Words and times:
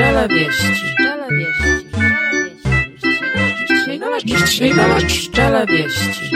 Pszczela 0.00 0.28
wieści. 0.28 0.66
Pszczela 5.06 5.66
wieści. 5.66 6.30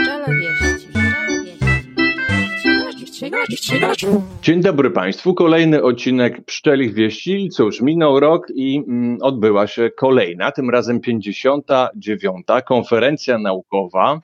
Dzień 4.42 4.60
dobry 4.60 4.90
Państwu. 4.90 5.34
Kolejny 5.34 5.82
odcinek 5.82 6.44
Pszczelich 6.44 6.94
Wieści. 6.94 7.48
Cóż, 7.52 7.80
minął 7.80 8.20
rok 8.20 8.46
i 8.54 8.84
mm, 8.88 9.18
odbyła 9.20 9.66
się 9.66 9.90
kolejna, 9.90 10.52
tym 10.52 10.70
razem 10.70 11.00
59. 11.00 12.46
konferencja 12.66 13.38
naukowa 13.38 14.20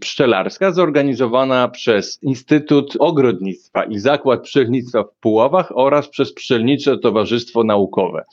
pszczelarska 0.00 0.72
zorganizowana 0.72 1.68
przez 1.68 2.22
Instytut 2.22 2.96
Ogrodnictwa 2.98 3.84
i 3.84 3.98
Zakład 3.98 4.42
Pszczelnictwa 4.42 5.04
w 5.04 5.14
Puławach 5.20 5.72
oraz 5.74 6.08
przez 6.08 6.32
Pszczelnicze 6.32 6.98
Towarzystwo 6.98 7.64
Naukowe. 7.64 8.24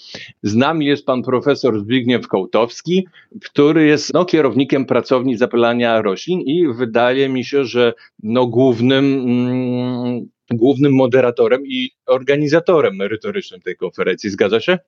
Z 0.44 0.56
nami 0.56 0.86
jest 0.86 1.06
pan 1.06 1.24
profesor 1.24 1.80
Zbigniew 1.80 2.28
Kołtowski, 2.28 3.08
który 3.42 3.86
jest 3.86 4.14
no, 4.14 4.26
kierownikiem 4.26 4.86
pracowni 4.86 5.38
zapylania 5.38 6.02
roślin 6.02 6.42
i 6.42 6.68
wydaje 6.74 7.30
mi 7.30 7.46
się, 7.46 7.66
że 7.66 7.94
no, 8.24 8.48
głównym, 8.48 9.06
mm, 9.06 10.30
głównym 10.52 10.94
moderatorem 10.96 11.66
i 11.66 11.90
organizatorem 12.06 12.96
merytorycznym 12.96 13.62
tej 13.62 13.76
konferencji. 13.76 14.30
Zgadza 14.30 14.60
się? 14.60 14.80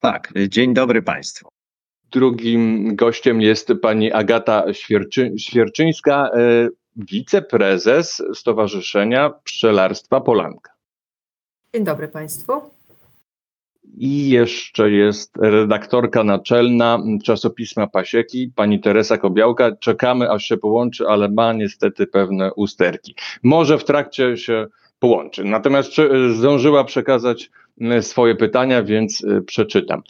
Tak, 0.00 0.32
dzień 0.48 0.74
dobry 0.74 1.02
Państwu. 1.02 1.57
Drugim 2.10 2.96
gościem 2.96 3.40
jest 3.40 3.72
pani 3.82 4.12
Agata 4.12 4.72
Świerczy, 4.72 5.32
Świerczyńska, 5.38 6.30
e, 6.34 6.68
wiceprezes 6.96 8.22
Stowarzyszenia 8.34 9.30
Pszczelarstwa 9.44 10.20
Polanka. 10.20 10.72
Dzień 11.74 11.84
dobry 11.84 12.08
Państwu. 12.08 12.52
I 13.96 14.30
jeszcze 14.30 14.90
jest 14.90 15.36
redaktorka 15.36 16.24
naczelna 16.24 16.98
czasopisma 17.24 17.86
Pasieki, 17.86 18.52
pani 18.56 18.80
Teresa 18.80 19.18
Kobiałka. 19.18 19.76
Czekamy, 19.76 20.30
aż 20.30 20.44
się 20.44 20.56
połączy, 20.56 21.08
ale 21.08 21.28
ma 21.28 21.52
niestety 21.52 22.06
pewne 22.06 22.54
usterki. 22.54 23.14
Może 23.42 23.78
w 23.78 23.84
trakcie 23.84 24.36
się 24.36 24.66
połączy. 24.98 25.44
Natomiast 25.44 25.92
zdążyła 26.34 26.84
przekazać 26.84 27.50
swoje 28.00 28.34
pytania, 28.34 28.82
więc 28.82 29.24
e, 29.24 29.40
przeczytam. 29.40 30.02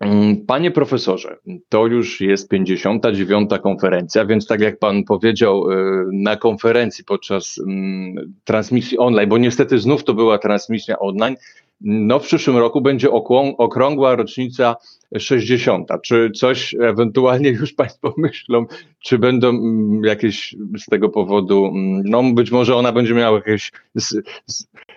Mm, 0.00 0.46
panie 0.46 0.70
profesorze, 0.70 1.36
to 1.68 1.86
już 1.86 2.20
jest 2.20 2.48
59. 2.48 3.50
konferencja, 3.62 4.26
więc 4.26 4.46
tak 4.46 4.60
jak 4.60 4.78
pan 4.78 5.04
powiedział 5.04 5.70
y, 5.70 5.76
na 6.12 6.36
konferencji 6.36 7.04
podczas 7.04 7.58
mm, 7.58 8.34
transmisji 8.44 8.98
online, 8.98 9.28
bo 9.28 9.38
niestety 9.38 9.78
znów 9.78 10.04
to 10.04 10.14
była 10.14 10.38
transmisja 10.38 10.98
online, 10.98 11.36
no 11.80 12.18
w 12.18 12.22
przyszłym 12.22 12.56
roku 12.56 12.80
będzie 12.80 13.10
okrągła 13.58 14.16
rocznica 14.16 14.76
60. 15.18 15.88
Czy 16.02 16.30
coś 16.30 16.74
ewentualnie 16.74 17.50
już 17.50 17.72
Państwo 17.72 18.14
myślą, 18.18 18.66
czy 19.04 19.18
będą 19.18 19.48
mm, 19.48 20.04
jakieś 20.04 20.56
z 20.78 20.84
tego 20.84 21.08
powodu, 21.08 21.72
no 22.04 22.22
być 22.22 22.50
może 22.50 22.76
ona 22.76 22.92
będzie 22.92 23.14
miała 23.14 23.40
jakiś, 23.46 23.72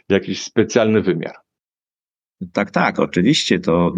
jakiś 0.09 0.43
specjalny 0.43 1.01
wymiar. 1.01 1.35
Tak, 2.53 2.71
tak, 2.71 2.99
oczywiście 2.99 3.59
to 3.59 3.93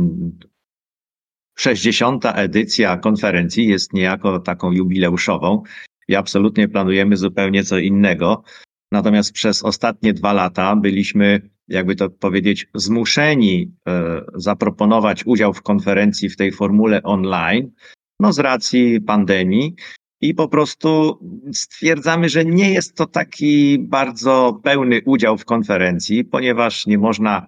60. 1.62 2.26
edycja 2.26 2.98
konferencji 2.98 3.68
jest 3.68 3.94
niejako 3.94 4.40
taką 4.40 4.72
jubileuszową 4.72 5.64
i 6.08 6.16
absolutnie 6.16 6.68
planujemy 6.68 7.18
zupełnie 7.18 7.64
co 7.64 7.78
innego. 7.78 8.44
Natomiast 8.92 9.32
przez 9.32 9.64
ostatnie 9.64 10.14
dwa 10.14 10.34
lata 10.34 10.76
byliśmy, 10.76 11.50
jakby 11.68 11.96
to 11.96 12.10
powiedzieć, 12.10 12.68
zmuszeni 12.76 13.72
e, 13.88 14.22
zaproponować 14.36 15.26
udział 15.26 15.54
w 15.54 15.62
konferencji 15.62 16.30
w 16.30 16.38
tej 16.38 16.52
formule 16.52 17.04
online, 17.04 17.72
no 18.20 18.34
z 18.34 18.40
racji 18.40 19.02
pandemii. 19.02 19.76
I 20.22 20.34
po 20.34 20.48
prostu 20.48 21.20
stwierdzamy, 21.54 22.30
że 22.30 22.46
nie 22.46 22.72
jest 22.74 22.98
to 22.98 23.06
taki 23.06 23.80
bardzo 23.80 24.60
pełny 24.64 25.02
udział 25.06 25.38
w 25.38 25.46
konferencji, 25.46 26.24
ponieważ 26.24 26.88
nie 26.88 26.98
można 26.98 27.48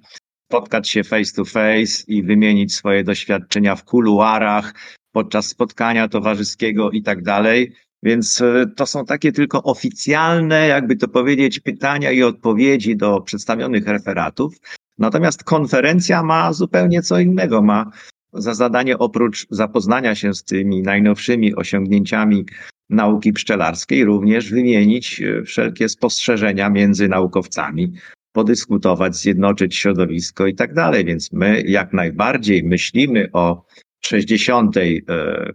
spotkać 0.54 0.90
się 0.90 1.04
face 1.04 1.34
to 1.36 1.46
face 1.46 2.04
i 2.08 2.24
wymienić 2.24 2.76
swoje 2.76 3.04
doświadczenia 3.04 3.76
w 3.76 3.84
kuluarach, 3.84 4.74
podczas 5.12 5.48
spotkania 5.48 6.08
towarzyskiego 6.08 6.92
i 6.92 7.02
tak 7.04 7.24
dalej. 7.24 7.74
Więc 8.04 8.42
e, 8.42 8.66
to 8.76 8.86
są 8.86 9.06
takie 9.06 9.32
tylko 9.32 9.64
oficjalne, 9.64 10.68
jakby 10.68 10.96
to 10.96 11.08
powiedzieć, 11.08 11.60
pytania 11.60 12.12
i 12.12 12.24
odpowiedzi 12.24 12.96
do 12.96 13.22
przedstawionych 13.22 13.88
referatów. 13.88 14.56
Natomiast 14.98 15.44
konferencja 15.44 16.24
ma 16.24 16.54
zupełnie 16.54 17.02
co 17.02 17.20
innego. 17.20 17.62
Ma 17.62 17.92
za 18.34 18.54
zadanie 18.54 18.98
oprócz 18.98 19.48
zapoznania 19.50 20.16
się 20.16 20.34
z 20.34 20.44
tymi 20.44 20.82
najnowszymi 20.82 21.56
osiągnięciami 21.56 22.46
nauki 22.90 23.34
pszczelarskiej, 23.34 24.06
również 24.06 24.52
wymienić 24.52 25.22
e, 25.22 25.44
wszelkie 25.44 25.90
spostrzeżenia 25.90 26.70
między 26.70 27.08
naukowcami, 27.08 27.94
podyskutować, 28.34 29.16
zjednoczyć 29.16 29.76
środowisko 29.76 30.48
i 30.48 30.56
tak 30.56 30.74
dalej. 30.74 31.06
Więc 31.06 31.32
my 31.32 31.62
jak 31.62 31.94
najbardziej 31.94 32.64
myślimy 32.64 33.30
o 33.34 33.66
60. 34.00 34.78
E, 34.78 34.84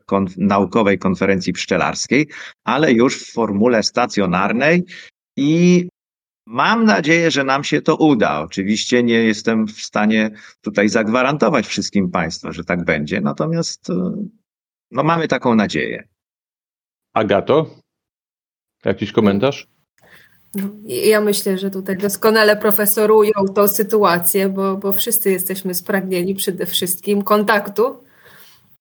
konf 0.07 0.37
naukowej 0.37 0.99
konferencji 0.99 1.53
pszczelarskiej, 1.53 2.29
ale 2.65 2.93
już 2.93 3.23
w 3.23 3.33
formule 3.33 3.83
stacjonarnej 3.83 4.85
i 5.37 5.89
mam 6.47 6.85
nadzieję, 6.85 7.31
że 7.31 7.45
nam 7.45 7.65
się 7.65 7.83
to 7.83 7.97
uda. 7.97 8.41
Oczywiście 8.41 9.03
nie 9.03 9.23
jestem 9.23 9.67
w 9.67 9.81
stanie 9.81 10.31
tutaj 10.61 10.89
zagwarantować 10.89 11.67
wszystkim 11.67 12.11
Państwu, 12.11 12.53
że 12.53 12.65
tak 12.65 12.85
będzie, 12.85 13.21
natomiast 13.21 13.91
e, 13.91 13.95
no, 14.91 15.03
mamy 15.03 15.29
taką 15.29 15.55
nadzieję. 15.55 16.09
Agato, 17.15 17.71
jakiś 18.85 19.13
komentarz? 19.13 19.67
Ja 20.87 21.21
myślę, 21.21 21.59
że 21.59 21.71
tutaj 21.71 21.97
doskonale 21.97 22.57
profesorują 22.57 23.33
tą 23.55 23.69
sytuację, 23.69 24.49
bo, 24.49 24.77
bo 24.77 24.93
wszyscy 24.93 25.31
jesteśmy 25.31 25.75
spragnieni 25.75 26.35
przede 26.35 26.67
wszystkim 26.67 27.23
kontaktu 27.23 27.97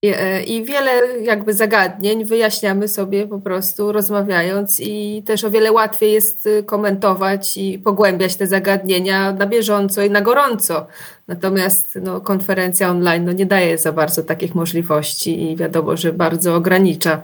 i, 0.02 0.08
e, 0.08 0.44
i 0.44 0.66
wiele 0.66 0.92
jakby 1.22 1.54
zagadnień 1.54 2.26
wyjaśniamy 2.26 2.88
sobie 2.88 3.28
po 3.28 3.40
prostu 3.40 3.92
rozmawiając 3.92 4.80
i 4.80 5.24
też 5.26 5.44
o 5.44 5.52
wiele 5.52 5.72
łatwiej 5.72 6.14
jest 6.14 6.46
y, 6.46 6.64
komentować 6.64 7.58
i 7.58 7.80
pogłębiać 7.80 8.36
te 8.36 8.48
zagadnienia 8.48 9.32
na 9.32 9.46
bieżąco 9.46 10.02
i 10.02 10.10
na 10.10 10.22
gorąco. 10.22 10.88
Natomiast 11.28 12.00
no, 12.02 12.22
konferencja 12.22 12.90
online 12.90 13.26
no, 13.26 13.32
nie 13.32 13.46
daje 13.46 13.78
za 13.78 13.92
bardzo 13.92 14.24
takich 14.24 14.56
możliwości 14.56 15.52
i 15.52 15.56
wiadomo, 15.56 15.98
że 15.98 16.14
bardzo 16.14 16.56
ogranicza 16.56 17.22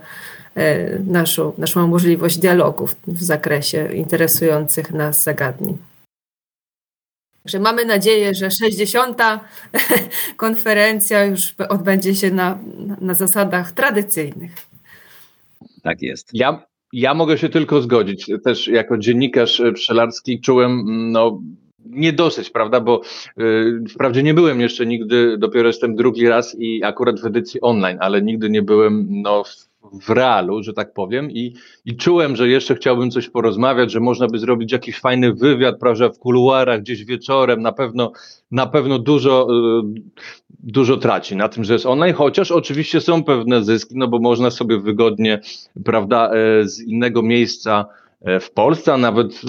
naszą, 1.06 1.53
naszą 1.58 1.88
możliwość 1.88 2.38
dialogu 2.38 2.88
w 3.08 3.24
zakresie 3.24 3.94
interesujących 3.94 4.91
nas 4.91 5.24
zagadnień. 5.24 5.78
Także 7.44 7.59
mamy 7.59 7.86
nadzieję, 7.86 8.34
że 8.34 8.52
60. 8.52 9.18
konferencja 10.38 11.25
już 11.25 11.56
odbędzie 11.69 12.16
się 12.16 12.31
na, 12.31 12.59
na 13.02 13.13
zasadach 13.13 13.72
tradycyjnych. 13.72 14.52
Tak 15.84 16.02
jest. 16.02 16.30
Ja, 16.34 16.66
ja 16.94 17.13
mogę 17.13 17.38
się 17.38 17.50
tylko 17.50 17.81
zgodzić. 17.81 18.31
Też 18.44 18.68
jako 18.68 18.97
dziennikarz 18.97 19.62
pszczelarski 19.74 20.42
czułem 20.42 20.84
no, 21.12 21.42
niedosyć, 21.86 22.50
prawda? 22.50 22.81
Bo 22.81 23.02
yy, 23.38 23.84
wprawdzie 23.90 24.24
nie 24.24 24.34
byłem 24.34 24.62
jeszcze 24.62 24.86
nigdy, 24.86 25.38
dopiero 25.38 25.68
jestem 25.68 25.96
drugi 25.96 26.28
raz 26.28 26.56
i 26.59 26.84
akurat 26.84 27.19
w 27.19 27.25
edycji 27.25 27.62
online, 27.62 27.97
ale 28.02 28.22
nigdy 28.22 28.50
nie 28.50 28.62
byłem 28.62 29.08
no, 29.09 29.44
w 29.44 29.73
w 29.92 30.10
realu, 30.10 30.64
że 30.64 30.74
tak 30.74 30.94
powiem, 30.94 31.32
i, 31.32 31.54
i 31.86 31.96
czułem, 31.96 32.36
że 32.36 32.48
jeszcze 32.48 32.76
chciałbym 32.76 33.12
coś 33.12 33.30
porozmawiać, 33.30 33.92
że 33.92 34.00
można 34.00 34.28
by 34.28 34.40
zrobić 34.40 34.72
jakiś 34.72 35.00
fajny 35.00 35.34
wywiad, 35.34 35.80
prawda, 35.80 36.10
w 36.10 36.20
kuluarach, 36.20 36.82
gdzieś 36.82 37.06
wieczorem, 37.06 37.62
na 37.62 37.72
pewno, 37.72 38.12
na 38.52 38.68
pewno 38.68 39.00
dużo, 39.00 39.48
y, 39.50 40.02
dużo 40.60 40.98
traci 40.98 41.36
na 41.36 41.50
tym, 41.50 41.64
że 41.64 41.74
jest 41.74 41.86
online, 41.86 42.13
chociaż 42.13 42.52
oczywiście 42.52 43.02
są 43.02 43.24
pewne 43.24 43.63
zyski, 43.63 43.98
no 43.98 44.07
bo 44.07 44.19
można 44.19 44.52
sobie 44.52 44.80
wygodnie, 44.80 45.40
prawda, 45.86 46.31
e, 46.31 46.68
z 46.68 46.81
innego 46.81 47.22
miejsca 47.22 47.86
e, 48.22 48.40
w 48.40 48.52
Polsce, 48.52 48.94
a 48.94 48.98
nawet 48.98 49.42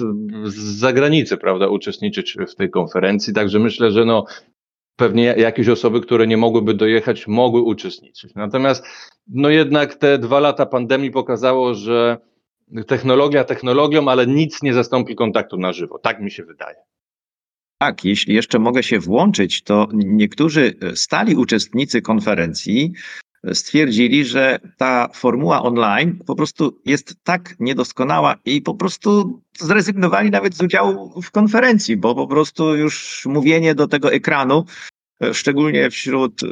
z 0.43 0.55
zagranicy, 0.55 1.37
prawda, 1.37 1.67
uczestniczyć 1.67 2.37
w 2.49 2.55
tej 2.55 2.69
konferencji. 2.69 3.33
Także 3.33 3.59
myślę, 3.59 3.91
że 3.91 4.05
no, 4.05 4.25
pewnie 4.95 5.23
jakieś 5.23 5.67
osoby, 5.67 6.01
które 6.01 6.27
nie 6.27 6.37
mogłyby 6.37 6.73
dojechać, 6.73 7.27
mogły 7.27 7.61
uczestniczyć. 7.61 8.35
Natomiast 8.35 8.85
no 9.27 9.49
jednak 9.49 9.95
te 9.95 10.17
dwa 10.17 10.39
lata 10.39 10.65
pandemii 10.65 11.11
pokazało, 11.11 11.73
że 11.73 12.17
technologia 12.87 13.43
technologią, 13.43 14.07
ale 14.07 14.27
nic 14.27 14.61
nie 14.63 14.73
zastąpi 14.73 15.15
kontaktu 15.15 15.57
na 15.57 15.73
żywo. 15.73 15.99
Tak 15.99 16.21
mi 16.21 16.31
się 16.31 16.43
wydaje. 16.43 16.75
Tak, 17.77 18.05
jeśli 18.05 18.35
jeszcze 18.35 18.59
mogę 18.59 18.83
się 18.83 18.99
włączyć, 18.99 19.63
to 19.63 19.87
niektórzy 19.93 20.73
stali 20.95 21.35
uczestnicy 21.35 22.01
konferencji 22.01 22.93
stwierdzili, 23.53 24.25
że 24.25 24.59
ta 24.77 25.09
formuła 25.13 25.63
online 25.63 26.19
po 26.25 26.35
prostu 26.35 26.81
jest 26.85 27.15
tak 27.23 27.55
niedoskonała 27.59 28.35
i 28.45 28.61
po 28.61 28.73
prostu 28.73 29.41
zrezygnowali 29.59 30.31
nawet 30.31 30.55
z 30.55 30.61
udziału 30.61 31.21
w 31.21 31.31
konferencji, 31.31 31.97
bo 31.97 32.15
po 32.15 32.27
prostu 32.27 32.75
już 32.75 33.25
mówienie 33.25 33.75
do 33.75 33.87
tego 33.87 34.13
ekranu 34.13 34.65
szczególnie 35.33 35.89
wśród 35.89 36.43
y, 36.43 36.47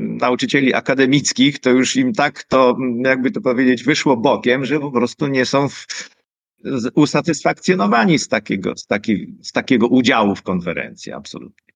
nauczycieli 0.00 0.74
akademickich, 0.74 1.58
to 1.58 1.70
już 1.70 1.96
im 1.96 2.12
tak 2.12 2.44
to, 2.44 2.76
jakby 3.04 3.30
to 3.30 3.40
powiedzieć, 3.40 3.84
wyszło 3.84 4.16
bokiem, 4.16 4.64
że 4.64 4.80
po 4.80 4.90
prostu 4.90 5.26
nie 5.26 5.46
są 5.46 5.68
w, 5.68 5.86
usatysfakcjonowani 6.94 8.18
z 8.18 8.28
takiego, 8.28 8.76
z, 8.76 8.86
taki, 8.86 9.34
z 9.42 9.52
takiego 9.52 9.86
udziału 9.86 10.34
w 10.34 10.42
konferencji, 10.42 11.12
absolutnie. 11.12 11.67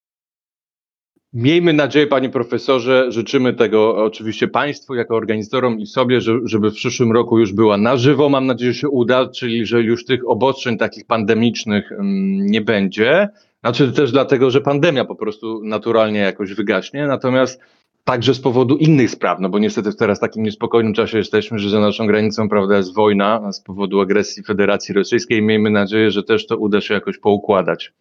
Miejmy 1.35 1.73
nadzieję, 1.73 2.07
panie 2.07 2.29
profesorze, 2.29 3.13
życzymy 3.13 3.55
tego 3.55 4.05
oczywiście 4.05 4.49
państwu 4.49 4.95
jako 4.95 5.17
organizatorom 5.17 5.81
i 5.81 5.87
sobie, 5.87 6.21
żeby 6.45 6.71
w 6.71 6.75
przyszłym 6.75 7.13
roku 7.13 7.39
już 7.39 7.53
była 7.53 7.77
na 7.77 7.97
żywo. 7.97 8.29
Mam 8.29 8.47
nadzieję, 8.47 8.73
że 8.73 8.81
się 8.81 8.89
uda, 8.89 9.29
czyli 9.29 9.67
że 9.67 9.83
już 9.83 10.05
tych 10.05 10.29
obostrzeń 10.29 10.79
takich 10.79 11.07
pandemicznych 11.07 11.93
mm, 11.93 12.47
nie 12.47 12.61
będzie. 12.61 13.29
Znaczy 13.61 13.93
też 13.93 14.13
dlatego, 14.13 14.51
że 14.51 14.61
pandemia 14.61 15.05
po 15.05 15.17
prostu 15.17 15.61
naturalnie 15.65 16.19
jakoś 16.19 16.55
wygaśnie. 16.55 17.07
Natomiast 17.07 17.61
także 18.05 18.35
z 18.35 18.41
powodu 18.41 18.77
innych 18.77 19.11
spraw, 19.11 19.41
no 19.41 19.49
bo 19.49 19.59
niestety 19.59 19.93
w 19.93 19.97
teraz 19.97 20.21
takim 20.21 20.43
niespokojnym 20.43 20.95
czasie 20.95 21.19
jesteśmy, 21.19 21.59
że 21.59 21.71
za 21.71 21.81
naszą 21.81 22.07
granicą, 22.07 22.49
prawda, 22.49 22.77
jest 22.77 22.95
wojna 22.95 23.53
z 23.53 23.61
powodu 23.61 24.01
agresji 24.01 24.43
Federacji 24.43 24.95
Rosyjskiej 24.95 25.43
miejmy 25.43 25.71
nadzieję, 25.71 26.11
że 26.11 26.23
też 26.23 26.47
to 26.47 26.57
uda 26.57 26.81
się 26.81 26.95
jakoś 26.95 27.19
poukładać. 27.19 27.93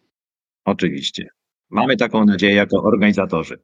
Oczywiście. 0.64 1.28
Mamy 1.72 1.96
taką 1.96 2.24
nadzieję 2.24 2.54
jako 2.54 2.82
organizatorzy. 2.82 3.58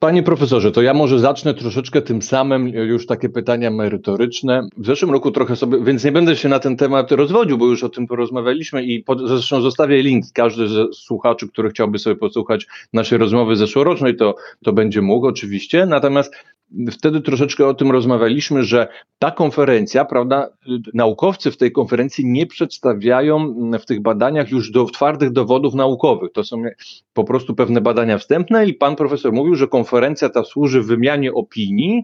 Panie 0.00 0.22
profesorze, 0.22 0.72
to 0.72 0.82
ja 0.82 0.94
może 0.94 1.18
zacznę 1.18 1.54
troszeczkę 1.54 2.02
tym 2.02 2.22
samym, 2.22 2.68
już 2.68 3.06
takie 3.06 3.28
pytania 3.28 3.70
merytoryczne. 3.70 4.68
W 4.76 4.86
zeszłym 4.86 5.10
roku 5.10 5.30
trochę 5.30 5.56
sobie, 5.56 5.84
więc 5.84 6.04
nie 6.04 6.12
będę 6.12 6.36
się 6.36 6.48
na 6.48 6.58
ten 6.58 6.76
temat 6.76 7.12
rozwodził, 7.12 7.58
bo 7.58 7.66
już 7.66 7.84
o 7.84 7.88
tym 7.88 8.06
porozmawialiśmy 8.06 8.84
i 8.84 9.02
pod, 9.02 9.28
zresztą 9.28 9.60
zostawię 9.60 10.02
link. 10.02 10.24
Każdy 10.34 10.68
z 10.68 10.96
słuchaczy, 10.96 11.48
który 11.48 11.70
chciałby 11.70 11.98
sobie 11.98 12.16
posłuchać 12.16 12.66
naszej 12.92 13.18
rozmowy 13.18 13.56
zeszłorocznej, 13.56 14.16
to, 14.16 14.34
to 14.64 14.72
będzie 14.72 15.02
mógł 15.02 15.26
oczywiście. 15.26 15.86
Natomiast 15.86 16.34
wtedy 16.90 17.20
troszeczkę 17.20 17.66
o 17.66 17.74
tym 17.74 17.90
rozmawialiśmy, 17.90 18.62
że 18.62 18.88
ta 19.18 19.30
konferencja, 19.30 20.04
prawda, 20.04 20.48
naukowcy 20.94 21.50
w 21.50 21.56
tej 21.56 21.72
konferencji 21.72 22.26
nie 22.26 22.46
przedstawiają 22.46 23.54
w 23.78 23.86
tych 23.86 24.02
badaniach 24.02 24.50
już 24.50 24.70
do 24.70 24.84
twardych 24.84 25.30
dowodów 25.30 25.74
naukowych. 25.74 26.32
To 26.32 26.44
są 26.44 26.62
po 27.12 27.24
prostu 27.24 27.54
pewne 27.54 27.80
badania 27.80 28.18
wstępne 28.18 28.66
i 28.66 28.74
pan 28.74 28.96
profesor 28.96 29.32
mówił, 29.32 29.54
że 29.54 29.68
konferencja 29.68 30.28
ta 30.28 30.44
służy 30.44 30.82
wymianie 30.82 31.32
opinii, 31.32 32.02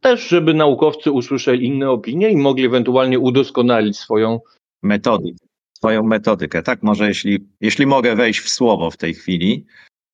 też 0.00 0.28
żeby 0.28 0.54
naukowcy 0.54 1.12
usłyszeli 1.12 1.66
inne 1.66 1.90
opinie 1.90 2.30
i 2.30 2.36
mogli 2.36 2.64
ewentualnie 2.64 3.18
udoskonalić 3.18 3.98
swoją 3.98 4.40
metodykę. 4.82 5.46
Swoją 5.76 6.02
metodykę. 6.02 6.62
Tak, 6.62 6.82
może 6.82 7.08
jeśli, 7.08 7.46
jeśli 7.60 7.86
mogę 7.86 8.16
wejść 8.16 8.40
w 8.40 8.48
słowo 8.48 8.90
w 8.90 8.96
tej 8.96 9.14
chwili, 9.14 9.66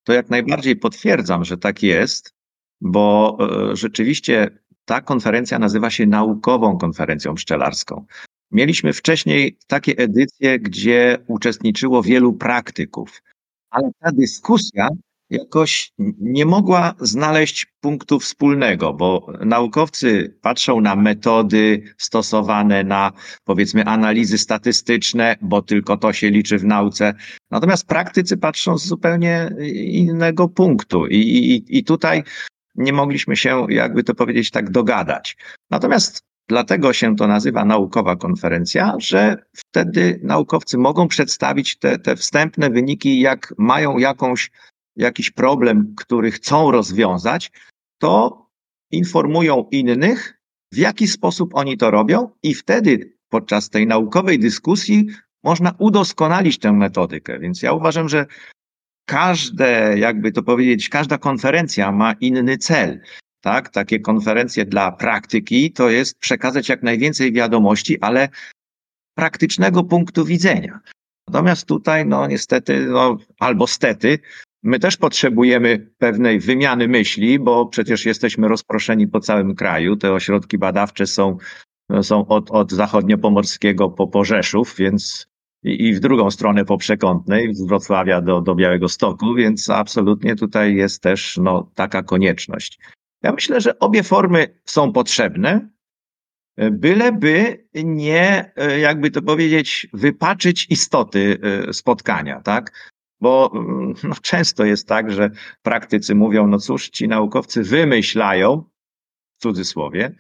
to 0.04 0.12
jak 0.12 0.30
najbardziej 0.30 0.76
potwierdzam, 0.76 1.44
że 1.44 1.56
tak 1.56 1.82
jest 1.82 2.37
bo 2.80 3.38
e, 3.40 3.76
rzeczywiście 3.76 4.50
ta 4.84 5.00
konferencja 5.00 5.58
nazywa 5.58 5.90
się 5.90 6.06
naukową 6.06 6.78
konferencją 6.78 7.34
pszczelarską. 7.34 8.06
Mieliśmy 8.50 8.92
wcześniej 8.92 9.58
takie 9.66 9.96
edycje, 9.96 10.58
gdzie 10.58 11.18
uczestniczyło 11.26 12.02
wielu 12.02 12.32
praktyków, 12.32 13.22
ale 13.70 13.90
ta 14.00 14.12
dyskusja 14.12 14.88
jakoś 15.30 15.92
nie 16.20 16.46
mogła 16.46 16.94
znaleźć 17.00 17.66
punktu 17.80 18.20
wspólnego, 18.20 18.92
bo 18.92 19.32
naukowcy 19.44 20.38
patrzą 20.42 20.80
na 20.80 20.96
metody 20.96 21.82
stosowane, 21.98 22.84
na 22.84 23.12
powiedzmy 23.44 23.84
analizy 23.84 24.38
statystyczne, 24.38 25.36
bo 25.42 25.62
tylko 25.62 25.96
to 25.96 26.12
się 26.12 26.30
liczy 26.30 26.58
w 26.58 26.64
nauce. 26.64 27.14
Natomiast 27.50 27.86
praktycy 27.86 28.36
patrzą 28.36 28.78
z 28.78 28.86
zupełnie 28.86 29.50
innego 29.84 30.48
punktu. 30.48 31.06
I, 31.06 31.16
i, 31.16 31.78
i 31.78 31.84
tutaj 31.84 32.22
nie 32.78 32.92
mogliśmy 32.92 33.36
się, 33.36 33.66
jakby 33.68 34.04
to 34.04 34.14
powiedzieć, 34.14 34.50
tak 34.50 34.70
dogadać. 34.70 35.36
Natomiast 35.70 36.22
dlatego 36.48 36.92
się 36.92 37.16
to 37.16 37.26
nazywa 37.26 37.64
naukowa 37.64 38.16
konferencja, 38.16 38.94
że 38.98 39.36
wtedy 39.56 40.20
naukowcy 40.22 40.78
mogą 40.78 41.08
przedstawić 41.08 41.78
te, 41.78 41.98
te 41.98 42.16
wstępne 42.16 42.70
wyniki, 42.70 43.20
jak 43.20 43.54
mają 43.58 43.98
jakąś, 43.98 44.50
jakiś 44.96 45.30
problem, 45.30 45.94
który 45.96 46.30
chcą 46.30 46.70
rozwiązać, 46.70 47.52
to 47.98 48.46
informują 48.90 49.68
innych, 49.70 50.38
w 50.72 50.76
jaki 50.76 51.08
sposób 51.08 51.50
oni 51.54 51.78
to 51.78 51.90
robią, 51.90 52.30
i 52.42 52.54
wtedy 52.54 53.16
podczas 53.28 53.70
tej 53.70 53.86
naukowej 53.86 54.38
dyskusji 54.38 55.06
można 55.44 55.74
udoskonalić 55.78 56.58
tę 56.58 56.72
metodykę. 56.72 57.38
Więc 57.38 57.62
ja 57.62 57.72
uważam, 57.72 58.08
że 58.08 58.26
każde, 59.08 59.98
jakby 59.98 60.32
to 60.32 60.42
powiedzieć, 60.42 60.88
każda 60.88 61.18
konferencja 61.18 61.92
ma 61.92 62.12
inny 62.12 62.58
cel. 62.58 63.00
Tak, 63.40 63.68
takie 63.68 64.00
konferencje 64.00 64.64
dla 64.64 64.92
praktyki 64.92 65.72
to 65.72 65.90
jest 65.90 66.18
przekazać 66.18 66.68
jak 66.68 66.82
najwięcej 66.82 67.32
wiadomości, 67.32 68.00
ale 68.00 68.28
praktycznego 69.14 69.84
punktu 69.84 70.24
widzenia. 70.24 70.80
Natomiast 71.28 71.66
tutaj, 71.66 72.06
no 72.06 72.26
niestety, 72.26 72.86
no, 72.86 73.18
albo 73.38 73.66
stety, 73.66 74.18
my 74.62 74.78
też 74.78 74.96
potrzebujemy 74.96 75.90
pewnej 75.98 76.40
wymiany 76.40 76.88
myśli, 76.88 77.38
bo 77.38 77.66
przecież 77.66 78.06
jesteśmy 78.06 78.48
rozproszeni 78.48 79.08
po 79.08 79.20
całym 79.20 79.54
kraju. 79.54 79.96
Te 79.96 80.12
ośrodki 80.12 80.58
badawcze 80.58 81.06
są, 81.06 81.36
są 82.02 82.26
od, 82.26 82.50
od 82.50 82.72
zachodniopomorskiego 82.72 83.90
po, 83.90 84.06
po 84.08 84.24
Rzeszów, 84.24 84.74
więc 84.78 85.27
i, 85.62 85.86
i 85.86 85.94
w 85.94 86.00
drugą 86.00 86.30
stronę 86.30 86.64
po 86.64 86.78
przekątnej, 86.78 87.54
z 87.54 87.66
Wrocławia 87.66 88.20
do, 88.20 88.40
do 88.40 88.54
Białego 88.54 88.88
Stoku, 88.88 89.34
więc 89.34 89.70
absolutnie 89.70 90.36
tutaj 90.36 90.74
jest 90.74 91.02
też 91.02 91.36
no, 91.42 91.70
taka 91.74 92.02
konieczność. 92.02 92.78
Ja 93.22 93.32
myślę, 93.32 93.60
że 93.60 93.78
obie 93.78 94.02
formy 94.02 94.60
są 94.64 94.92
potrzebne, 94.92 95.68
byleby 96.70 97.66
nie, 97.74 98.52
jakby 98.80 99.10
to 99.10 99.22
powiedzieć, 99.22 99.88
wypaczyć 99.92 100.66
istoty 100.70 101.38
e, 101.42 101.72
spotkania, 101.72 102.40
tak? 102.40 102.88
Bo 103.20 103.52
mm, 103.54 103.94
no, 104.04 104.14
często 104.22 104.64
jest 104.64 104.88
tak, 104.88 105.12
że 105.12 105.30
praktycy 105.62 106.14
mówią, 106.14 106.46
no 106.46 106.58
cóż, 106.58 106.88
ci 106.88 107.08
naukowcy 107.08 107.62
wymyślają, 107.62 108.64
w 109.38 109.42
cudzysłowie, 109.42 110.14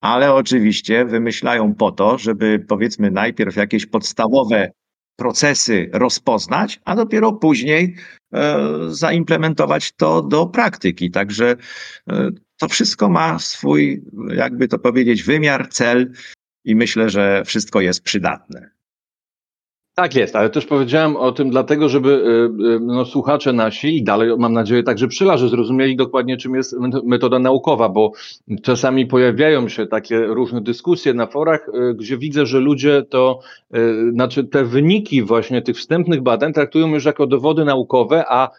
ale 0.00 0.34
oczywiście 0.34 1.04
wymyślają 1.04 1.74
po 1.74 1.92
to, 1.92 2.18
żeby 2.18 2.64
powiedzmy 2.68 3.10
najpierw 3.10 3.56
jakieś 3.56 3.86
podstawowe 3.86 4.70
procesy 5.16 5.90
rozpoznać, 5.92 6.80
a 6.84 6.96
dopiero 6.96 7.32
później 7.32 7.96
e, 8.34 8.58
zaimplementować 8.88 9.92
to 9.92 10.22
do 10.22 10.46
praktyki. 10.46 11.10
Także 11.10 11.56
e, 12.10 12.30
to 12.58 12.68
wszystko 12.68 13.08
ma 13.08 13.38
swój, 13.38 14.04
jakby 14.36 14.68
to 14.68 14.78
powiedzieć, 14.78 15.22
wymiar, 15.22 15.68
cel 15.68 16.12
i 16.64 16.76
myślę, 16.76 17.10
że 17.10 17.42
wszystko 17.44 17.80
jest 17.80 18.02
przydatne. 18.02 18.77
Tak 19.98 20.14
jest, 20.14 20.36
ale 20.36 20.50
też 20.50 20.66
powiedziałem 20.66 21.16
o 21.16 21.32
tym 21.32 21.50
dlatego, 21.50 21.88
żeby 21.88 22.10
y, 22.10 22.74
y, 22.74 22.80
no, 22.80 23.04
słuchacze 23.04 23.52
nasi 23.52 23.96
i 23.96 24.02
dalej 24.02 24.30
mam 24.38 24.52
nadzieję 24.52 24.82
także 24.82 25.08
pszczelarze 25.08 25.48
zrozumieli 25.48 25.96
dokładnie 25.96 26.36
czym 26.36 26.54
jest 26.54 26.76
metoda 27.04 27.38
naukowa, 27.38 27.88
bo 27.88 28.12
czasami 28.62 29.06
pojawiają 29.06 29.68
się 29.68 29.86
takie 29.86 30.18
różne 30.18 30.60
dyskusje 30.60 31.14
na 31.14 31.26
forach, 31.26 31.68
y, 31.68 31.94
gdzie 31.94 32.18
widzę, 32.18 32.46
że 32.46 32.60
ludzie 32.60 33.02
to, 33.10 33.40
znaczy 34.12 34.44
te 34.44 34.64
wyniki 34.64 35.22
właśnie 35.22 35.62
tych 35.62 35.76
wstępnych 35.76 36.22
badań 36.22 36.52
traktują 36.52 36.88
już 36.88 37.04
jako 37.04 37.26
dowody 37.26 37.64
naukowe, 37.64 38.24
a 38.28 38.50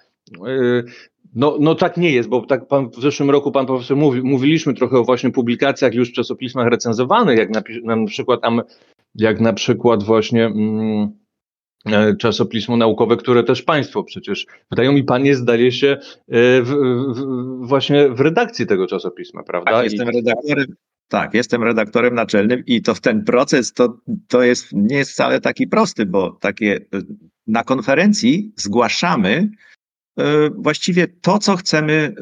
no, 1.36 1.58
no 1.60 1.76
tak 1.76 1.98
nie 1.98 2.12
jest, 2.12 2.30
bo 2.30 2.46
tak 2.46 2.68
pan, 2.68 2.90
w 2.90 3.02
zeszłym 3.02 3.30
roku 3.30 3.52
pan 3.52 3.66
profesor 3.66 3.98
mówi, 3.98 4.22
mówiliśmy 4.22 4.74
trochę 4.74 4.98
o 4.98 5.04
właśnie 5.04 5.32
publikacjach 5.32 5.94
już 5.94 6.10
w 6.10 6.14
czasopismach 6.14 6.68
recenzowanych, 6.68 7.38
jak 7.38 7.50
na, 7.50 7.62
na 7.96 8.06
przykład 8.06 8.40
jak 9.16 9.40
na 9.40 9.54
przykład 9.54 10.04
właśnie 10.04 10.46
mm, 10.46 11.10
E, 11.10 11.19
czasopismo 12.20 12.78
naukowe, 12.78 13.18
które 13.18 13.44
też 13.44 13.62
Państwo 13.62 14.04
przecież 14.04 14.46
wydają 14.72 14.92
mi 14.92 15.04
Pan 15.04 15.26
jest, 15.26 15.42
zdaje 15.42 15.72
się, 15.72 15.88
e, 15.88 16.62
w, 16.62 16.76
w, 17.16 17.68
właśnie 17.68 18.10
w 18.10 18.20
redakcji 18.20 18.68
tego 18.68 18.88
czasopisma, 18.88 19.44
prawda? 19.44 19.72
Tak, 19.72 19.84
jestem 19.84 20.10
redaktorem. 20.10 20.66
Tak, 21.08 21.34
jestem 21.34 21.64
redaktorem 21.64 22.16
naczelnym 22.16 22.64
i 22.66 22.82
to 22.82 22.96
w 22.96 23.02
ten 23.02 23.24
proces 23.24 23.74
to, 23.74 23.98
to 24.28 24.44
jest, 24.44 24.68
nie 24.74 24.98
jest 24.98 25.12
wcale 25.12 25.42
taki 25.42 25.68
prosty, 25.68 26.06
bo 26.06 26.32
takie 26.32 26.76
e, 26.76 27.02
na 27.48 27.64
konferencji 27.64 28.52
zgłaszamy 28.56 29.50
właściwie 30.56 31.08
to, 31.08 31.40
co 31.40 31.56
chcemy 31.56 32.14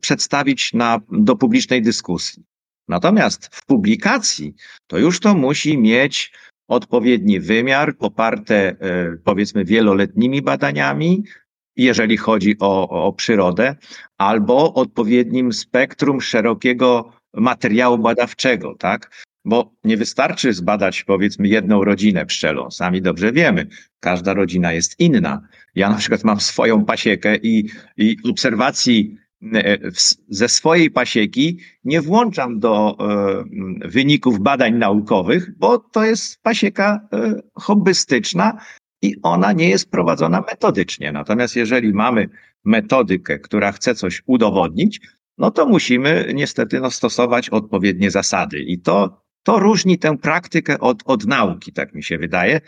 przedstawić 0.00 0.72
na, 0.72 1.00
do 1.10 1.36
publicznej 1.36 1.82
dyskusji. 1.82 2.42
Natomiast 2.88 3.48
w 3.52 3.66
publikacji 3.66 4.54
to 4.86 4.98
już 4.98 5.20
to 5.20 5.34
musi 5.34 5.78
mieć 5.78 6.32
odpowiedni 6.68 7.40
wymiar, 7.40 7.96
poparte 7.96 8.76
powiedzmy 9.24 9.64
wieloletnimi 9.64 10.42
badaniami, 10.42 11.24
jeżeli 11.76 12.16
chodzi 12.16 12.56
o, 12.60 12.88
o 12.88 13.12
przyrodę, 13.12 13.76
albo 14.18 14.74
odpowiednim 14.74 15.52
spektrum 15.52 16.20
szerokiego 16.20 17.12
materiału 17.34 17.98
badawczego, 17.98 18.74
tak? 18.78 19.10
bo 19.46 19.72
nie 19.84 19.96
wystarczy 19.96 20.52
zbadać 20.52 21.04
powiedzmy 21.04 21.48
jedną 21.48 21.84
rodzinę 21.84 22.26
pszczelą. 22.26 22.70
Sami 22.70 23.02
dobrze 23.02 23.32
wiemy, 23.32 23.66
każda 24.00 24.34
rodzina 24.34 24.72
jest 24.72 25.00
inna. 25.00 25.48
Ja 25.74 25.90
na 25.90 25.96
przykład 25.96 26.24
mam 26.24 26.40
swoją 26.40 26.84
pasiekę 26.84 27.36
i, 27.36 27.70
i 27.96 28.16
obserwacji 28.30 29.16
ze 30.28 30.48
swojej 30.48 30.90
pasieki 30.90 31.58
nie 31.84 32.00
włączam 32.00 32.58
do 32.58 32.96
e, 33.00 33.88
wyników 33.88 34.40
badań 34.40 34.74
naukowych, 34.74 35.58
bo 35.58 35.78
to 35.78 36.04
jest 36.04 36.42
pasieka 36.42 37.08
e, 37.12 37.34
hobbystyczna 37.54 38.60
i 39.02 39.14
ona 39.22 39.52
nie 39.52 39.68
jest 39.68 39.90
prowadzona 39.90 40.40
metodycznie. 40.40 41.12
Natomiast 41.12 41.56
jeżeli 41.56 41.92
mamy 41.92 42.28
metodykę, 42.64 43.38
która 43.38 43.72
chce 43.72 43.94
coś 43.94 44.22
udowodnić, 44.26 45.00
no 45.38 45.50
to 45.50 45.66
musimy 45.66 46.32
niestety 46.34 46.80
no, 46.80 46.90
stosować 46.90 47.48
odpowiednie 47.50 48.10
zasady. 48.10 48.58
I 48.58 48.78
to, 48.78 49.22
to 49.42 49.58
różni 49.58 49.98
tę 49.98 50.18
praktykę 50.18 50.80
od, 50.80 51.02
od 51.04 51.26
nauki, 51.26 51.72
tak 51.72 51.94
mi 51.94 52.02
się 52.02 52.18
wydaje. 52.18 52.60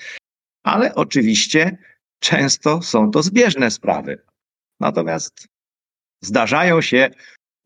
Ale 0.62 0.94
oczywiście 0.94 1.78
często 2.18 2.82
są 2.82 3.10
to 3.10 3.22
zbieżne 3.22 3.70
sprawy. 3.70 4.22
Natomiast 4.80 5.48
zdarzają 6.20 6.80
się 6.80 7.10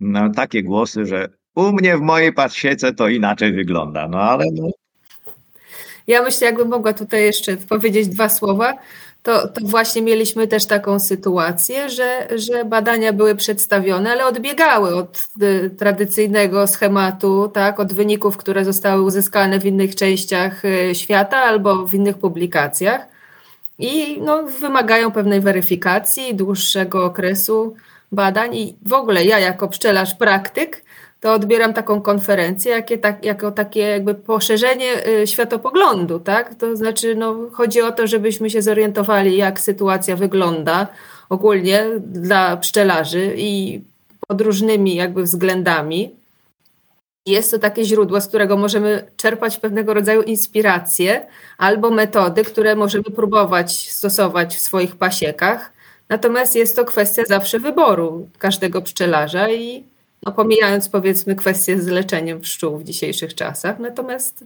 no, 0.01 0.31
takie 0.31 0.63
głosy, 0.63 1.07
że 1.07 1.29
u 1.55 1.73
mnie 1.73 1.97
w 1.97 2.01
mojej 2.01 2.33
pasiece 2.33 2.95
to 2.95 3.09
inaczej 3.09 3.53
wygląda. 3.53 4.09
No 4.09 4.21
ale 4.21 4.45
no, 4.53 4.69
ja 6.07 6.23
myślę, 6.23 6.47
jakbym 6.47 6.69
mogła 6.69 6.93
tutaj 6.93 7.23
jeszcze 7.23 7.57
powiedzieć 7.57 8.09
dwa 8.09 8.29
słowa, 8.29 8.79
to, 9.23 9.49
to 9.49 9.61
właśnie 9.65 10.03
mieliśmy 10.03 10.47
też 10.47 10.67
taką 10.67 11.01
sytuację, 11.01 11.91
że, 11.91 12.29
że 12.37 12.65
badania 12.65 13.13
były 13.13 13.35
przedstawione, 13.35 14.11
ale 14.11 14.27
odbiegały 14.27 14.95
od 14.97 15.27
y, 15.43 15.71
tradycyjnego 15.71 16.67
schematu, 16.67 17.51
tak, 17.55 17.81
od 17.81 17.93
wyników, 17.93 18.37
które 18.37 18.65
zostały 18.65 19.03
uzyskane 19.03 19.61
w 19.61 19.67
innych 19.67 19.95
częściach 19.95 20.65
y, 20.65 20.95
świata 20.95 21.37
albo 21.37 21.87
w 21.87 21.95
innych 21.95 22.19
publikacjach. 22.19 23.07
I 23.79 24.21
no, 24.21 24.43
wymagają 24.43 25.13
pewnej 25.13 25.41
weryfikacji, 25.41 26.35
dłuższego 26.35 27.05
okresu 27.05 27.75
badań. 28.13 28.57
I 28.57 28.77
w 28.87 28.93
ogóle 28.93 29.25
ja, 29.25 29.39
jako 29.39 29.69
pszczelarz 29.69 30.15
praktyk, 30.15 30.85
to 31.21 31.33
odbieram 31.33 31.75
taką 31.75 32.03
konferencję 32.03 32.73
jakie, 32.73 32.99
tak, 32.99 33.25
jako 33.25 33.53
takie 33.53 33.81
jakby 33.81 34.15
poszerzenie 34.15 35.07
y, 35.09 35.27
światopoglądu, 35.27 36.21
tak? 36.21 36.55
To 36.55 36.77
znaczy, 36.77 37.15
no, 37.15 37.37
chodzi 37.53 37.83
o 37.83 37.93
to, 37.93 38.07
żebyśmy 38.07 38.51
się 38.51 38.63
zorientowali, 38.63 39.37
jak 39.37 39.61
sytuacja 39.61 40.17
wygląda 40.17 40.87
ogólnie 41.29 41.85
dla 41.99 42.57
pszczelarzy 42.57 43.35
i 43.37 43.81
pod 44.29 44.41
różnymi 44.41 44.95
jakby 44.95 45.23
względami. 45.23 46.11
Jest 47.27 47.51
to 47.51 47.59
takie 47.59 47.85
źródło, 47.85 48.21
z 48.21 48.29
którego 48.29 48.57
możemy 48.57 49.07
czerpać 49.17 49.59
pewnego 49.59 49.95
rodzaju 49.95 50.23
inspiracje 50.23 51.27
albo 51.59 51.91
metody, 51.91 52.45
które 52.45 52.77
możemy 52.77 53.05
próbować 53.05 53.91
stosować 53.91 54.57
w 54.57 54.61
swoich 54.61 54.97
pasiekach. 54.97 55.73
Natomiast 56.13 56.55
jest 56.55 56.77
to 56.77 56.85
kwestia 56.85 57.25
zawsze 57.25 57.59
wyboru 57.59 58.29
każdego 58.39 58.83
pszczelarza 58.83 59.51
i 59.51 59.85
no 60.23 60.33
pomijając 60.33 60.89
powiedzmy 60.89 61.37
kwestię 61.37 61.81
z 61.81 61.87
leczeniem 61.87 62.41
pszczół 62.41 62.79
w 62.79 62.85
dzisiejszych 62.85 63.35
czasach. 63.35 63.79
Natomiast 63.79 64.45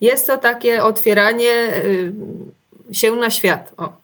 jest 0.00 0.26
to 0.26 0.38
takie 0.38 0.82
otwieranie 0.84 1.76
y, 1.84 2.94
się 2.94 3.16
na 3.16 3.30
świat. 3.30 3.74
O. 3.76 3.96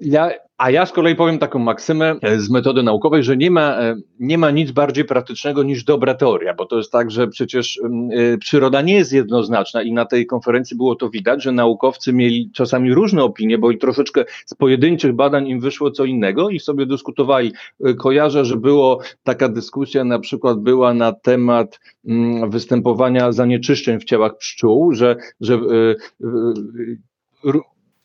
Ja, 0.00 0.30
a 0.58 0.70
ja 0.70 0.86
z 0.86 0.92
kolei 0.92 1.14
powiem 1.14 1.38
taką 1.38 1.58
maksymę 1.58 2.16
e, 2.22 2.40
z 2.40 2.50
metody 2.50 2.82
naukowej, 2.82 3.22
że 3.22 3.36
nie 3.36 3.50
ma, 3.50 3.80
e, 3.80 3.96
nie 4.20 4.38
ma 4.38 4.50
nic 4.50 4.70
bardziej 4.70 5.04
praktycznego 5.04 5.62
niż 5.62 5.84
dobra 5.84 6.14
teoria, 6.14 6.54
bo 6.54 6.66
to 6.66 6.76
jest 6.76 6.92
tak, 6.92 7.10
że 7.10 7.28
przecież 7.28 7.76
y, 7.76 8.38
przyroda 8.38 8.82
nie 8.82 8.94
jest 8.94 9.12
jednoznaczna 9.12 9.82
i 9.82 9.92
na 9.92 10.04
tej 10.04 10.26
konferencji 10.26 10.76
było 10.76 10.94
to 10.94 11.10
widać, 11.10 11.42
że 11.42 11.52
naukowcy 11.52 12.12
mieli 12.12 12.50
czasami 12.54 12.94
różne 12.94 13.22
opinie, 13.22 13.58
bo 13.58 13.70
i 13.70 13.78
troszeczkę 13.78 14.24
z 14.46 14.54
pojedynczych 14.54 15.12
badań 15.12 15.48
im 15.48 15.60
wyszło 15.60 15.90
co 15.90 16.04
innego 16.04 16.50
i 16.50 16.60
sobie 16.60 16.86
dyskutowali. 16.86 17.52
Kojarzę, 17.98 18.44
że 18.44 18.56
było 18.56 19.00
taka 19.22 19.48
dyskusja, 19.48 20.04
na 20.04 20.18
przykład 20.18 20.60
była 20.60 20.94
na 20.94 21.12
temat 21.12 21.80
y, 22.04 22.10
występowania 22.48 23.32
zanieczyszczeń 23.32 24.00
w 24.00 24.04
ciałach 24.04 24.36
pszczół, 24.36 24.92
że, 24.92 25.16
że 25.40 25.58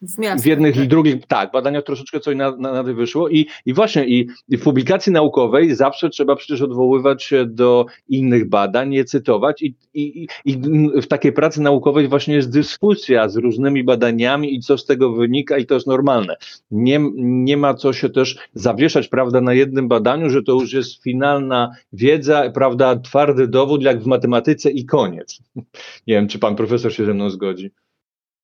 w, 0.01 0.41
w 0.41 0.45
jednych 0.45 0.75
tak. 0.75 0.85
i 0.85 0.87
drugich, 0.87 1.25
tak, 1.27 1.51
badania 1.51 1.81
troszeczkę 1.81 2.19
coś 2.19 2.35
na, 2.35 2.55
na, 2.57 2.71
na 2.71 2.83
wyszło 2.83 3.29
i, 3.29 3.47
i 3.65 3.73
właśnie 3.73 4.05
i, 4.05 4.27
i, 4.49 4.57
w 4.57 4.63
publikacji 4.63 5.11
naukowej 5.11 5.75
zawsze 5.75 6.09
trzeba 6.09 6.35
przecież 6.35 6.61
odwoływać 6.61 7.23
się 7.23 7.45
do 7.45 7.85
innych 8.09 8.49
badań, 8.49 8.93
je 8.93 9.05
cytować 9.05 9.61
i, 9.61 9.75
i, 9.93 10.27
i 10.45 10.57
w 11.01 11.07
takiej 11.07 11.33
pracy 11.33 11.61
naukowej 11.61 12.07
właśnie 12.07 12.35
jest 12.35 12.51
dyskusja 12.51 13.29
z 13.29 13.35
różnymi 13.35 13.83
badaniami 13.83 14.55
i 14.55 14.59
co 14.59 14.77
z 14.77 14.85
tego 14.85 15.11
wynika 15.13 15.57
i 15.57 15.65
to 15.65 15.73
jest 15.73 15.87
normalne. 15.87 16.35
Nie, 16.71 16.99
nie 17.15 17.57
ma 17.57 17.73
co 17.73 17.93
się 17.93 18.09
też 18.09 18.37
zawieszać, 18.53 19.07
prawda, 19.07 19.41
na 19.41 19.53
jednym 19.53 19.87
badaniu, 19.87 20.29
że 20.29 20.43
to 20.43 20.51
już 20.51 20.73
jest 20.73 21.03
finalna 21.03 21.71
wiedza, 21.93 22.51
prawda, 22.53 22.95
twardy 22.95 23.47
dowód 23.47 23.83
jak 23.83 24.01
w 24.03 24.05
matematyce 24.05 24.71
i 24.71 24.85
koniec. 24.85 25.39
Nie 26.07 26.13
wiem, 26.15 26.27
czy 26.27 26.39
pan 26.39 26.55
profesor 26.55 26.93
się 26.93 27.05
ze 27.05 27.13
mną 27.13 27.29
zgodzi. 27.29 27.71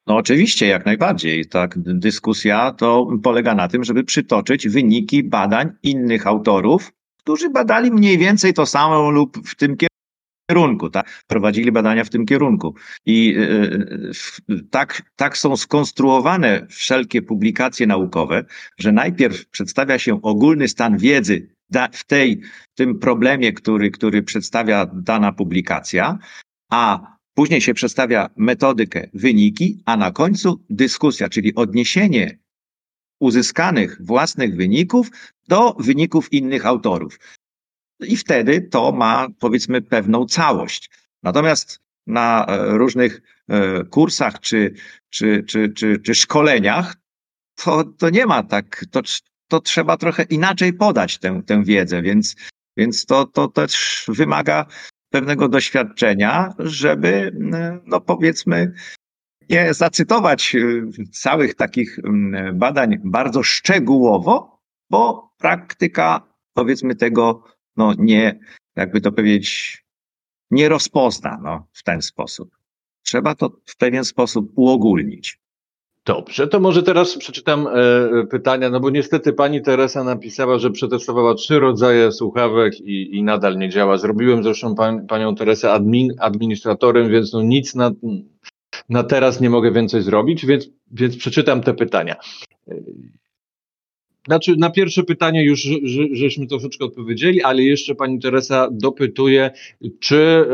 No 0.08 0.16
oczywiście, 0.16 0.68
jak 0.68 0.86
najbardziej. 0.86 1.46
Tak, 1.46 1.80
dyskusja 1.80 2.72
to 2.72 3.08
polega 3.24 3.56
na 3.56 3.68
tym, 3.68 3.84
żeby 3.84 4.04
przytoczyć 4.04 4.68
wyniki 4.68 5.24
badań 5.24 5.72
innych 5.84 6.28
autorów, 6.28 6.92
którzy 7.18 7.50
badali 7.50 7.92
mniej 7.92 8.18
więcej 8.18 8.54
to 8.54 8.66
samo 8.66 9.12
lub 9.12 9.48
w 9.48 9.56
tym 9.56 9.78
kierunku, 10.50 10.90
tak? 10.90 11.24
prowadzili 11.28 11.72
badania 11.72 12.04
w 12.04 12.10
tym 12.10 12.26
kierunku. 12.26 12.76
I 13.06 13.28
yy, 14.48 14.64
tak, 14.72 15.02
tak 15.16 15.38
są 15.38 15.58
skonstruowane 15.58 16.68
wszelkie 16.70 17.22
publikacje 17.22 17.88
naukowe, 17.88 18.46
że 18.78 18.92
najpierw 18.92 19.48
przedstawia 19.50 20.00
się 20.00 20.22
ogólny 20.22 20.68
stan 20.68 20.98
wiedzy 20.98 21.50
w 21.92 22.06
tej, 22.06 22.42
tym 22.76 23.00
problemie, 23.00 23.54
który, 23.54 23.92
który 23.92 24.24
przedstawia 24.24 24.86
dana 24.86 25.32
publikacja, 25.32 26.18
a 26.72 27.17
Później 27.38 27.62
się 27.62 27.74
przedstawia 27.74 28.30
metodykę, 28.38 29.10
wyniki, 29.14 29.82
a 29.86 29.98
na 29.98 30.12
końcu 30.12 30.66
dyskusja, 30.70 31.30
czyli 31.30 31.56
odniesienie 31.56 32.38
uzyskanych 33.20 33.98
własnych 34.06 34.56
wyników 34.56 35.08
do 35.48 35.74
wyników 35.74 36.34
innych 36.34 36.66
autorów. 36.66 37.20
I 38.00 38.18
wtedy 38.18 38.62
to 38.62 38.92
ma, 38.92 39.28
powiedzmy, 39.40 39.82
pewną 39.82 40.26
całość. 40.26 40.90
Natomiast 41.24 41.80
na 42.08 42.46
e, 42.46 42.78
różnych 42.78 43.22
e, 43.50 43.84
kursach 43.84 44.40
czy, 44.40 44.74
czy, 45.10 45.44
czy, 45.44 45.70
czy, 45.70 46.00
czy 46.00 46.16
szkoleniach 46.16 46.96
to, 47.56 47.84
to 47.84 48.10
nie 48.10 48.26
ma 48.26 48.44
tak, 48.44 48.86
to, 48.92 49.02
to 49.48 49.60
trzeba 49.60 49.98
trochę 49.98 50.24
inaczej 50.24 50.74
podać 50.74 51.18
tę, 51.18 51.42
tę 51.46 51.64
wiedzę, 51.64 52.02
więc, 52.02 52.36
więc 52.78 53.06
to, 53.06 53.26
to 53.26 53.48
też 53.48 54.06
wymaga 54.08 54.66
pewnego 55.18 55.50
doświadczenia, 55.50 56.54
żeby, 56.60 57.32
no 57.86 58.02
powiedzmy, 58.02 58.74
nie 59.50 59.74
zacytować 59.74 60.56
y, 60.56 60.88
całych 61.12 61.56
takich 61.56 62.00
mm, 62.00 62.60
badań 62.60 62.98
bardzo 63.04 63.44
szczegółowo, 63.44 64.62
bo 64.90 65.32
praktyka, 65.38 66.22
powiedzmy, 66.54 66.96
tego 66.96 67.44
no 67.78 67.94
nie, 67.98 68.40
jakby 68.76 69.02
to 69.02 69.12
powiedzieć, 69.12 69.84
nie 70.52 70.70
rozpozna 70.70 71.40
no, 71.44 71.68
w 71.72 71.84
ten 71.84 72.02
sposób. 72.02 72.58
Trzeba 73.04 73.36
to 73.36 73.50
w 73.66 73.78
pewien 73.78 74.06
sposób 74.06 74.52
uogólnić. 74.56 75.40
Dobrze, 76.08 76.48
to 76.48 76.60
może 76.60 76.84
teraz 76.84 77.18
przeczytam 77.18 77.68
e, 77.68 78.26
pytania, 78.28 78.70
no 78.70 78.80
bo 78.80 78.90
niestety 78.90 79.34
pani 79.34 79.62
Teresa 79.62 80.04
napisała, 80.04 80.60
że 80.60 80.72
przetestowała 80.72 81.34
trzy 81.34 81.60
rodzaje 81.60 82.12
słuchawek 82.12 82.80
i, 82.80 83.18
i 83.18 83.24
nadal 83.24 83.58
nie 83.58 83.70
działa. 83.70 83.98
Zrobiłem 83.98 84.44
zresztą 84.44 84.76
pan, 84.76 85.08
panią 85.08 85.36
Teresę 85.36 85.72
admin, 85.72 86.14
administratorem, 86.20 87.10
więc 87.10 87.34
no 87.34 87.42
nic 87.42 87.76
na, 87.76 87.92
na 88.90 89.04
teraz 89.04 89.42
nie 89.42 89.50
mogę 89.50 89.72
więcej 89.72 90.02
zrobić, 90.02 90.46
więc, 90.46 90.70
więc 90.92 91.18
przeczytam 91.18 91.62
te 91.62 91.74
pytania. 91.74 92.16
Znaczy, 94.28 94.56
na 94.58 94.70
pierwsze 94.70 95.04
pytanie 95.04 95.44
już 95.44 95.62
że, 95.84 96.04
żeśmy 96.12 96.48
troszeczkę 96.48 96.86
odpowiedzieli, 96.86 97.44
ale 97.44 97.64
jeszcze 97.64 97.96
pani 97.96 98.20
Teresa 98.20 98.70
dopytuje, 98.72 99.52
czy, 100.00 100.46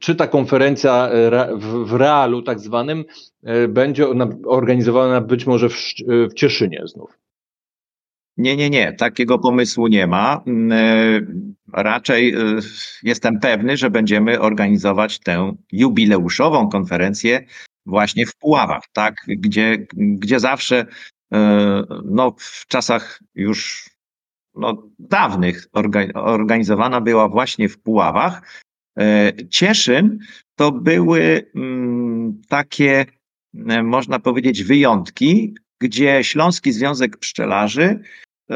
czy 0.00 0.14
ta 0.14 0.26
konferencja 0.26 1.10
w, 1.56 1.84
w 1.84 1.92
realu 1.92 2.42
tak 2.42 2.60
zwanym 2.60 3.04
e, 3.42 3.68
będzie 3.68 4.06
organizowana 4.46 5.20
być 5.20 5.46
może 5.46 5.68
w, 5.68 5.76
w 6.30 6.34
Cieszynie 6.34 6.82
znów. 6.86 7.18
Nie, 8.36 8.56
nie, 8.56 8.70
nie, 8.70 8.92
takiego 8.92 9.38
pomysłu 9.38 9.86
nie 9.86 10.06
ma. 10.06 10.42
Mm, 10.46 10.72
e, 10.72 11.82
raczej 11.82 12.34
e, 12.34 12.38
jestem 13.02 13.40
pewny, 13.40 13.76
że 13.76 13.90
będziemy 13.90 14.40
organizować 14.40 15.18
tę 15.18 15.54
jubileuszową 15.72 16.68
konferencję 16.68 17.44
właśnie 17.86 18.26
w 18.26 18.36
Puławach, 18.36 18.82
tak, 18.92 19.14
gdzie, 19.26 19.86
gdzie 19.96 20.40
zawsze 20.40 20.86
E, 20.86 20.86
no, 22.04 22.34
w 22.38 22.66
czasach 22.66 23.20
już 23.34 23.90
no, 24.54 24.88
dawnych 24.98 25.68
organizowana 26.14 27.00
była 27.00 27.28
właśnie 27.28 27.68
w 27.68 27.78
Puławach. 27.78 28.62
E, 28.98 29.32
Cieszyn 29.50 30.18
to 30.54 30.72
były 30.72 31.50
mm, 31.54 32.42
takie, 32.48 33.06
e, 33.68 33.82
można 33.82 34.18
powiedzieć, 34.18 34.64
wyjątki, 34.64 35.54
gdzie 35.80 36.24
Śląski 36.24 36.72
Związek 36.72 37.16
Pszczelarzy 37.16 38.02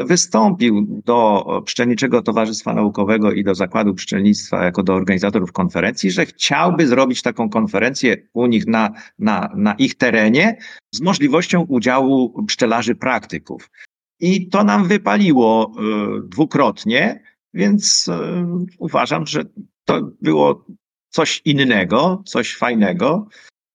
wystąpił 0.05 1.01
do 1.05 1.45
Pszczelniczego 1.65 2.21
Towarzystwa 2.21 2.73
Naukowego 2.73 3.31
i 3.31 3.43
do 3.43 3.55
Zakładu 3.55 3.93
Pszczelnictwa 3.93 4.63
jako 4.63 4.83
do 4.83 4.93
organizatorów 4.93 5.51
konferencji, 5.51 6.11
że 6.11 6.25
chciałby 6.25 6.87
zrobić 6.87 7.21
taką 7.21 7.49
konferencję 7.49 8.17
u 8.33 8.45
nich 8.45 8.67
na, 8.67 8.89
na, 9.19 9.49
na 9.55 9.73
ich 9.73 9.95
terenie 9.95 10.57
z 10.91 11.01
możliwością 11.01 11.61
udziału 11.61 12.43
pszczelarzy 12.45 12.95
praktyków. 12.95 13.69
I 14.19 14.49
to 14.49 14.63
nam 14.63 14.87
wypaliło 14.87 15.71
y, 15.71 16.27
dwukrotnie, 16.27 17.23
więc 17.53 18.07
y, 18.07 18.11
uważam, 18.79 19.27
że 19.27 19.43
to 19.85 20.01
było 20.21 20.65
coś 21.09 21.41
innego, 21.45 22.23
coś 22.25 22.55
fajnego. 22.55 23.27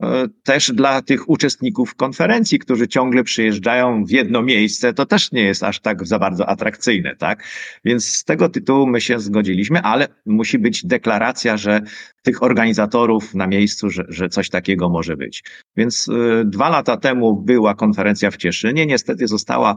E, 0.02 0.28
też 0.44 0.72
dla 0.72 1.02
tych 1.02 1.28
uczestników 1.28 1.94
konferencji, 1.94 2.58
którzy 2.58 2.88
ciągle 2.88 3.24
przyjeżdżają 3.24 4.04
w 4.04 4.10
jedno 4.10 4.42
miejsce, 4.42 4.94
to 4.94 5.06
też 5.06 5.32
nie 5.32 5.42
jest 5.42 5.62
aż 5.62 5.80
tak 5.80 6.06
za 6.06 6.18
bardzo 6.18 6.48
atrakcyjne, 6.48 7.16
tak? 7.16 7.44
Więc 7.84 8.06
z 8.06 8.24
tego 8.24 8.48
tytułu 8.48 8.86
my 8.86 9.00
się 9.00 9.20
zgodziliśmy, 9.20 9.82
ale 9.82 10.08
musi 10.26 10.58
być 10.58 10.86
deklaracja, 10.86 11.56
że 11.56 11.80
tych 12.22 12.42
organizatorów 12.42 13.34
na 13.34 13.46
miejscu, 13.46 13.90
że, 13.90 14.04
że 14.08 14.28
coś 14.28 14.48
takiego 14.48 14.88
może 14.88 15.16
być. 15.16 15.44
Więc 15.76 16.08
y, 16.08 16.42
dwa 16.44 16.68
lata 16.68 16.96
temu 16.96 17.36
była 17.42 17.74
konferencja 17.74 18.30
w 18.30 18.36
Cieszynie, 18.36 18.86
niestety 18.86 19.26
została, 19.28 19.76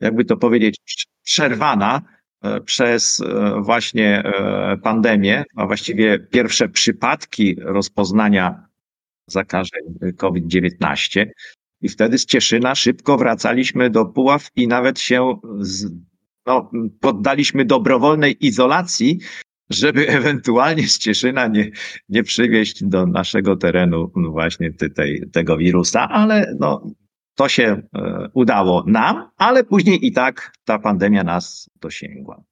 jakby 0.00 0.24
to 0.24 0.36
powiedzieć, 0.36 0.76
przerwana 1.22 2.02
e, 2.42 2.60
przez 2.60 3.22
właśnie 3.60 4.22
pandemię, 4.82 5.44
a 5.56 5.66
właściwie 5.66 6.18
pierwsze 6.18 6.68
przypadki 6.68 7.56
rozpoznania 7.60 8.71
zakażeń 9.26 9.82
COVID-19. 10.16 11.26
I 11.80 11.88
wtedy 11.88 12.18
z 12.18 12.26
Cieszyna 12.26 12.74
szybko 12.74 13.16
wracaliśmy 13.16 13.90
do 13.90 14.04
Puław 14.04 14.48
i 14.56 14.68
nawet 14.68 15.00
się 15.00 15.40
z, 15.58 15.92
no, 16.46 16.70
poddaliśmy 17.00 17.64
dobrowolnej 17.64 18.46
izolacji, 18.46 19.18
żeby 19.70 20.08
ewentualnie 20.18 20.88
z 20.88 20.98
Cieszyna 20.98 21.46
nie, 21.46 21.70
nie 22.08 22.22
przywieźć 22.22 22.84
do 22.84 23.06
naszego 23.06 23.56
terenu 23.56 24.10
no 24.16 24.30
właśnie 24.30 24.72
tej, 24.72 25.30
tego 25.32 25.56
wirusa, 25.56 26.08
ale 26.08 26.54
no, 26.60 26.86
to 27.34 27.48
się 27.48 27.82
e, 27.94 28.28
udało 28.34 28.84
nam, 28.86 29.30
ale 29.36 29.64
później 29.64 30.06
i 30.06 30.12
tak 30.12 30.52
ta 30.64 30.78
pandemia 30.78 31.24
nas 31.24 31.70
dosięgła. 31.80 32.42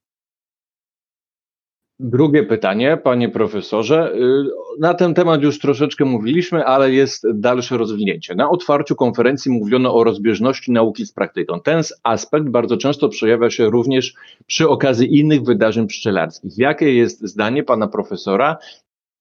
Drugie 2.02 2.42
pytanie, 2.42 2.96
panie 2.96 3.28
profesorze. 3.28 4.12
Y, 4.14 4.44
na 4.78 4.94
ten 4.94 5.14
temat 5.14 5.42
już 5.42 5.58
troszeczkę 5.58 6.04
mówiliśmy, 6.04 6.64
ale 6.64 6.92
jest 6.92 7.26
dalsze 7.34 7.76
rozwinięcie. 7.76 8.34
Na 8.34 8.50
otwarciu 8.50 8.96
konferencji 8.96 9.50
mówiono 9.52 9.94
o 9.94 10.04
rozbieżności 10.04 10.72
nauki 10.72 11.06
z 11.06 11.12
praktyką. 11.12 11.60
Ten 11.60 11.82
aspekt 12.02 12.48
bardzo 12.48 12.76
często 12.76 13.08
przejawia 13.08 13.50
się 13.50 13.70
również 13.70 14.14
przy 14.46 14.68
okazji 14.68 15.18
innych 15.18 15.42
wydarzeń 15.42 15.86
pszczelarskich. 15.86 16.58
Jakie 16.58 16.94
jest 16.94 17.28
zdanie 17.28 17.64
pana 17.64 17.88
profesora 17.88 18.56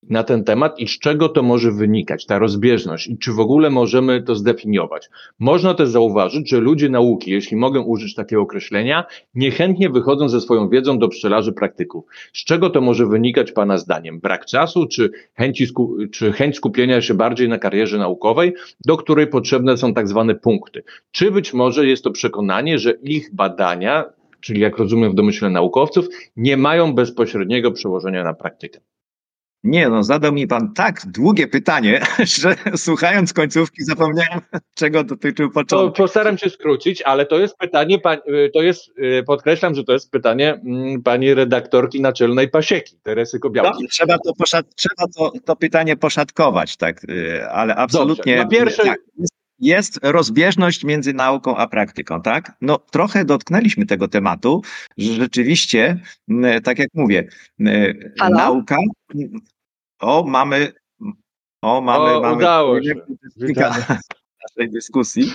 na 0.09 0.23
ten 0.23 0.43
temat 0.43 0.79
i 0.79 0.87
z 0.87 0.99
czego 0.99 1.29
to 1.29 1.43
może 1.43 1.71
wynikać, 1.71 2.25
ta 2.25 2.39
rozbieżność 2.39 3.07
i 3.07 3.17
czy 3.17 3.31
w 3.31 3.39
ogóle 3.39 3.69
możemy 3.69 4.23
to 4.23 4.35
zdefiniować. 4.35 5.09
Można 5.39 5.73
też 5.73 5.89
zauważyć, 5.89 6.49
że 6.49 6.59
ludzie 6.59 6.89
nauki, 6.89 7.31
jeśli 7.31 7.57
mogę 7.57 7.79
użyć 7.81 8.15
takiego 8.15 8.41
określenia, 8.41 9.05
niechętnie 9.35 9.89
wychodzą 9.89 10.29
ze 10.29 10.41
swoją 10.41 10.69
wiedzą 10.69 10.99
do 10.99 11.07
pszczelarzy 11.07 11.53
praktyków. 11.53 12.05
Z 12.33 12.45
czego 12.45 12.69
to 12.69 12.81
może 12.81 13.05
wynikać 13.05 13.51
Pana 13.51 13.77
zdaniem? 13.77 14.19
Brak 14.19 14.45
czasu, 14.45 14.87
czy, 14.87 15.11
chęci 15.33 15.67
czy 16.11 16.31
chęć 16.31 16.55
skupienia 16.55 17.01
się 17.01 17.13
bardziej 17.13 17.49
na 17.49 17.57
karierze 17.57 17.97
naukowej, 17.97 18.53
do 18.85 18.97
której 18.97 19.27
potrzebne 19.27 19.77
są 19.77 19.93
tak 19.93 20.07
zwane 20.07 20.35
punkty? 20.35 20.83
Czy 21.11 21.31
być 21.31 21.53
może 21.53 21.87
jest 21.87 22.03
to 22.03 22.11
przekonanie, 22.11 22.79
że 22.79 22.91
ich 22.91 23.35
badania, 23.35 24.05
czyli 24.39 24.61
jak 24.61 24.77
rozumiem 24.77 25.11
w 25.11 25.15
domyśle 25.15 25.49
naukowców, 25.49 26.07
nie 26.37 26.57
mają 26.57 26.93
bezpośredniego 26.93 27.71
przełożenia 27.71 28.23
na 28.23 28.33
praktykę? 28.33 28.79
Nie, 29.63 29.89
no 29.89 30.03
zadał 30.03 30.33
mi 30.33 30.47
pan 30.47 30.73
tak 30.73 31.01
długie 31.05 31.47
pytanie, 31.47 32.01
że 32.39 32.55
słuchając 32.75 33.33
końcówki 33.33 33.83
zapomniałem, 33.83 34.41
czego 34.79 35.03
dotyczył 35.03 35.51
początek. 35.51 35.95
To 35.95 36.03
postaram 36.03 36.37
się 36.37 36.49
skrócić, 36.49 37.01
ale 37.01 37.25
to 37.25 37.39
jest 37.39 37.57
pytanie, 37.57 37.99
y, 38.27 38.49
to 38.53 38.61
jest, 38.61 38.89
y, 39.19 39.23
podkreślam, 39.23 39.75
że 39.75 39.83
to 39.83 39.93
jest 39.93 40.11
pytanie 40.11 40.53
mm, 40.53 41.03
pani 41.03 41.33
redaktorki 41.33 42.01
naczelnej 42.01 42.49
Pasieki, 42.49 42.97
Teresy 43.03 43.39
Kobiałki. 43.39 43.71
Dobrze, 43.71 43.87
trzeba 43.87 44.17
to, 44.17 44.33
poszat, 44.33 44.65
trzeba 44.75 45.03
to, 45.17 45.31
to 45.45 45.55
pytanie 45.55 45.97
poszatkować, 45.97 46.77
tak, 46.77 47.03
y, 47.09 47.49
ale 47.49 47.75
absolutnie. 47.75 48.37
Dobrze. 48.37 48.43
No 48.43 48.49
pierwsze, 48.49 48.83
tak, 48.83 48.99
jest 49.59 49.99
rozbieżność 50.03 50.83
między 50.83 51.13
nauką 51.13 51.57
a 51.57 51.67
praktyką, 51.67 52.21
tak? 52.21 52.51
No 52.61 52.77
trochę 52.77 53.25
dotknęliśmy 53.25 53.85
tego 53.85 54.07
tematu, 54.07 54.61
że 54.97 55.13
rzeczywiście, 55.13 55.99
tak 56.63 56.79
jak 56.79 56.89
mówię, 56.93 57.27
Halo? 58.19 58.37
nauka, 58.37 58.77
o 59.99 60.23
mamy, 60.23 60.73
o 61.61 61.81
mamy, 61.81 62.11
o, 62.11 62.21
mamy 62.21 62.35
udało 62.35 62.83
się. 62.83 62.93
naszej 64.57 64.71
dyskusji. 64.71 65.31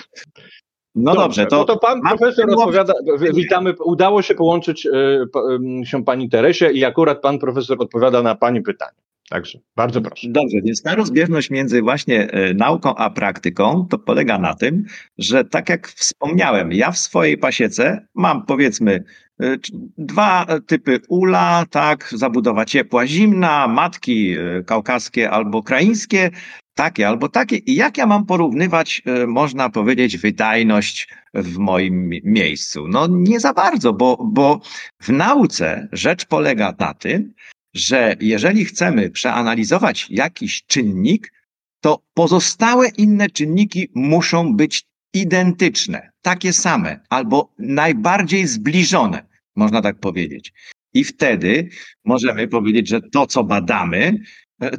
No 0.95 1.15
dobrze, 1.15 1.43
dobrze 1.43 1.47
to, 1.47 1.57
no 1.57 1.65
to 1.65 1.79
pan 1.79 2.01
profesor 2.01 2.51
odpowiada, 2.51 2.93
witamy, 3.35 3.75
udało 3.85 4.23
się 4.23 4.35
połączyć 4.35 4.87
y, 4.87 5.87
się 5.87 6.05
pani 6.05 6.29
Teresie 6.29 6.71
i 6.71 6.85
akurat 6.85 7.21
pan 7.21 7.39
profesor 7.39 7.77
odpowiada 7.81 8.23
na 8.23 8.35
pani 8.35 8.63
pytanie. 8.63 8.99
Także 9.31 9.59
bardzo 9.77 10.01
proszę. 10.01 10.29
Dobrze, 10.31 10.57
więc 10.65 10.83
ta 10.83 10.95
rozbieżność 10.95 11.51
między 11.51 11.83
właśnie 11.83 12.31
e, 12.31 12.55
nauką 12.55 12.95
a 12.95 13.11
praktyką 13.11 13.87
to 13.91 13.99
polega 13.99 14.39
na 14.39 14.55
tym, 14.55 14.85
że 15.19 15.45
tak 15.45 15.69
jak 15.69 15.89
wspomniałem, 15.89 16.73
ja 16.73 16.91
w 16.91 16.99
swojej 16.99 17.39
pasiece 17.39 18.07
mam 18.15 18.47
powiedzmy 18.47 19.05
e, 19.41 19.57
dwa 19.99 20.47
typy 20.67 21.01
ula, 21.09 21.65
tak, 21.71 22.09
zabudowa 22.13 22.65
ciepła, 22.65 23.07
zimna, 23.07 23.69
matki 23.69 24.33
e, 24.33 24.63
kaukaskie 24.63 25.31
albo 25.31 25.59
ukraińskie, 25.59 26.31
takie 26.75 27.09
albo 27.09 27.29
takie. 27.29 27.57
I 27.57 27.75
jak 27.75 27.99
ja 27.99 28.07
mam 28.07 28.27
porównywać, 28.27 29.03
można 29.27 29.71
powiedzieć, 29.71 30.19
wydajność 30.19 31.09
w 31.35 31.59
moim 31.59 32.11
miejscu? 32.25 32.89
No 32.89 33.07
nie 33.11 33.41
za 33.41 33.53
bardzo, 33.53 33.93
bo, 33.93 34.19
bo 34.25 34.61
w 35.03 35.09
nauce 35.09 35.89
rzecz 35.93 36.27
polega 36.27 36.75
na 36.79 36.95
tym, 36.95 37.35
że 37.75 38.17
jeżeli 38.21 38.65
chcemy 38.65 39.11
przeanalizować 39.11 40.07
jakiś 40.11 40.65
czynnik, 40.67 41.33
to 41.81 42.03
pozostałe 42.15 42.89
inne 42.89 43.31
czynniki 43.31 43.89
muszą 43.95 44.57
być 44.57 44.85
identyczne, 45.15 46.11
takie 46.23 46.53
same 46.53 47.01
albo 47.09 47.53
najbardziej 47.59 48.47
zbliżone, 48.47 49.27
można 49.57 49.83
tak 49.83 50.01
powiedzieć. 50.01 50.53
I 50.95 51.05
wtedy 51.05 51.69
możemy 52.05 52.49
powiedzieć, 52.49 52.89
że 52.89 53.01
to, 53.01 53.27
co 53.27 53.45
badamy, 53.45 54.19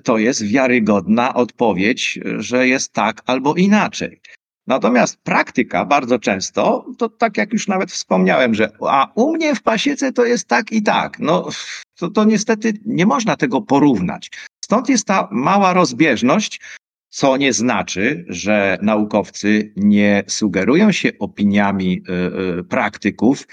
to 0.04 0.18
jest 0.18 0.48
wiarygodna 0.48 1.34
odpowiedź, 1.34 2.20
że 2.38 2.68
jest 2.68 2.94
tak 2.94 3.22
albo 3.26 3.56
inaczej. 3.56 4.22
Natomiast 4.68 5.18
praktyka 5.24 5.86
bardzo 5.86 6.20
często, 6.20 6.86
to 6.98 7.10
tak 7.10 7.38
jak 7.38 7.54
już 7.54 7.68
nawet 7.68 7.92
wspomniałem, 7.92 8.56
że 8.56 8.70
a 8.82 9.12
u 9.16 9.34
mnie 9.34 9.56
w 9.56 9.62
pasiece 9.62 10.12
to 10.12 10.26
jest 10.26 10.48
tak 10.48 10.72
i 10.72 10.84
tak. 10.84 11.20
No 11.20 11.50
to, 11.96 12.10
to 12.10 12.24
niestety 12.24 12.74
nie 12.86 13.06
można 13.06 13.36
tego 13.36 13.62
porównać. 13.62 14.32
Stąd 14.66 14.90
jest 14.90 15.08
ta 15.08 15.28
mała 15.32 15.74
rozbieżność, 15.74 16.62
co 17.10 17.38
nie 17.38 17.54
znaczy, 17.54 18.26
że 18.30 18.78
naukowcy 18.82 19.74
nie 19.76 20.24
sugerują 20.28 20.92
się 20.92 21.10
opiniami 21.20 22.04
y, 22.10 22.60
y, 22.60 22.64
praktyków 22.64 23.48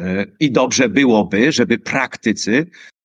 y, 0.00 0.36
i 0.40 0.52
dobrze 0.52 0.88
byłoby, 0.88 1.52
żeby 1.52 1.78
praktycy 1.78 2.66
E, 2.66 2.95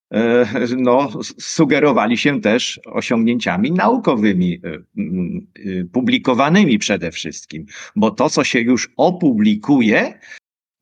no, 0.76 1.08
sugerowali 1.38 2.18
się 2.18 2.40
też 2.40 2.80
osiągnięciami 2.84 3.72
naukowymi, 3.72 4.60
e, 4.64 4.68
e, 4.68 5.84
publikowanymi 5.92 6.78
przede 6.78 7.10
wszystkim, 7.10 7.66
bo 7.96 8.10
to, 8.10 8.30
co 8.30 8.44
się 8.44 8.60
już 8.60 8.90
opublikuje, 8.96 10.18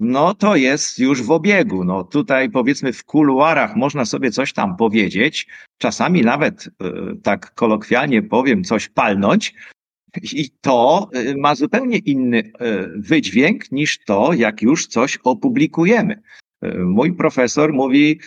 no 0.00 0.34
to 0.34 0.56
jest 0.56 0.98
już 0.98 1.22
w 1.22 1.30
obiegu. 1.30 1.84
No 1.84 2.04
tutaj 2.04 2.50
powiedzmy 2.50 2.92
w 2.92 3.04
kuluarach 3.04 3.76
można 3.76 4.04
sobie 4.04 4.30
coś 4.30 4.52
tam 4.52 4.76
powiedzieć, 4.76 5.46
czasami 5.78 6.22
nawet 6.22 6.68
tak 7.22 7.54
kolokwialnie 7.54 8.22
powiem, 8.22 8.64
coś 8.64 8.88
palnąć, 8.88 9.54
i 10.32 10.50
to 10.60 11.10
ma 11.36 11.54
zupełnie 11.54 11.98
inny 11.98 12.52
wydźwięk 12.96 13.72
niż 13.72 14.04
to, 14.04 14.32
jak 14.32 14.62
już 14.62 14.86
coś 14.86 15.18
opublikujemy. 15.24 16.22
Mój 16.78 17.12
profesor 17.12 17.72
mówi, 17.72 18.20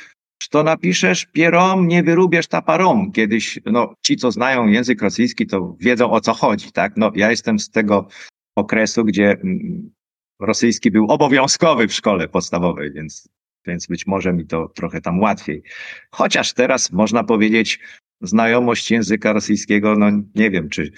to 0.50 0.64
napiszesz 0.64 1.26
pierom, 1.26 1.88
nie 1.88 2.04
wyrubiesz 2.04 2.48
taparom. 2.48 3.12
Kiedyś, 3.12 3.60
no, 3.66 3.94
ci, 4.02 4.16
co 4.16 4.32
znają 4.32 4.68
język 4.68 5.02
rosyjski, 5.02 5.48
to 5.48 5.76
wiedzą 5.80 6.12
o 6.12 6.22
co 6.22 6.34
chodzi, 6.34 6.72
tak? 6.72 6.94
No, 6.98 7.12
ja 7.16 7.30
jestem 7.30 7.60
z 7.60 7.70
tego 7.70 8.08
okresu, 8.56 9.04
gdzie 9.06 9.32
mm, 9.32 9.92
rosyjski 10.40 10.92
był 10.92 11.06
obowiązkowy 11.12 11.88
w 11.88 11.94
szkole 11.94 12.28
podstawowej, 12.28 12.92
więc, 12.92 13.30
więc 13.68 13.88
być 13.88 14.08
może 14.08 14.34
mi 14.34 14.46
to 14.46 14.68
trochę 14.76 15.02
tam 15.02 15.20
łatwiej. 15.20 15.64
Chociaż 16.12 16.54
teraz 16.54 16.92
można 16.92 17.24
powiedzieć, 17.24 17.80
znajomość 18.22 18.92
języka 18.92 19.34
rosyjskiego, 19.34 19.96
no 19.96 20.08
nie 20.36 20.52
wiem, 20.52 20.70
czy, 20.70 20.92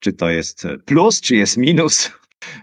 czy 0.00 0.12
to 0.12 0.30
jest 0.30 0.66
plus, 0.84 1.20
czy 1.20 1.36
jest 1.36 1.56
minus. 1.56 2.12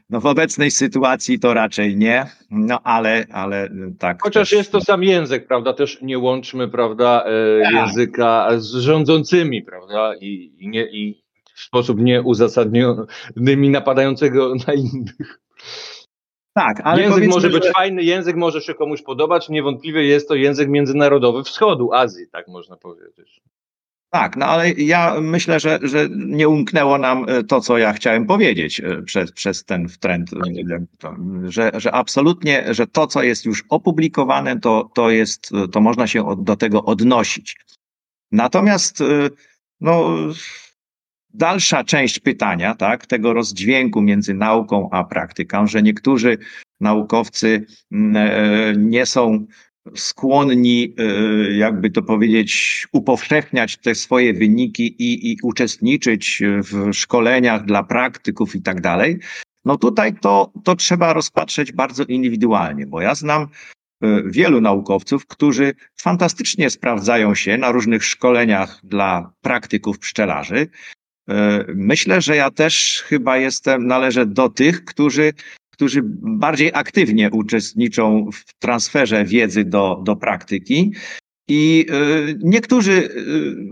No 0.10 0.20
w 0.22 0.26
obecnej 0.26 0.72
sytuacji 0.72 1.40
to 1.40 1.54
raczej 1.54 1.98
nie, 1.98 2.26
no 2.52 2.80
ale, 2.84 3.26
ale 3.32 3.70
tak. 4.00 4.22
Chociaż 4.24 4.50
też, 4.50 4.58
jest 4.58 4.72
to 4.72 4.82
sam 4.82 5.04
język, 5.04 5.48
prawda? 5.48 5.74
Też 5.74 6.02
nie 6.02 6.20
łączmy, 6.20 6.68
prawda, 6.68 7.24
e, 7.26 7.62
Tak. 7.64 7.74
języka 7.74 8.48
z 8.58 8.76
rządzącymi, 8.76 9.62
prawda? 9.64 10.14
I, 10.22 10.56
i, 10.60 10.68
nie, 10.70 10.84
I 10.84 11.24
w 11.56 11.60
sposób 11.62 12.00
nieuzasadniony 12.02 13.06
napadającego 13.70 14.54
na 14.68 14.74
innych. 14.74 15.40
Tak, 16.54 16.82
ale 16.84 17.02
język 17.02 17.28
może 17.28 17.50
być 17.50 17.66
że- 17.66 17.72
fajny, 17.72 18.04
język 18.04 18.36
może 18.36 18.62
się 18.62 18.74
komuś 18.74 19.02
podobać, 19.02 19.50
niewątpliwie 19.50 20.04
jest 20.06 20.28
to 20.28 20.36
język 20.36 20.70
międzynarodowy 20.70 21.44
wschodu, 21.44 21.94
Azji, 21.94 22.26
tak 22.32 22.48
można 22.48 22.76
powiedzieć. 22.78 23.42
Tak, 24.12 24.38
no 24.38 24.46
ale 24.46 24.72
ja 24.72 25.16
myślę, 25.22 25.60
że, 25.60 25.80
że 25.82 26.10
nie 26.10 26.50
umknęło 26.50 26.98
nam 26.98 27.26
e, 27.30 27.44
to, 27.44 27.62
co 27.62 27.78
ja 27.78 27.94
chciałem 27.94 28.26
powiedzieć 28.26 28.80
e, 28.80 29.02
przez, 29.02 29.32
przez 29.32 29.66
ten 29.66 29.88
trend, 30.00 30.34
e, 30.34 30.86
to, 30.98 31.16
że, 31.44 31.72
że 31.74 31.92
absolutnie, 31.92 32.74
że 32.74 32.88
to, 32.88 33.08
co 33.08 33.24
jest 33.24 33.46
już 33.46 33.64
opublikowane, 33.70 34.60
to, 34.60 34.90
to 34.94 35.10
jest, 35.10 35.52
to 35.72 35.82
można 35.82 36.08
się 36.08 36.36
do 36.38 36.56
tego 36.56 36.86
odnosić. 36.86 37.58
Natomiast, 38.32 39.04
no, 39.82 40.16
dalsza 41.34 41.84
część 41.84 42.20
pytania, 42.20 42.76
tak, 42.76 43.06
tego 43.06 43.34
rozdźwięku 43.34 44.02
między 44.02 44.34
nauką 44.34 44.90
a 44.92 45.04
praktyką, 45.04 45.68
że 45.68 45.84
niektórzy 45.84 46.38
naukowcy 46.80 47.66
mm, 47.92 48.90
nie 48.90 49.06
są 49.06 49.46
skłonni, 49.96 50.96
e, 50.98 51.04
jakby 51.52 51.90
to 51.90 52.02
powiedzieć, 52.02 52.88
upowszechniać 52.92 53.78
te 53.78 53.96
swoje 53.96 54.34
wyniki 54.34 54.96
i, 55.04 55.32
i 55.32 55.38
uczestniczyć 55.44 56.42
w 56.44 56.94
szkoleniach 56.94 57.66
dla 57.66 57.84
praktyków 57.84 58.56
i 58.56 58.62
tak 58.62 58.82
dalej. 58.82 59.20
No 59.66 59.78
tutaj 59.78 60.14
to, 60.22 60.52
to 60.64 60.76
trzeba 60.76 61.14
rozpatrzeć 61.14 61.72
bardzo 61.72 62.04
indywidualnie, 62.04 62.88
bo 62.88 63.02
ja 63.02 63.16
znam 63.16 63.48
e, 64.04 64.24
wielu 64.26 64.62
naukowców, 64.62 65.28
którzy 65.28 65.74
fantastycznie 65.96 66.70
sprawdzają 66.70 67.36
się 67.36 67.58
na 67.58 67.72
różnych 67.72 68.06
szkoleniach 68.06 68.80
dla 68.84 69.32
praktyków 69.42 70.00
pszczelarzy. 70.00 70.68
E, 71.30 71.66
Myślę, 71.76 72.22
że 72.22 72.36
ja 72.36 72.52
też 72.52 73.04
chyba 73.08 73.38
jestem, 73.38 73.88
należę 73.88 74.26
do 74.26 74.50
tych, 74.50 74.86
którzy 74.86 75.34
którzy 75.80 76.02
bardziej 76.22 76.72
aktywnie 76.74 77.32
uczestniczą 77.32 78.30
w 78.34 78.54
transferze 78.54 79.26
wiedzy 79.26 79.66
do, 79.66 80.02
do 80.04 80.16
praktyki. 80.16 80.92
I 81.48 81.86
y, 81.90 82.40
niektórzy 82.44 82.92
y, 82.92 83.10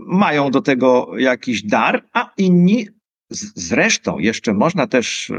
mają 0.06 0.50
do 0.50 0.60
tego 0.60 1.18
jakiś 1.18 1.62
dar, 1.62 2.04
a 2.12 2.32
inni 2.36 2.88
zresztą 3.54 4.18
jeszcze 4.18 4.54
można 4.54 4.86
też 4.86 5.30
y, 5.30 5.34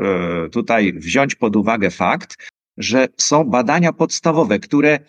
tutaj 0.51 0.93
wziąć 0.93 1.35
pod 1.35 1.55
uwagę 1.55 1.91
fakt, 1.91 2.49
że 2.77 3.07
są 3.17 3.43
badania 3.43 3.93
podstawowe, 3.93 4.59
które, 4.59 4.99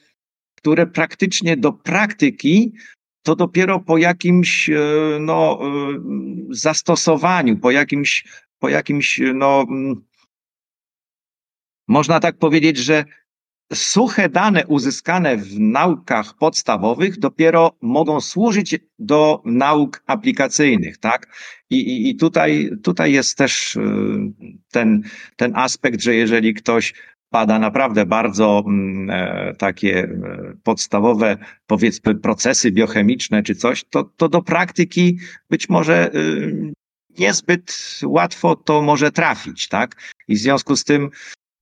które 0.56 0.86
praktycznie 0.86 1.56
do 1.56 1.72
praktyki 1.72 2.72
to 3.22 3.36
dopiero 3.36 3.80
po 3.80 3.98
jakimś 3.98 4.70
no, 5.20 5.60
zastosowaniu, 6.50 7.56
po 7.56 7.70
jakimś, 7.70 8.24
po 8.58 8.68
jakimś 8.68 9.20
no, 9.34 9.66
mm, 9.68 10.09
można 11.90 12.20
tak 12.20 12.38
powiedzieć, 12.38 12.76
że 12.76 13.04
suche 13.72 14.28
dane 14.28 14.66
uzyskane 14.66 15.36
w 15.36 15.60
naukach 15.60 16.34
podstawowych 16.38 17.18
dopiero 17.18 17.76
mogą 17.82 18.20
służyć 18.20 18.76
do 18.98 19.42
nauk 19.44 20.02
aplikacyjnych, 20.06 20.98
tak? 20.98 21.26
I, 21.70 21.76
i, 21.76 22.08
i 22.10 22.16
tutaj, 22.16 22.70
tutaj 22.82 23.12
jest 23.12 23.38
też 23.38 23.76
y, 23.76 23.80
ten, 24.70 25.02
ten 25.36 25.52
aspekt, 25.56 26.00
że 26.00 26.14
jeżeli 26.14 26.54
ktoś 26.54 26.94
bada 27.32 27.58
naprawdę 27.58 28.06
bardzo 28.06 28.62
mm, 28.66 29.10
e, 29.10 29.54
takie 29.54 29.98
e, 29.98 30.08
podstawowe, 30.62 31.36
powiedzmy, 31.66 32.14
procesy 32.14 32.72
biochemiczne 32.72 33.42
czy 33.42 33.54
coś, 33.54 33.84
to, 33.84 34.04
to 34.16 34.28
do 34.28 34.42
praktyki 34.42 35.18
być 35.50 35.68
może 35.68 36.14
y, 36.14 36.72
niezbyt 37.18 38.00
łatwo 38.04 38.56
to 38.56 38.82
może 38.82 39.12
trafić, 39.12 39.68
tak? 39.68 39.96
I 40.28 40.36
w 40.36 40.38
związku 40.38 40.76
z 40.76 40.84
tym 40.84 41.10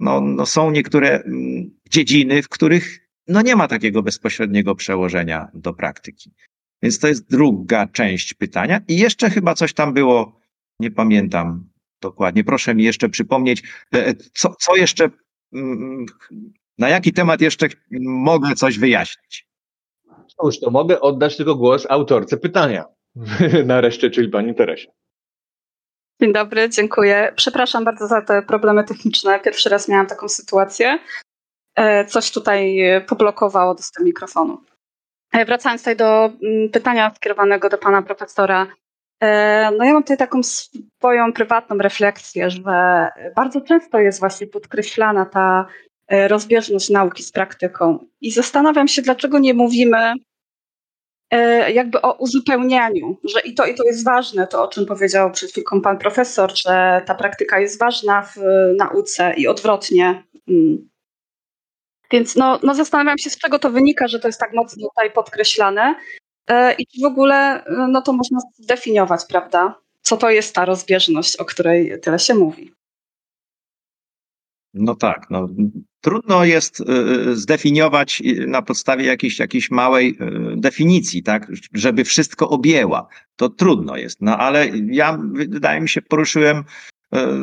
no, 0.00 0.20
no 0.20 0.46
są 0.46 0.70
niektóre 0.70 1.22
mm, 1.22 1.70
dziedziny, 1.90 2.42
w 2.42 2.48
których 2.48 3.08
no 3.28 3.42
nie 3.42 3.56
ma 3.56 3.68
takiego 3.68 4.02
bezpośredniego 4.02 4.74
przełożenia 4.74 5.48
do 5.54 5.74
praktyki. 5.74 6.32
Więc 6.82 6.98
to 6.98 7.08
jest 7.08 7.30
druga 7.30 7.87
część 7.87 8.34
pytania. 8.34 8.80
I 8.88 8.96
jeszcze 8.96 9.30
chyba 9.30 9.54
coś 9.54 9.74
tam 9.74 9.94
było, 9.94 10.40
nie 10.80 10.90
pamiętam 10.90 11.68
dokładnie. 12.00 12.44
Proszę 12.44 12.74
mi 12.74 12.84
jeszcze 12.84 13.08
przypomnieć, 13.08 13.62
e, 13.94 14.14
co, 14.14 14.54
co 14.58 14.76
jeszcze, 14.76 15.11
mm, 15.52 16.06
na 16.78 16.88
jaki 16.88 17.12
temat 17.12 17.40
jeszcze 17.40 17.68
mogę 18.00 18.54
coś 18.54 18.78
wyjaśnić. 18.78 19.48
Cóż, 20.40 20.61
to 20.61 20.70
mogę 20.70 21.00
oddać 21.00 21.37
tylko 21.37 21.54
głos 21.54 21.87
autorce 21.90 22.37
pytania. 22.37 22.84
Nareszcie, 23.66 24.11
czyli 24.11 24.28
pani 24.28 24.54
Teresie. 24.54 24.88
Dzień 26.20 26.33
dobry, 26.33 26.68
dziękuję. 26.68 27.33
Przepraszam 27.37 27.85
bardzo 27.85 28.07
za 28.07 28.22
te 28.22 28.42
problemy 28.42 28.85
techniczne. 28.85 29.40
Pierwszy 29.40 29.68
raz 29.68 29.88
miałam 29.88 30.07
taką 30.07 30.28
sytuację. 30.28 30.98
E, 31.76 32.04
Coś 32.04 32.31
tutaj 32.31 32.78
poblokowało 33.09 33.74
dostęp 33.74 34.07
mikrofonu. 34.07 34.59
E, 35.33 35.44
Wracając 35.44 35.81
tutaj 35.81 35.96
do 35.96 36.24
mm, 36.24 36.68
pytania 36.72 37.12
skierowanego 37.16 37.68
do 37.68 37.78
pana 37.78 38.02
profesora. 38.02 38.66
E, 39.22 39.70
No 39.78 39.85
ja 39.85 39.92
mam 39.92 40.02
tutaj 40.02 40.16
taką 40.16 40.40
swoją 40.42 41.33
prywatną 41.33 41.78
refleksję, 41.78 42.50
że 42.50 43.09
bardzo 43.37 43.61
często 43.61 43.98
jest 43.98 44.20
właśnie 44.20 44.46
podkreślana 44.46 45.26
ta 45.26 45.66
rozbieżność 46.28 46.90
nauki 46.90 47.22
z 47.22 47.33
praktyką. 47.33 47.98
I 48.20 48.31
zastanawiam 48.31 48.88
się, 48.88 49.02
dlaczego 49.02 49.38
nie 49.38 49.54
mówimy 49.54 50.14
jakby 51.74 52.02
o 52.02 52.12
uzupełnianiu, 52.12 53.16
że 53.24 53.40
i 53.40 53.54
to, 53.54 53.66
i 53.66 53.74
to 53.74 53.84
jest 53.84 54.04
ważne, 54.04 54.46
to 54.46 54.64
o 54.64 54.68
czym 54.68 54.86
powiedział 54.86 55.30
przed 55.32 55.50
chwilką 55.50 55.80
pan 55.80 55.98
profesor, 55.98 56.56
że 56.56 57.02
ta 57.06 57.14
praktyka 57.14 57.60
jest 57.60 57.78
ważna 57.78 58.22
w 58.22 58.38
e, 58.38 58.74
nauce 58.78 59.34
i 59.36 59.48
odwrotnie. 59.48 60.24
Mm. 60.48 60.88
Więc 62.10 62.36
no, 62.36 62.58
no 62.62 62.74
zastanawiam 62.74 63.18
się, 63.18 63.30
z 63.30 63.38
czego 63.38 63.58
to 63.58 63.70
wynika, 63.70 64.08
że 64.08 64.18
to 64.18 64.28
jest 64.28 64.40
tak 64.40 64.52
mocno 64.52 64.88
tutaj 64.88 65.12
podkreślane 65.12 65.94
e, 66.48 66.74
i 66.74 66.86
czy 66.86 67.00
w 67.02 67.04
ogóle 67.04 67.64
e, 67.64 67.88
no 67.88 68.02
to 68.02 68.12
można 68.12 68.38
zdefiniować, 68.54 69.20
prawda? 69.28 69.80
Co 70.02 70.16
to 70.16 70.30
jest 70.30 70.54
ta 70.54 70.64
rozbieżność, 70.64 71.36
o 71.36 71.44
której 71.44 72.00
tyle 72.00 72.18
się 72.18 72.34
mówi. 72.34 72.77
No 74.74 74.94
tak, 74.94 75.26
no, 75.31 75.48
trudno 76.00 76.44
jest 76.44 76.81
y, 76.81 77.37
zdefiniować 77.37 78.22
y, 78.26 78.46
na 78.46 78.62
podstawie 78.62 79.04
jakiejś, 79.04 79.38
jakiejś 79.38 79.70
małej 79.70 80.11
y, 80.11 80.57
definicji, 80.57 81.22
tak, 81.22 81.52
żeby 81.74 82.04
wszystko 82.04 82.48
objęła. 82.48 83.09
To 83.37 83.48
trudno 83.48 83.96
jest, 83.96 84.18
no 84.20 84.38
ale 84.38 84.68
ja, 84.90 85.18
wydaje 85.33 85.81
mi 85.81 85.88
się, 85.88 86.02
poruszyłem 86.02 86.59
y, 86.59 86.64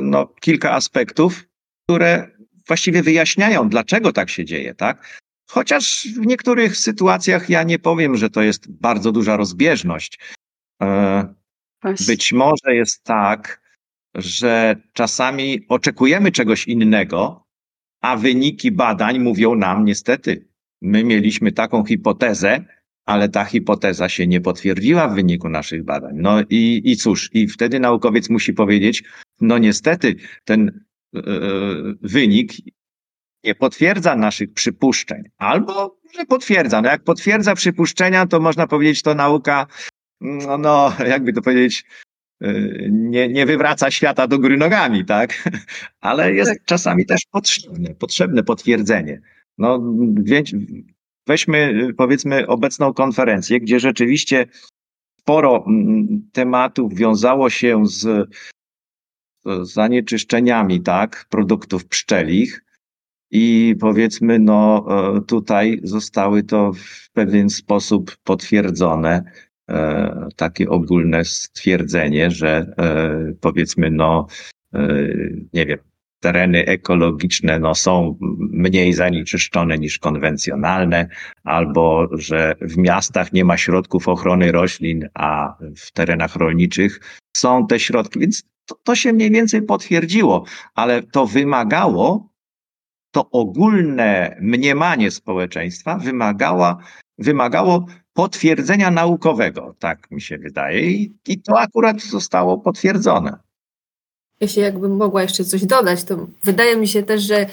no, 0.02 0.28
kilka 0.42 0.72
aspektów, 0.72 1.48
które 1.84 2.32
właściwie 2.68 3.04
wyjaśniają, 3.04 3.70
dlaczego 3.70 4.14
tak 4.14 4.30
się 4.30 4.46
dzieje, 4.46 4.76
tak? 4.76 5.22
Chociaż 5.50 6.08
w 6.22 6.26
niektórych 6.26 6.78
sytuacjach 6.78 7.50
ja 7.50 7.64
nie 7.64 7.80
powiem, 7.80 8.18
że 8.18 8.30
to 8.30 8.42
jest 8.42 8.72
bardzo 8.72 9.12
duża 9.12 9.38
rozbieżność. 9.38 10.20
E, 10.82 11.34
być 12.08 12.34
może 12.34 12.76
jest 12.76 13.04
tak, 13.04 13.65
że 14.16 14.76
czasami 14.94 15.66
oczekujemy 15.70 16.32
czegoś 16.32 16.68
innego, 16.68 17.46
a 18.02 18.18
wyniki 18.18 18.72
badań 18.72 19.20
mówią 19.20 19.56
nam 19.56 19.86
niestety, 19.86 20.48
my 20.82 21.04
mieliśmy 21.04 21.52
taką 21.52 21.86
hipotezę, 21.86 22.66
ale 23.06 23.30
ta 23.30 23.46
hipoteza 23.46 24.10
się 24.10 24.28
nie 24.28 24.42
potwierdziła 24.42 25.08
w 25.08 25.16
wyniku 25.16 25.50
naszych 25.50 25.84
badań. 25.84 26.16
No 26.16 26.42
i, 26.50 26.82
i 26.86 26.98
cóż, 26.98 27.30
i 27.34 27.48
wtedy 27.48 27.80
naukowiec 27.80 28.30
musi 28.30 28.54
powiedzieć, 28.54 29.04
no 29.42 29.58
niestety 29.58 30.16
ten 30.44 30.86
e, 31.16 31.22
wynik 32.02 32.54
nie 33.44 33.56
potwierdza 33.56 34.16
naszych 34.16 34.54
przypuszczeń, 34.54 35.24
albo 35.38 36.00
że 36.16 36.26
potwierdza. 36.26 36.82
No 36.82 36.90
jak 36.90 37.04
potwierdza 37.04 37.56
przypuszczenia, 37.56 38.28
to 38.28 38.40
można 38.40 38.68
powiedzieć, 38.68 39.02
to 39.02 39.16
nauka, 39.16 39.68
no, 40.22 40.58
no 40.58 40.94
jakby 41.08 41.34
to 41.34 41.42
powiedzieć, 41.42 41.86
nie, 42.90 43.28
nie 43.28 43.46
wywraca 43.46 43.92
świata 43.92 44.28
do 44.28 44.40
góry 44.40 44.58
nogami, 44.58 45.06
tak? 45.06 45.50
Ale 46.02 46.34
jest 46.34 46.52
Tak. 46.52 46.66
czasami 46.66 47.06
też 47.06 47.22
potrzebne, 47.32 47.96
potrzebne 47.96 48.44
potwierdzenie. 48.44 49.22
No, 49.58 49.94
więc 50.24 50.52
weźmy 51.28 51.88
y, 51.90 51.94
powiedzmy 51.94 52.48
obecną 52.48 52.94
konferencję, 52.94 53.60
gdzie 53.60 53.80
rzeczywiście 53.80 54.46
sporo 55.20 55.66
mm, 55.68 56.30
tematów 56.34 56.96
wiązało 56.96 57.50
się 57.50 57.86
z 57.86 58.30
z 59.46 59.74
zanieczyszczeniami, 59.74 60.82
tak, 60.82 61.26
produktów 61.30 61.86
pszczelich. 61.86 62.64
I 63.32 63.76
powiedzmy, 63.80 64.40
no 64.40 64.86
e, 64.90 65.22
tutaj 65.22 65.80
zostały 65.84 66.44
to 66.44 66.72
w 66.74 67.12
pewien 67.14 67.50
sposób 67.50 68.18
potwierdzone. 68.24 69.24
E, 69.70 70.28
takie 70.36 70.70
ogólne 70.70 71.26
stwierdzenie, 71.26 72.32
że 72.32 72.74
e, 72.78 73.34
powiedzmy, 73.42 73.92
no, 73.92 74.28
e, 74.74 74.98
nie 75.54 75.66
wiem, 75.66 75.80
tereny 76.20 76.66
ekologiczne 76.66 77.60
no, 77.60 77.76
są 77.76 78.18
mniej 78.40 78.94
zanieczyszczone 78.94 79.78
niż 79.78 80.00
konwencjonalne, 80.00 81.08
albo 81.44 82.10
że 82.12 82.56
w 82.62 82.78
miastach 82.78 83.34
nie 83.34 83.46
ma 83.46 83.58
środków 83.58 84.08
ochrony 84.08 84.52
roślin, 84.52 85.10
a 85.14 85.56
w 85.78 85.92
terenach 85.92 86.36
rolniczych 86.36 87.00
są 87.38 87.68
te 87.68 87.80
środki. 87.80 88.20
Więc 88.20 88.44
to, 88.66 88.76
to 88.84 88.96
się 88.96 89.14
mniej 89.14 89.32
więcej 89.32 89.62
potwierdziło, 89.62 90.46
ale 90.76 91.04
to 91.04 91.26
wymagało, 91.26 92.30
to 93.12 93.30
ogólne 93.32 94.38
mniemanie 94.42 95.12
społeczeństwa 95.12 95.98
wymagała, 95.98 96.78
wymagało 97.18 97.86
potwierdzenia 98.16 98.92
naukowego, 98.92 99.76
tak 99.80 100.12
mi 100.12 100.22
się 100.22 100.38
wydaje, 100.38 100.92
i, 100.92 101.14
i 101.28 101.42
to 101.42 101.60
akurat 101.60 102.02
zostało 102.02 102.58
potwierdzone. 102.58 103.38
Jeśli 104.42 104.62
jakbym 104.62 104.96
mogła 104.96 105.22
jeszcze 105.22 105.44
coś 105.44 105.66
dodać, 105.66 106.04
to 106.04 106.28
wydaje 106.44 106.78
mi 106.78 106.88
się 106.88 107.04
też, 107.04 107.22
że 107.22 107.46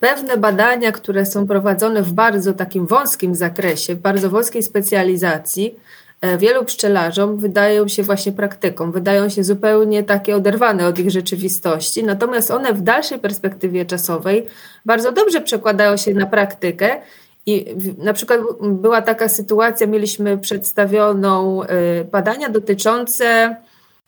pewne 0.00 0.36
badania, 0.36 0.92
które 0.92 1.26
są 1.26 1.46
prowadzone 1.46 2.02
w 2.02 2.12
bardzo 2.12 2.52
takim 2.52 2.86
wąskim 2.86 3.34
zakresie, 3.34 3.94
w 3.94 4.00
bardzo 4.00 4.30
wąskiej 4.30 4.62
specjalizacji, 4.62 5.74
e, 6.20 6.38
wielu 6.38 6.64
pszczelarzom 6.64 7.36
wydają 7.36 7.88
się 7.88 8.02
właśnie 8.02 8.32
praktyką, 8.32 8.92
wydają 8.92 9.28
się 9.28 9.44
zupełnie 9.44 10.02
takie 10.02 10.36
oderwane 10.36 10.86
od 10.86 10.98
ich 10.98 11.10
rzeczywistości, 11.10 12.04
natomiast 12.04 12.50
one 12.50 12.74
w 12.74 12.82
dalszej 12.82 13.18
perspektywie 13.18 13.86
czasowej 13.86 14.46
bardzo 14.84 15.12
dobrze 15.12 15.40
przekładają 15.40 15.96
się 15.96 16.14
na 16.14 16.26
praktykę. 16.26 17.02
I 17.46 17.66
na 17.98 18.12
przykład 18.12 18.40
była 18.62 19.02
taka 19.02 19.28
sytuacja, 19.28 19.86
mieliśmy 19.86 20.38
przedstawioną 20.38 21.62
e, 21.62 22.04
badania 22.04 22.48
dotyczące 22.48 23.56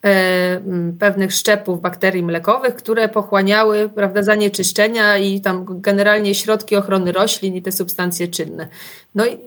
E, 0.04 0.60
pewnych 0.98 1.32
szczepów 1.32 1.80
bakterii 1.80 2.22
mlekowych, 2.22 2.74
które 2.74 3.08
pochłaniały 3.08 3.88
prawda, 3.88 4.22
zanieczyszczenia 4.22 5.18
i 5.18 5.40
tam 5.40 5.66
generalnie 5.68 6.34
środki 6.34 6.76
ochrony 6.76 7.12
roślin 7.12 7.54
i 7.54 7.62
te 7.62 7.72
substancje 7.72 8.28
czynne. 8.28 8.68
No 9.14 9.26
i 9.26 9.38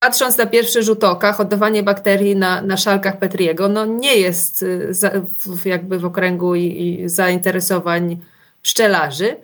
patrząc 0.00 0.36
na 0.36 0.46
pierwszy 0.46 0.82
rzut 0.82 1.04
oka, 1.04 1.32
hodowanie 1.32 1.82
bakterii 1.82 2.36
na, 2.36 2.62
na 2.62 2.76
szalkach 2.76 3.18
Petriego 3.18 3.68
no 3.68 3.86
nie 3.86 4.16
jest 4.16 4.62
y, 4.62 4.94
za, 4.94 5.10
w, 5.38 5.66
jakby 5.66 5.98
w 5.98 6.04
okręgu 6.04 6.54
i, 6.54 6.64
i 6.82 7.08
zainteresowań 7.08 8.16
pszczelarzy. 8.62 9.36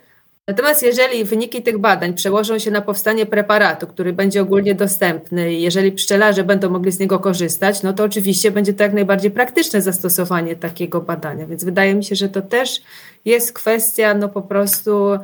Natomiast 0.49 0.83
jeżeli 0.83 1.25
wyniki 1.25 1.63
tych 1.63 1.79
badań 1.79 2.15
przełożą 2.15 2.59
się 2.59 2.71
na 2.71 2.81
powstanie 2.81 3.27
preparatu, 3.27 3.87
który 3.87 4.13
będzie 4.13 4.43
ogólnie 4.43 4.75
dostępny 4.75 5.55
jeżeli 5.55 5.93
pszczelarze 5.93 6.45
będą 6.45 6.71
mogli 6.71 6.93
z 6.93 6.99
niego 6.99 7.19
korzystać, 7.19 7.83
no 7.83 7.93
to 7.93 8.05
oczywiście 8.05 8.51
będzie 8.51 8.75
to 8.75 8.83
jak 8.83 8.93
najbardziej 8.93 9.31
praktyczne 9.31 9.83
zastosowanie 9.83 10.57
takiego 10.57 11.01
badania. 11.01 11.47
Więc 11.47 11.65
wydaje 11.65 11.95
mi 11.95 12.05
się, 12.05 12.15
że 12.15 12.29
to 12.29 12.43
też 12.43 12.83
jest 13.25 13.53
kwestia 13.53 14.15
no 14.15 14.29
po 14.29 14.43
prostu 14.43 15.19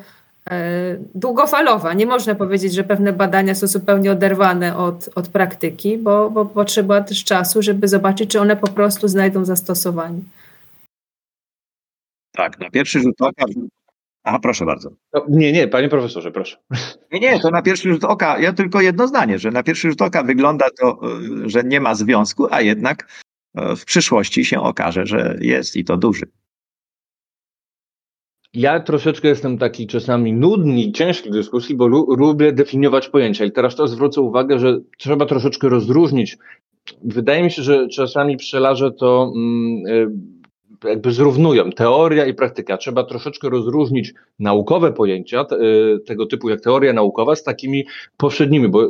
e, 0.50 0.96
długofalowa. 1.14 1.94
Nie 1.94 2.06
można 2.06 2.35
powiedzieć, 2.35 2.74
że 2.74 2.85
pewne 2.85 3.12
badania 3.12 3.54
są 3.54 3.66
zupełnie 3.66 4.12
oderwane 4.12 4.76
od, 4.76 5.11
od 5.14 5.28
praktyki, 5.28 5.98
bo, 5.98 6.30
bo 6.30 6.46
potrzeba 6.46 7.00
też 7.00 7.24
czasu, 7.24 7.62
żeby 7.62 7.88
zobaczyć, 7.88 8.30
czy 8.30 8.40
one 8.40 8.56
po 8.56 8.68
prostu 8.68 9.09
znajdą 9.09 9.44
zastosowanie. 9.44 10.20
Tak, 12.33 12.61
na 12.61 12.70
pierwszy 12.70 13.00
rzut 13.00 13.20
oka 13.20 13.44
Aha, 14.30 14.38
proszę 14.38 14.64
bardzo. 14.64 14.90
No, 15.14 15.26
nie, 15.28 15.52
nie, 15.52 15.68
panie 15.68 15.88
profesorze, 15.88 16.32
proszę. 16.32 16.56
Nie, 17.12 17.20
nie, 17.20 17.40
to 17.40 17.50
na 17.50 17.62
pierwszy 17.62 17.92
rzut 17.92 18.04
oka, 18.04 18.38
ja 18.38 18.52
tylko 18.52 18.80
jedno 18.80 19.08
zdanie, 19.08 19.38
że 19.38 19.50
na 19.50 19.62
pierwszy 19.62 19.90
rzut 19.90 20.02
oka 20.02 20.22
wygląda 20.22 20.66
to, 20.80 21.00
e, 21.44 21.48
że 21.48 21.62
nie 21.64 21.80
ma 21.80 21.94
związku, 21.94 22.46
a 22.50 22.60
jednak 22.60 23.20
e, 23.54 23.76
w 23.76 23.84
przyszłości 23.84 24.44
się 24.44 24.60
okaże, 24.60 25.06
że 25.06 25.36
jest 25.40 25.76
i 25.76 25.84
to 25.84 25.96
duży. 25.96 26.26
Ja 28.54 28.80
troszeczkę 28.80 29.28
jestem 29.28 29.58
taki 29.58 29.86
czasami 29.86 30.32
nudny 30.32 30.80
i 30.80 30.92
ciężki 30.92 31.30
w 31.30 31.32
dyskusji, 31.32 31.76
bo 31.76 31.86
lubię 32.16 32.52
definiować 32.52 33.08
pojęcia. 33.08 33.44
I 33.44 33.52
teraz 33.52 33.76
to 33.76 33.88
zwrócę 33.88 34.20
uwagę, 34.20 34.58
że 34.58 34.80
trzeba 34.98 35.26
troszeczkę 35.26 35.68
rozróżnić. 35.68 36.38
Wydaje 37.04 37.42
mi 37.42 37.50
się, 37.50 37.62
że 37.62 37.88
czasami 37.88 38.36
pszczelarze 38.36 38.92
to. 38.92 39.32
Mm, 39.36 39.86
y, 39.86 40.39
jakby 40.84 41.12
zrównują 41.12 41.70
teoria 41.70 42.26
i 42.26 42.34
praktyka. 42.34 42.76
Trzeba 42.76 43.04
troszeczkę 43.04 43.48
rozróżnić 43.48 44.14
naukowe 44.38 44.92
pojęcia 44.92 45.46
y, 45.52 46.00
tego 46.06 46.26
typu 46.26 46.48
jak 46.50 46.60
teoria 46.60 46.92
naukowa 46.92 47.36
z 47.36 47.42
takimi 47.42 47.86
powszednimi, 48.16 48.68
bo 48.68 48.88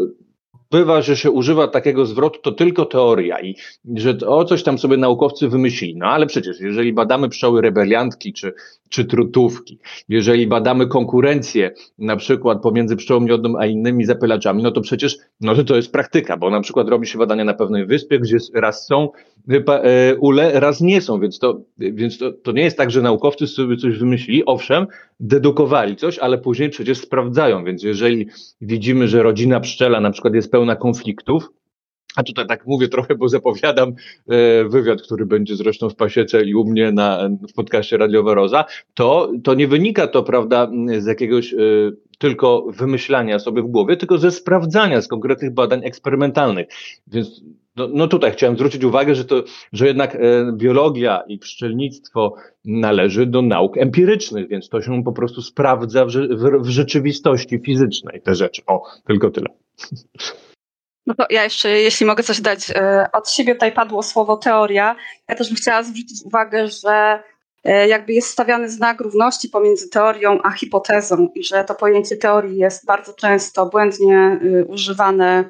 bywa, 0.71 1.03
że 1.03 1.17
się 1.17 1.31
używa 1.31 1.69
takiego 1.69 2.07
zwrotu, 2.07 2.41
to 2.43 2.53
tylko 2.53 2.85
teoria 2.85 3.41
i 3.41 3.57
że 3.95 4.19
o 4.27 4.45
coś 4.45 4.63
tam 4.63 4.79
sobie 4.79 4.97
naukowcy 4.97 5.49
wymyślili. 5.49 5.97
No 5.97 6.07
ale 6.07 6.27
przecież, 6.27 6.61
jeżeli 6.61 6.93
badamy 6.93 7.29
pszczoły 7.29 7.61
rebeliantki 7.63 8.33
czy, 8.33 8.53
czy 8.91 9.05
trutówki, 9.05 9.79
jeżeli 10.09 10.47
badamy 10.47 10.87
konkurencję 10.87 11.71
na 11.99 12.17
przykład 12.17 12.63
pomiędzy 12.63 12.97
pszczołą 12.97 13.21
miodną 13.21 13.59
a 13.59 13.67
innymi 13.67 14.05
zapylaczami, 14.05 14.63
no 14.63 14.71
to 14.71 14.81
przecież 14.81 15.19
no 15.41 15.55
to, 15.55 15.65
to 15.65 15.77
jest 15.77 15.93
praktyka, 15.93 16.37
bo 16.37 16.51
na 16.51 16.61
przykład 16.61 16.89
robi 16.89 17.07
się 17.07 17.19
badania 17.19 17.45
na 17.45 17.55
pewnej 17.55 17.87
wyspie, 17.87 18.19
gdzie 18.19 18.37
raz 18.55 18.87
są 18.87 19.09
e, 19.49 20.17
ule, 20.17 20.61
raz 20.61 20.81
nie 20.81 21.01
są, 21.01 21.21
więc 21.21 21.39
to, 21.39 21.61
więc 21.79 22.19
to, 22.19 22.33
to 22.33 22.53
nie 22.53 22.63
jest 22.63 22.77
tak, 22.77 22.91
że 22.91 23.03
naukowcy 23.03 23.47
sobie 23.47 23.77
coś 23.77 23.99
wymyślili, 23.99 24.45
owszem, 24.47 24.87
dedukowali 25.21 25.97
coś, 25.97 26.19
ale 26.19 26.39
później 26.39 26.71
przecież 26.71 26.99
sprawdzają, 26.99 27.65
więc 27.65 27.83
jeżeli 27.83 28.27
widzimy, 28.61 29.09
że 29.09 29.23
rodzina 29.23 29.61
pszczela 29.61 30.01
na 30.01 30.11
przykład 30.11 30.35
jest 30.35 30.53
pełna 30.53 30.77
konfliktów, 30.77 31.51
a 32.17 32.23
tutaj 32.23 32.47
tak 32.47 32.67
mówię 32.67 32.89
trochę, 32.89 33.15
bo 33.15 33.29
zapowiadam 33.29 33.89
e, 34.29 34.65
wywiad, 34.65 35.03
który 35.03 35.27
będzie 35.27 35.57
zresztą 35.57 35.91
w 35.91 35.95
Pasiece 35.95 36.45
i 36.45 36.55
u 36.55 36.65
mnie 36.65 36.93
na, 36.93 37.29
w 37.51 37.53
podcaście 37.53 37.97
Radiowa 37.97 38.35
Roza, 38.35 38.65
to, 38.95 39.33
to 39.45 39.55
nie 39.55 39.69
wynika 39.69 40.07
to, 40.07 40.23
prawda, 40.23 40.71
z 40.99 41.07
jakiegoś 41.07 41.55
e, 41.55 41.57
tylko 42.19 42.67
wymyślania 42.69 43.39
sobie 43.39 43.63
w 43.63 43.67
głowie, 43.67 43.97
tylko 43.97 44.19
ze 44.19 44.31
sprawdzania, 44.31 45.03
z 45.03 45.09
konkretnych 45.09 45.55
badań 45.55 45.81
eksperymentalnych. 45.85 46.69
Więc 47.07 47.43
no, 47.77 47.89
no 47.93 48.09
tutaj 48.09 48.33
chciałem 48.33 48.57
zwrócić 48.57 48.85
uwagę, 48.85 49.15
że, 49.15 49.25
to, 49.25 49.43
że 49.73 49.87
jednak 49.87 50.15
e, 50.15 50.19
biologia 50.57 51.23
i 51.29 51.39
pszczelnictwo 51.39 52.35
należy 52.65 53.27
do 53.27 53.43
nauk 53.43 53.79
empirycznych, 53.79 54.49
więc 54.49 54.69
to 54.69 54.83
się 54.83 55.05
po 55.05 55.13
prostu 55.13 55.43
sprawdza 55.43 56.05
w, 56.05 56.11
w, 56.11 56.67
w 56.67 56.69
rzeczywistości 56.69 57.59
fizycznej, 57.59 58.21
te 58.23 58.35
rzeczy. 58.35 58.63
O, 58.67 58.83
tylko 59.07 59.31
tyle. 59.31 59.47
No 61.07 61.15
to 61.15 61.27
ja 61.31 61.45
jeszcze, 61.45 61.71
jeśli 61.71 62.07
mogę 62.07 62.23
coś 62.23 62.41
dać, 62.41 62.71
e, 62.71 63.07
od 63.13 63.31
siebie 63.31 63.55
tutaj 63.55 63.73
padło 63.73 64.03
słowo 64.03 64.37
teoria. 64.37 64.97
Ja 65.29 65.35
też 65.35 65.49
bym 65.49 65.57
chciała 65.57 65.83
zwrócić 65.83 66.23
uwagę, 66.25 66.69
że 66.69 67.23
e, 67.65 67.89
jakby 67.89 68.13
jest 68.13 68.29
stawiany 68.29 68.71
znak 68.71 69.01
równości 69.01 69.49
pomiędzy 69.49 69.89
teorią 69.89 70.39
a 70.43 70.51
hipotezą 70.51 71.29
i 71.35 71.45
że 71.45 71.65
to 71.65 71.75
pojęcie 71.75 72.17
teorii 72.17 72.57
jest 72.57 72.87
bardzo 72.87 73.13
często 73.13 73.67
błędnie 73.67 74.17
e, 74.17 74.65
używane 74.65 75.45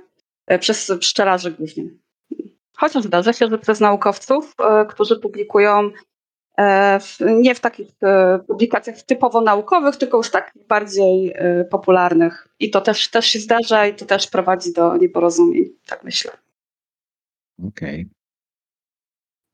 przez 0.60 0.92
pszczelarzy 1.00 1.50
głównie. 1.50 1.84
Chociaż 2.76 3.04
zdarza 3.04 3.32
się, 3.32 3.46
że 3.46 3.58
przez 3.58 3.80
naukowców, 3.80 4.54
którzy 4.88 5.16
publikują 5.16 5.90
nie 7.20 7.54
w 7.54 7.60
takich 7.60 7.88
e, 8.02 8.38
publikacjach 8.38 9.02
typowo 9.02 9.40
naukowych, 9.40 9.96
tylko 9.96 10.16
już 10.16 10.30
takich 10.30 10.66
bardziej 10.66 11.32
e, 11.34 11.64
popularnych. 11.64 12.48
I 12.58 12.70
to 12.70 12.80
też, 12.80 13.10
też 13.10 13.26
się 13.26 13.38
zdarza 13.38 13.86
i 13.86 13.94
to 13.94 14.06
też 14.06 14.26
prowadzi 14.26 14.72
do 14.72 14.96
nieporozumień, 14.96 15.64
tak 15.86 16.04
myślę. 16.04 16.32
Okej. 17.68 18.00
Okay. 18.00 18.20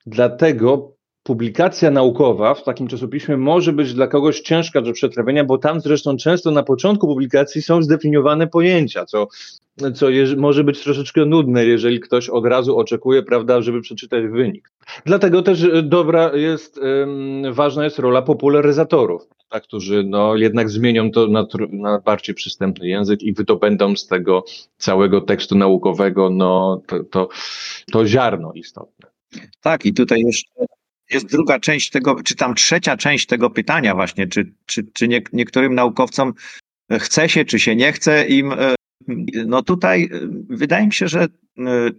Dlatego 0.07 0.96
publikacja 1.27 1.91
naukowa 1.91 2.55
w 2.55 2.63
takim 2.63 2.89
czasopiśmie 2.89 3.37
może 3.37 3.73
być 3.73 3.95
dla 3.95 4.07
kogoś 4.07 4.41
ciężka 4.41 4.81
do 4.81 4.93
przetrawienia, 4.93 5.45
bo 5.45 5.59
tam 5.59 5.81
zresztą 5.81 6.17
często 6.17 6.51
na 6.51 6.63
początku 6.63 7.07
publikacji 7.07 7.63
są 7.63 7.83
zdefiniowane 7.83 8.47
pojęcia, 8.47 9.05
co, 9.05 9.29
co 9.95 10.07
może 10.37 10.65
być 10.65 10.83
troszeczkę 10.83 11.25
nudne, 11.25 11.65
jeżeli 11.65 12.01
ktoś 12.01 12.29
od 12.29 12.47
razu 12.47 12.79
oczekuje, 12.79 13.23
prawda, 13.23 13.63
żeby 13.63 13.81
przeczytać 13.81 14.27
wynik. 14.27 14.71
Dlatego 15.05 15.43
też 15.43 15.65
e, 15.65 15.83
dobra 15.83 16.37
jest, 16.37 16.81
ważna 17.53 17.85
jest 17.85 17.99
rola 17.99 18.23
popularyzatorów, 18.23 19.23
tak, 19.49 19.63
którzy 19.63 20.05
no, 20.05 20.37
jednak 20.37 20.71
zmienią 20.71 21.11
to 21.11 21.27
na, 21.27 21.47
na 21.73 22.01
bardziej 22.01 22.35
przystępny 22.35 22.89
język 22.89 23.23
i 23.23 23.33
wydobędą 23.33 23.97
z 23.97 24.07
tego 24.07 24.45
całego 24.79 25.21
tekstu 25.21 25.55
naukowego 25.59 26.31
no, 26.31 26.83
to, 26.87 27.05
to, 27.05 27.29
to 27.93 28.07
ziarno 28.07 28.53
istotne. 28.55 29.09
Tak, 29.61 29.87
i 29.87 29.95
tutaj 29.95 30.21
jeszcze 30.21 30.76
jest 31.11 31.27
druga 31.27 31.61
część 31.61 31.91
tego, 31.91 32.23
czy 32.23 32.37
tam 32.37 32.55
trzecia 32.55 32.97
część 32.97 33.27
tego 33.27 33.51
pytania 33.51 33.95
właśnie, 33.95 34.27
czy, 34.27 34.53
czy, 34.67 34.87
czy 34.93 35.09
nie, 35.09 35.23
niektórym 35.33 35.75
naukowcom 35.75 36.33
chce 36.93 37.29
się, 37.29 37.45
czy 37.45 37.59
się 37.59 37.77
nie 37.77 37.93
chce 37.93 38.27
im. 38.27 38.53
E, 38.53 38.75
no 39.47 39.63
tutaj 39.63 40.05
e, 40.05 40.09
wydaje 40.49 40.87
mi 40.87 40.93
się, 40.93 41.09
że 41.09 41.23
e, 41.23 41.29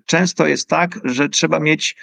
często 0.06 0.48
jest 0.48 0.70
tak, 0.70 1.00
że 1.04 1.30
trzeba 1.30 1.60
mieć 1.60 1.96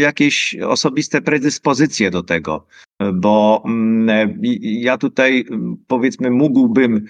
jakieś 0.00 0.56
osobiste 0.66 1.22
predyspozycje 1.22 2.10
do 2.10 2.22
tego, 2.22 2.66
bo 3.14 3.62
mm, 3.66 4.40
ja 4.60 4.98
tutaj 4.98 5.44
powiedzmy 5.86 6.30
mógłbym 6.30 7.06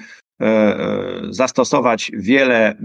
zastosować 1.30 2.10
wiele 2.14 2.76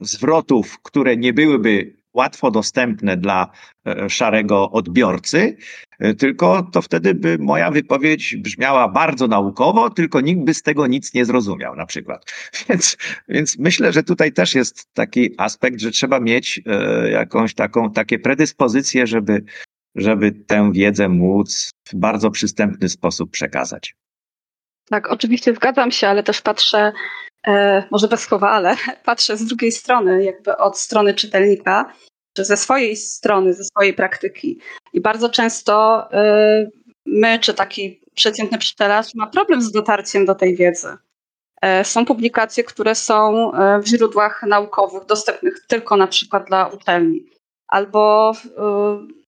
zwrotów, 0.00 0.82
które 0.82 1.16
nie 1.16 1.32
byłyby 1.32 1.99
łatwo 2.14 2.50
dostępne 2.50 3.16
dla 3.16 3.50
e, 3.86 4.10
szarego 4.10 4.70
odbiorcy, 4.70 5.56
e, 5.98 6.14
tylko 6.14 6.62
to 6.72 6.82
wtedy 6.82 7.14
by 7.14 7.38
moja 7.38 7.70
wypowiedź 7.70 8.36
brzmiała 8.36 8.88
bardzo 8.88 9.26
naukowo, 9.26 9.90
tylko 9.90 10.20
nikt 10.20 10.44
by 10.44 10.54
z 10.54 10.62
tego 10.62 10.86
nic 10.86 11.14
nie 11.14 11.24
zrozumiał 11.24 11.76
na 11.76 11.86
przykład. 11.86 12.32
Więc, 12.68 12.96
więc 13.28 13.58
myślę, 13.58 13.92
że 13.92 14.02
tutaj 14.02 14.32
też 14.32 14.54
jest 14.54 14.94
taki 14.94 15.34
aspekt, 15.38 15.80
że 15.80 15.90
trzeba 15.90 16.20
mieć 16.20 16.60
e, 16.66 17.10
jakąś 17.10 17.54
taką, 17.54 17.92
takie 17.92 18.18
predyspozycje, 18.18 19.06
żeby, 19.06 19.44
żeby 19.94 20.32
tę 20.32 20.72
wiedzę 20.72 21.08
móc 21.08 21.70
w 21.88 21.94
bardzo 21.94 22.30
przystępny 22.30 22.88
sposób 22.88 23.30
przekazać. 23.30 23.94
Tak, 24.90 25.10
oczywiście 25.10 25.54
zgadzam 25.54 25.90
się, 25.90 26.08
ale 26.08 26.22
też 26.22 26.40
patrzę, 26.40 26.92
może 27.90 28.08
bez 28.08 28.20
słowa, 28.20 28.50
ale 28.50 28.76
patrzę 29.04 29.36
z 29.36 29.44
drugiej 29.44 29.72
strony, 29.72 30.24
jakby 30.24 30.56
od 30.56 30.78
strony 30.78 31.14
czytelnika, 31.14 31.92
czy 32.36 32.44
ze 32.44 32.56
swojej 32.56 32.96
strony, 32.96 33.54
ze 33.54 33.64
swojej 33.64 33.94
praktyki. 33.94 34.60
I 34.92 35.00
bardzo 35.00 35.28
często 35.28 36.04
e, 36.12 36.66
my, 37.06 37.38
czy 37.38 37.54
taki 37.54 38.00
przeciętny 38.14 38.58
czytelacz, 38.58 39.14
ma 39.14 39.26
problem 39.26 39.62
z 39.62 39.72
dotarciem 39.72 40.24
do 40.24 40.34
tej 40.34 40.56
wiedzy. 40.56 40.96
E, 41.62 41.84
są 41.84 42.04
publikacje, 42.06 42.64
które 42.64 42.94
są 42.94 43.52
e, 43.52 43.80
w 43.80 43.86
źródłach 43.86 44.42
naukowych, 44.42 45.06
dostępnych 45.06 45.66
tylko 45.66 45.96
na 45.96 46.06
przykład 46.06 46.46
dla 46.46 46.66
uczelni, 46.66 47.26
albo 47.68 48.32
e, 48.58 49.19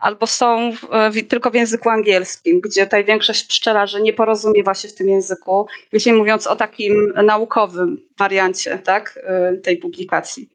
albo 0.00 0.26
są 0.26 0.72
w, 0.72 1.28
tylko 1.28 1.50
w 1.50 1.54
języku 1.54 1.88
angielskim, 1.88 2.60
gdzie 2.60 2.84
tutaj 2.84 3.04
większość 3.04 3.44
pszczelarzy 3.44 4.02
nie 4.02 4.12
porozumiewa 4.12 4.74
się 4.74 4.88
w 4.88 4.94
tym 4.94 5.08
języku, 5.08 5.66
jeśli 5.92 6.12
mówiąc 6.12 6.46
o 6.46 6.56
takim 6.56 7.12
naukowym 7.24 8.08
wariancie 8.18 8.78
tak, 8.78 9.18
y, 9.54 9.58
tej 9.58 9.76
publikacji. 9.76 10.48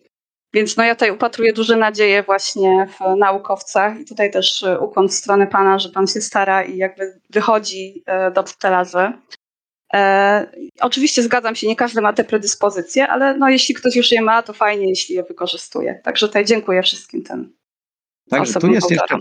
Więc 0.53 0.77
no 0.77 0.83
ja 0.83 0.95
tutaj 0.95 1.11
upatruję 1.11 1.53
duże 1.53 1.77
nadzieje 1.77 2.23
właśnie 2.23 2.87
w 2.99 3.17
naukowcach 3.17 3.99
i 3.99 4.05
tutaj 4.05 4.31
też 4.31 4.61
y, 4.61 4.79
ukłon 4.79 5.09
w 5.09 5.13
stronę 5.13 5.47
Pana, 5.47 5.79
że 5.79 5.89
Pan 5.89 6.07
się 6.07 6.21
stara 6.21 6.63
i 6.63 6.77
jakby 6.77 7.19
wychodzi 7.29 8.03
do 8.33 8.43
pszczelarzy. 8.43 9.13
E, 9.93 10.47
oczywiście 10.79 11.23
zgadzam 11.23 11.55
się, 11.55 11.67
nie 11.67 11.75
każdy 11.75 12.01
ma 12.01 12.13
te 12.13 12.23
predyspozycje, 12.23 13.07
ale 13.07 13.37
no, 13.37 13.49
jeśli 13.49 13.75
ktoś 13.75 13.95
już 13.95 14.11
je 14.11 14.21
ma, 14.21 14.43
to 14.43 14.53
fajnie, 14.53 14.89
jeśli 14.89 15.15
je 15.15 15.23
wykorzystuje. 15.23 16.01
Także 16.03 16.27
tutaj 16.27 16.45
dziękuję 16.45 16.83
wszystkim 16.83 17.23
tym 17.23 17.55
Także 18.29 18.59
tu 18.59 18.71
jest 18.71 18.91
jeszcze 18.91 19.17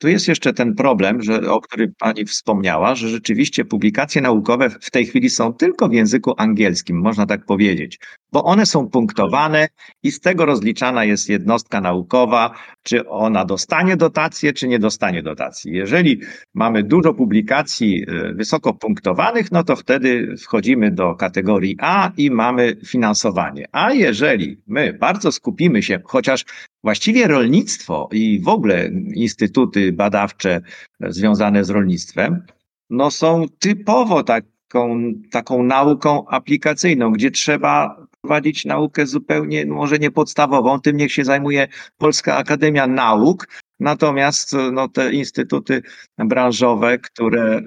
tu 0.00 0.08
jest 0.08 0.28
jeszcze 0.28 0.52
ten 0.52 0.74
problem, 0.74 1.22
że, 1.22 1.50
o 1.52 1.60
którym 1.60 1.92
Pani 1.98 2.24
wspomniała, 2.24 2.94
że 2.94 3.08
rzeczywiście 3.08 3.64
publikacje 3.64 4.22
naukowe 4.22 4.70
w 4.70 4.90
tej 4.90 5.06
chwili 5.06 5.30
są 5.30 5.52
tylko 5.52 5.88
w 5.88 5.92
języku 5.92 6.34
angielskim, 6.36 7.00
można 7.00 7.26
tak 7.26 7.44
powiedzieć, 7.44 7.98
bo 8.32 8.44
one 8.44 8.66
są 8.66 8.88
punktowane 8.88 9.68
i 10.02 10.12
z 10.12 10.20
tego 10.20 10.46
rozliczana 10.46 11.04
jest 11.04 11.28
jednostka 11.28 11.80
naukowa, 11.80 12.54
czy 12.82 13.08
ona 13.08 13.44
dostanie 13.44 13.96
dotację, 13.96 14.52
czy 14.52 14.68
nie 14.68 14.78
dostanie 14.78 15.22
dotacji. 15.22 15.72
Jeżeli 15.72 16.20
mamy 16.54 16.82
dużo 16.82 17.14
publikacji 17.14 18.04
e, 18.08 18.34
wysoko 18.34 18.74
punktowanych, 18.74 19.52
no 19.52 19.64
to 19.64 19.76
wtedy 19.76 20.34
wchodzimy 20.36 20.90
do 20.90 21.14
kategorii 21.14 21.76
A 21.80 22.10
i 22.16 22.30
mamy 22.30 22.76
finansowanie. 22.86 23.66
A 23.72 23.92
jeżeli 23.92 24.62
my 24.66 24.92
bardzo 24.92 25.32
skupimy 25.32 25.82
się, 25.82 26.00
chociaż 26.04 26.44
Właściwie 26.84 27.26
rolnictwo 27.26 28.08
i 28.12 28.40
w 28.40 28.48
ogóle 28.48 28.90
instytuty 29.14 29.92
badawcze 29.92 30.60
związane 31.00 31.64
z 31.64 31.70
rolnictwem, 31.70 32.46
no 32.90 33.10
są 33.10 33.46
typowo 33.58 34.22
taką, 34.22 35.12
taką 35.30 35.62
nauką 35.62 36.28
aplikacyjną, 36.28 37.12
gdzie 37.12 37.30
trzeba 37.30 38.06
prowadzić 38.20 38.64
naukę 38.64 39.06
zupełnie, 39.06 39.66
może 39.66 39.98
nie 39.98 40.10
podstawową, 40.10 40.80
tym 40.80 40.96
niech 40.96 41.12
się 41.12 41.24
zajmuje 41.24 41.68
Polska 41.98 42.36
Akademia 42.36 42.86
Nauk, 42.86 43.46
Natomiast 43.80 44.56
no, 44.72 44.88
te 44.88 45.12
instytuty 45.12 45.82
branżowe, 46.18 46.98
które 46.98 47.62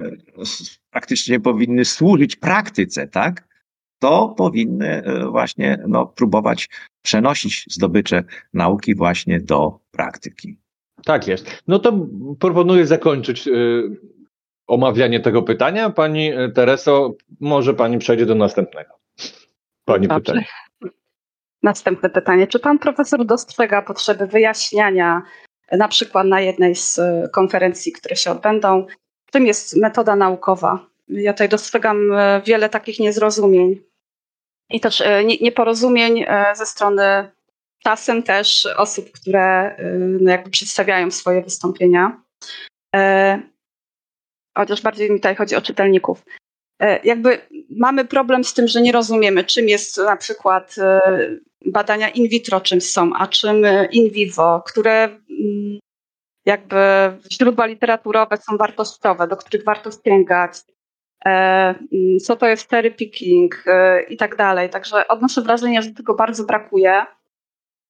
praktycznie 0.90 1.40
powinny 1.40 1.86
służyć 1.86 2.36
praktyce, 2.36 3.08
tak, 3.08 3.48
to 4.04 4.34
powinny 4.38 4.88
e, 4.88 5.26
właśnie 5.30 5.84
no, 5.88 6.06
próbować 6.06 6.70
przenosić 7.02 7.66
zdobycze 7.70 8.24
nauki 8.54 8.96
właśnie 8.96 9.40
do 9.40 9.80
praktyki. 9.92 10.58
Tak 11.06 11.28
jest. 11.28 11.64
No 11.68 11.80
to 11.80 12.08
proponuję 12.40 12.88
zakończyć 12.88 13.48
y, 13.48 13.84
omawianie 14.68 15.20
tego 15.20 15.42
pytania. 15.42 15.90
Pani 15.90 16.32
e, 16.32 16.50
Tereso, 16.50 17.14
może 17.40 17.74
Pani 17.74 17.98
przejdzie 17.98 18.26
do 18.26 18.36
następnego. 18.36 18.94
Pani 19.86 20.08
Dobrze. 20.08 20.20
pytanie. 20.20 20.46
Następne 21.64 22.10
pytanie. 22.10 22.48
Czy 22.48 22.60
Pan 22.60 22.80
profesor 22.80 23.26
dostrzega 23.26 23.82
potrzeby 23.82 24.28
wyjaśniania, 24.28 25.22
na 25.72 25.88
przykład 25.88 26.28
na 26.28 26.42
jednej 26.42 26.76
z 26.76 27.00
konferencji, 27.32 27.92
które 27.92 28.16
się 28.16 28.32
odbędą, 28.32 28.86
czym 29.32 29.48
jest 29.48 29.78
metoda 29.82 30.16
naukowa? 30.16 30.88
Ja 31.08 31.34
tutaj 31.34 31.50
dostrzegam 31.50 31.98
wiele 32.46 32.70
takich 32.70 33.00
niezrozumień 33.00 33.93
i 34.74 34.80
też 34.80 35.02
e, 35.02 35.24
nieporozumień 35.26 36.26
e, 36.28 36.56
ze 36.56 36.66
strony 36.66 37.32
czasem 37.84 38.24
też 38.24 38.68
osób, 38.78 39.12
które 39.12 39.76
e, 39.76 39.84
no 39.98 40.32
jakby 40.32 40.50
przedstawiają 40.50 41.12
swoje 41.12 41.42
wystąpienia. 41.42 42.24
Chociaż 44.58 44.82
bardziej 44.82 45.12
mi 45.12 45.16
tutaj 45.16 45.36
chodzi 45.36 45.56
o 45.56 45.62
czytelników. 45.62 46.24
Jakby 47.04 47.42
mamy 47.70 48.06
problem 48.06 48.44
z 48.44 48.54
tym, 48.54 48.68
że 48.68 48.82
nie 48.82 48.92
rozumiemy, 48.92 49.44
czym 49.44 49.70
jest 49.70 49.98
na 49.98 50.18
przykład 50.18 50.76
badania 51.66 52.10
in 52.10 52.28
vitro, 52.28 52.62
czym 52.62 52.82
są, 52.82 53.12
a 53.16 53.28
czym 53.28 53.66
in 53.92 54.10
vivo, 54.10 54.64
które 54.68 55.04
mm, 55.04 55.80
jakby 56.46 56.78
źródła 57.32 57.66
literaturowe 57.66 58.38
są 58.38 58.58
wartościowe, 58.58 59.28
do 59.28 59.38
których 59.38 59.64
warto 59.66 59.90
sięgać, 60.06 60.54
E, 60.56 60.73
co 62.24 62.36
to 62.36 62.48
jest 62.48 62.70
cherry 62.70 62.92
picking 62.92 63.64
e, 63.68 64.04
i 64.04 64.18
tak 64.18 64.36
dalej. 64.36 64.70
Także 64.70 65.08
odnoszę 65.08 65.42
wrażenie, 65.42 65.82
że 65.82 65.92
tego 65.92 66.16
bardzo 66.16 66.44
brakuje. 66.44 67.06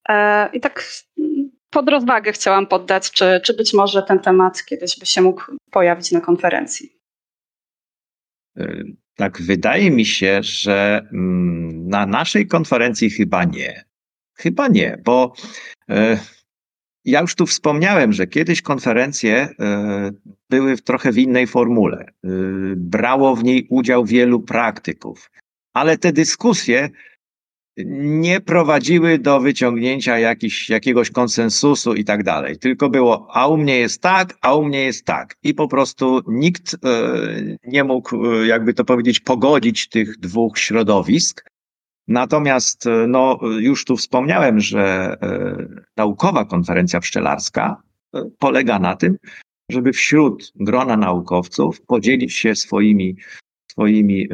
E, 0.10 0.50
I 0.54 0.60
tak 0.60 0.84
mm, 1.18 1.52
pod 1.70 1.90
rozwagę 1.90 2.32
chciałam 2.32 2.68
poddać, 2.68 3.12
czy, 3.12 3.42
czy 3.44 3.54
być 3.54 3.74
może 3.74 4.04
ten 4.04 4.20
temat 4.20 4.66
kiedyś 4.66 5.00
by 5.00 5.06
się 5.06 5.22
mógł 5.22 5.44
pojawić 5.72 6.12
na 6.12 6.22
konferencji. 6.22 6.90
Tak, 9.16 9.42
wydaje 9.42 9.92
mi 9.92 10.06
się, 10.06 10.40
że 10.44 11.08
mm, 11.14 11.90
na 11.90 12.06
naszej 12.06 12.48
konferencji 12.48 13.10
chyba 13.10 13.44
nie. 13.44 13.84
Chyba 14.36 14.68
nie, 14.68 15.02
bo 15.06 15.34
ja 17.06 17.22
już 17.22 17.36
tu 17.36 17.46
wspomniałem, 17.46 18.14
że 18.14 18.28
kiedyś 18.28 18.62
konferencje 18.62 19.50
e, 19.60 20.12
były 20.50 20.78
trochę 20.78 21.12
w 21.12 21.18
innej 21.18 21.48
formule. 21.48 21.98
E, 21.98 22.28
brało 22.76 23.36
w 23.36 23.44
niej 23.44 23.68
udział 23.70 24.06
wielu 24.06 24.40
praktyków, 24.40 25.32
ale 25.74 25.98
te 25.98 26.14
dyskusje 26.14 26.90
nie 27.78 28.42
prowadziły 28.42 29.20
do 29.20 29.40
wyciągnięcia 29.40 30.20
jakiś, 30.20 30.70
jakiegoś 30.70 31.12
konsensusu 31.12 31.94
i 31.94 32.04
tak 32.04 32.24
dalej. 32.24 32.58
Tylko 32.58 32.90
było, 32.90 33.28
a 33.32 33.48
u 33.48 33.58
mnie 33.58 33.78
jest 33.78 34.02
tak, 34.02 34.38
a 34.42 34.56
u 34.56 34.66
mnie 34.66 34.84
jest 34.84 35.06
tak. 35.06 35.36
I 35.44 35.54
po 35.54 35.68
prostu 35.68 36.22
nikt 36.28 36.74
e, 36.74 36.78
nie 37.64 37.84
mógł, 37.84 38.26
jakby 38.44 38.74
to 38.74 38.86
powiedzieć, 38.86 39.20
pogodzić 39.20 39.90
tych 39.90 40.18
dwóch 40.18 40.60
środowisk. 40.60 41.53
Natomiast 42.08 42.88
e, 42.88 43.08
no, 43.08 43.40
już 43.60 43.86
tu 43.86 43.98
wspomniałem, 43.98 44.60
że 44.60 45.16
e, 45.22 45.84
naukowa 45.98 46.46
konferencja 46.46 47.00
pszczelarska 47.00 47.82
e, 48.16 48.24
polega 48.40 48.80
na 48.80 48.96
tym, 48.96 49.18
żeby 49.70 49.94
wśród 49.94 50.52
grona 50.56 50.98
naukowców 50.98 51.82
podzielić 51.82 52.34
się 52.34 52.56
swoimi, 52.56 53.16
swoimi 53.72 54.28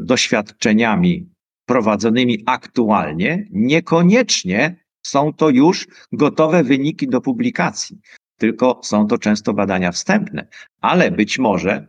doświadczeniami 0.00 1.30
prowadzonymi 1.66 2.42
aktualnie. 2.46 3.48
Niekoniecznie 3.50 4.84
są 5.06 5.32
to 5.32 5.50
już 5.50 5.86
gotowe 6.12 6.64
wyniki 6.64 7.08
do 7.08 7.20
publikacji, 7.20 8.00
tylko 8.38 8.80
są 8.84 9.06
to 9.06 9.18
często 9.18 9.54
badania 9.54 9.92
wstępne, 9.92 10.48
ale 10.80 11.10
być 11.10 11.38
może 11.38 11.86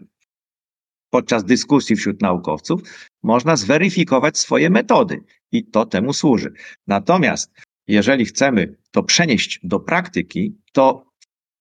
podczas 1.14 1.44
dyskusji 1.44 1.96
wśród 1.96 2.22
naukowców 2.22 2.82
można 3.24 3.56
zweryfikować 3.56 4.38
swoje 4.38 4.70
metody 4.70 5.24
i 5.52 5.66
to 5.66 5.86
temu 5.86 6.14
służy. 6.14 6.54
Natomiast 6.88 7.52
jeżeli 7.88 8.26
chcemy 8.26 8.76
to 8.92 9.04
przenieść 9.04 9.60
do 9.64 9.80
praktyki, 9.80 10.56
to 10.72 11.06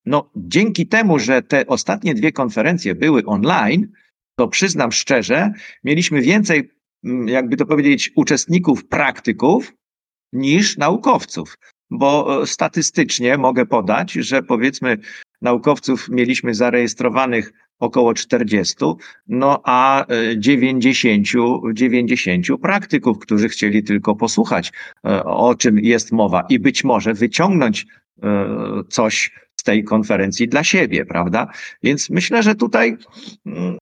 no, 0.06 0.30
dzięki 0.36 0.86
temu, 0.86 1.18
że 1.18 1.42
te 1.42 1.66
ostatnie 1.66 2.14
dwie 2.14 2.32
konferencje 2.32 2.94
były 2.94 3.24
online, 3.24 3.92
to 4.38 4.48
przyznam 4.48 4.92
szczerze, 4.92 5.52
mieliśmy 5.84 6.20
więcej, 6.20 6.70
mm, 7.04 7.28
jakby 7.28 7.56
to 7.56 7.66
powiedzieć, 7.66 8.12
uczestników 8.16 8.88
praktyków 8.88 9.72
niż 10.32 10.76
naukowców. 10.76 11.58
Bo 11.90 12.42
e, 12.42 12.46
statystycznie 12.46 13.38
mogę 13.38 13.66
podać, 13.66 14.12
że 14.12 14.42
powiedzmy 14.42 14.98
naukowców 15.42 16.08
mieliśmy 16.08 16.54
zarejestrowanych 16.54 17.52
około 17.82 18.14
40, 18.14 18.74
no 19.28 19.60
a 19.64 20.06
90, 20.36 21.26
90 21.72 22.46
praktyków, 22.62 23.18
którzy 23.18 23.48
chcieli 23.48 23.82
tylko 23.82 24.16
posłuchać, 24.16 24.72
o 25.24 25.54
czym 25.54 25.78
jest 25.78 26.12
mowa 26.12 26.46
i 26.48 26.58
być 26.58 26.84
może 26.84 27.14
wyciągnąć 27.14 27.86
coś 28.88 29.30
z 29.56 29.62
tej 29.62 29.84
konferencji 29.84 30.48
dla 30.48 30.64
siebie, 30.64 31.04
prawda? 31.06 31.46
Więc 31.82 32.10
myślę, 32.10 32.42
że 32.42 32.54
tutaj 32.54 32.96
mm, 33.46 33.78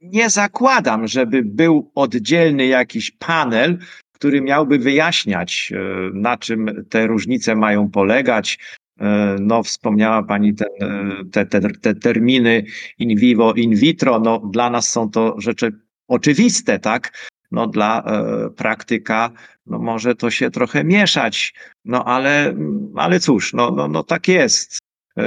nie 0.00 0.30
zakładam, 0.30 1.06
żeby 1.06 1.42
był 1.44 1.90
oddzielny 1.94 2.66
jakiś 2.66 3.10
panel, 3.10 3.78
który 4.12 4.40
miałby 4.40 4.78
wyjaśniać, 4.78 5.72
e, 5.72 5.78
na 6.14 6.36
czym 6.36 6.86
te 6.90 7.06
różnice 7.06 7.56
mają 7.56 7.90
polegać. 7.90 8.58
E, 9.00 9.36
no, 9.40 9.62
wspomniała 9.62 10.22
Pani 10.22 10.54
ten, 10.54 10.68
e, 10.80 11.24
te, 11.32 11.46
te, 11.46 11.60
te 11.60 11.94
terminy 11.94 12.64
in 12.98 13.18
vivo, 13.18 13.54
in 13.54 13.74
vitro. 13.74 14.20
No, 14.20 14.38
dla 14.38 14.70
nas 14.70 14.88
są 14.88 15.10
to 15.10 15.40
rzeczy 15.40 15.72
oczywiste, 16.08 16.78
tak? 16.78 17.28
No, 17.52 17.66
dla 17.66 18.02
e, 18.02 18.50
praktyka 18.50 19.30
no, 19.66 19.78
może 19.78 20.14
to 20.14 20.30
się 20.30 20.50
trochę 20.50 20.84
mieszać, 20.84 21.54
no 21.84 22.04
ale, 22.04 22.54
ale 22.96 23.20
cóż, 23.20 23.52
no, 23.52 23.70
no, 23.70 23.88
no 23.88 24.02
tak 24.02 24.28
jest. 24.28 24.78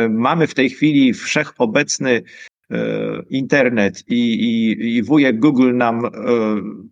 Mamy 0.09 0.47
w 0.47 0.53
tej 0.53 0.69
chwili 0.69 1.13
wszechobecny 1.13 2.24
E, 2.24 2.52
internet 3.30 4.03
i, 4.07 4.34
i, 4.34 4.95
i 4.95 5.03
wujek 5.03 5.39
Google 5.39 5.76
nam 5.76 6.05
e, 6.05 6.09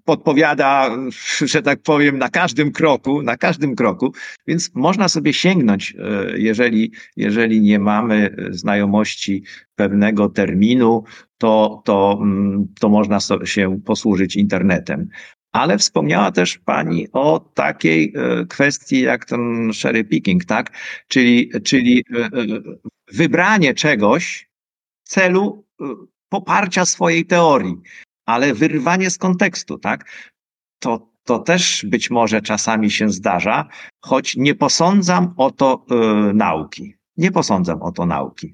podpowiada, 0.05 0.97
że 1.41 1.61
tak 1.61 1.81
powiem, 1.81 2.17
na 2.17 2.29
każdym 2.29 2.71
kroku, 2.71 3.21
na 3.21 3.37
każdym 3.37 3.75
kroku, 3.75 4.13
więc 4.47 4.71
można 4.75 5.09
sobie 5.09 5.33
sięgnąć, 5.33 5.95
e, 5.99 6.37
jeżeli, 6.37 6.91
jeżeli 7.17 7.61
nie 7.61 7.79
mamy 7.79 8.35
znajomości 8.49 9.43
pewnego 9.75 10.29
terminu, 10.29 11.03
to, 11.37 11.81
to, 11.85 12.19
mm, 12.21 12.67
to 12.79 12.89
można 12.89 13.19
się 13.45 13.81
posłużyć 13.85 14.35
internetem. 14.35 15.07
Ale 15.51 15.77
wspomniała 15.77 16.31
też 16.31 16.57
Pani 16.57 17.07
o 17.13 17.39
takiej 17.39 18.13
kwestii 18.49 19.01
jak 19.01 19.25
ten 19.25 19.71
cherry 19.81 20.03
picking, 20.03 20.45
tak? 20.45 20.71
Czyli, 21.07 21.51
czyli 21.63 22.03
wybranie 23.13 23.73
czegoś, 23.73 24.51
celu 25.11 25.63
y, 25.63 25.70
poparcia 26.29 26.85
swojej 26.85 27.25
teorii, 27.25 27.75
ale 28.25 28.53
wyrwanie 28.53 29.09
z 29.09 29.17
kontekstu, 29.17 29.77
tak? 29.77 30.05
To, 30.79 31.11
to 31.23 31.39
też 31.39 31.85
być 31.89 32.09
może 32.09 32.41
czasami 32.41 32.91
się 32.91 33.09
zdarza, 33.09 33.67
choć 34.01 34.35
nie 34.35 34.55
posądzam 34.55 35.33
o 35.37 35.51
to 35.51 35.85
y, 35.91 36.33
nauki. 36.33 36.93
Nie 37.17 37.31
posądzam 37.31 37.81
o 37.81 37.91
to 37.91 38.05
nauki. 38.05 38.53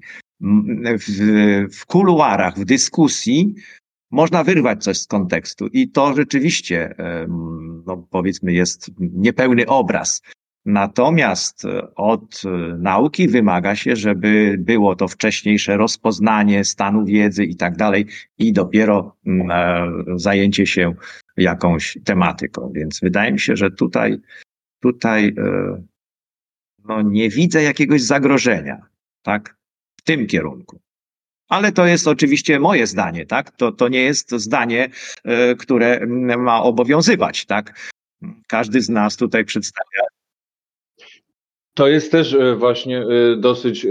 W, 0.98 1.68
w 1.72 1.86
kuluarach, 1.86 2.58
w 2.58 2.64
dyskusji 2.64 3.54
można 4.10 4.44
wyrwać 4.44 4.84
coś 4.84 4.98
z 4.98 5.06
kontekstu 5.06 5.66
i 5.66 5.90
to 5.90 6.14
rzeczywiście, 6.14 6.94
no 7.86 7.96
powiedzmy, 8.10 8.52
jest 8.52 8.90
niepełny 8.98 9.66
obraz. 9.66 10.22
Natomiast 10.68 11.64
e, 11.64 11.94
od 11.94 12.42
e, 12.44 12.48
nauki 12.78 13.28
wymaga 13.28 13.76
się, 13.76 13.96
żeby 13.96 14.56
było 14.58 14.96
to 14.96 15.08
wcześniejsze 15.08 15.76
rozpoznanie 15.76 16.64
stanu 16.64 17.04
wiedzy 17.04 17.44
i 17.44 17.56
tak 17.56 17.76
dalej, 17.76 18.06
i 18.38 18.52
dopiero 18.52 19.16
mm, 19.26 19.50
e, 19.50 20.18
zajęcie 20.18 20.66
się 20.66 20.94
jakąś 21.36 21.98
tematyką. 22.04 22.72
Więc 22.74 23.00
wydaje 23.00 23.32
mi 23.32 23.40
się, 23.40 23.56
że 23.56 23.70
tutaj, 23.70 24.18
tutaj 24.80 25.34
no, 26.84 27.02
nie 27.02 27.28
widzę 27.28 27.62
jakiegoś 27.62 28.02
zagrożenia, 28.02 28.86
tak, 29.22 29.56
w 29.96 30.02
tym 30.02 30.26
kierunku. 30.26 30.80
Ale 31.48 31.72
to 31.72 31.86
jest 31.86 32.08
oczywiście 32.08 32.60
moje 32.60 32.86
zdanie, 32.86 33.26
tak? 33.26 33.50
To, 33.50 33.72
to 33.72 33.88
nie 33.88 34.02
jest 34.02 34.30
zdanie, 34.30 34.88
które 35.58 36.06
ma 36.38 36.62
obowiązywać, 36.62 37.46
tak? 37.46 37.90
Każdy 38.46 38.80
z 38.80 38.88
nas 38.88 39.16
tutaj 39.16 39.44
przedstawia 39.44 40.17
to 41.78 41.88
jest 41.88 42.12
też 42.12 42.34
e, 42.34 42.56
właśnie 42.56 42.98
e, 42.98 43.36
dosyć 43.36 43.84
e, 43.84 43.88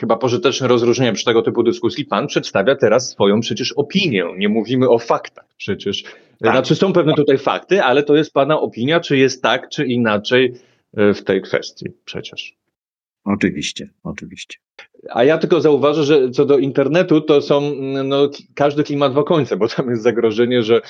chyba 0.00 0.16
pożyteczne 0.16 0.68
rozróżnienie 0.68 1.12
przy 1.12 1.24
tego 1.24 1.42
typu 1.42 1.62
dyskusji. 1.62 2.04
Pan 2.04 2.26
przedstawia 2.26 2.76
teraz 2.76 3.10
swoją 3.10 3.40
przecież 3.40 3.72
opinię. 3.72 4.24
Nie 4.36 4.48
mówimy 4.48 4.88
o 4.88 4.98
faktach 4.98 5.44
przecież. 5.56 6.02
Tak. 6.02 6.52
Znaczy 6.52 6.74
są 6.74 6.92
pewne 6.92 7.14
tutaj 7.14 7.38
fakty, 7.38 7.82
ale 7.82 8.02
to 8.02 8.16
jest 8.16 8.32
Pana 8.32 8.60
opinia, 8.60 9.00
czy 9.00 9.16
jest 9.16 9.42
tak, 9.42 9.68
czy 9.68 9.86
inaczej 9.86 10.54
w 10.94 11.22
tej 11.24 11.42
kwestii 11.42 11.86
przecież. 12.04 12.56
Oczywiście, 13.24 13.88
oczywiście. 14.04 14.58
A 15.08 15.24
ja 15.24 15.38
tylko 15.38 15.60
zauważę, 15.60 16.04
że 16.04 16.30
co 16.30 16.44
do 16.44 16.58
internetu, 16.58 17.20
to 17.20 17.42
są 17.42 17.60
no, 18.04 18.30
każdy 18.54 18.84
klimat 18.84 19.14
w 19.14 19.24
końce, 19.24 19.56
bo 19.56 19.68
tam 19.68 19.90
jest 19.90 20.02
zagrożenie, 20.02 20.62
że, 20.62 20.80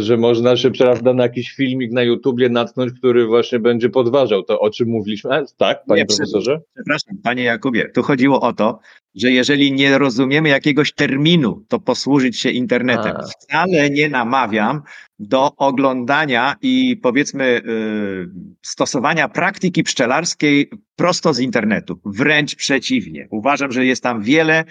że 0.00 0.16
można 0.16 0.56
się, 0.56 0.70
prawda, 0.70 1.14
na 1.14 1.22
jakiś 1.22 1.52
filmik 1.52 1.92
na 1.92 2.02
YouTubie 2.02 2.48
natknąć, 2.48 2.92
który 2.98 3.26
właśnie 3.26 3.58
będzie 3.58 3.88
podważał 3.90 4.42
to, 4.42 4.60
o 4.60 4.70
czym 4.70 4.88
mówiliśmy. 4.88 5.34
A, 5.34 5.42
tak, 5.56 5.84
panie 5.86 6.00
Nie, 6.00 6.06
profesorze? 6.06 6.60
Przepraszam, 6.74 7.16
panie 7.22 7.42
Jakubie, 7.42 7.88
tu 7.94 8.02
chodziło 8.02 8.40
o 8.40 8.52
to, 8.52 8.78
że 9.14 9.30
jeżeli 9.30 9.72
nie 9.72 9.98
rozumiemy 9.98 10.48
jakiegoś 10.48 10.92
terminu, 10.92 11.64
to 11.68 11.80
posłużyć 11.80 12.40
się 12.40 12.50
internetem. 12.50 13.16
A. 13.16 13.22
Wcale 13.22 13.90
nie 13.90 14.08
namawiam 14.08 14.82
do 15.18 15.56
oglądania 15.56 16.56
i 16.62 16.96
powiedzmy 17.02 17.44
y, 17.44 18.28
stosowania 18.62 19.28
praktyki 19.28 19.82
pszczelarskiej 19.82 20.70
prosto 20.96 21.34
z 21.34 21.38
internetu. 21.38 22.00
Wręcz 22.04 22.54
przeciwnie. 22.54 23.28
Uważam, 23.30 23.72
że 23.72 23.86
jest 23.86 24.02
tam 24.02 24.22
wiele 24.22 24.64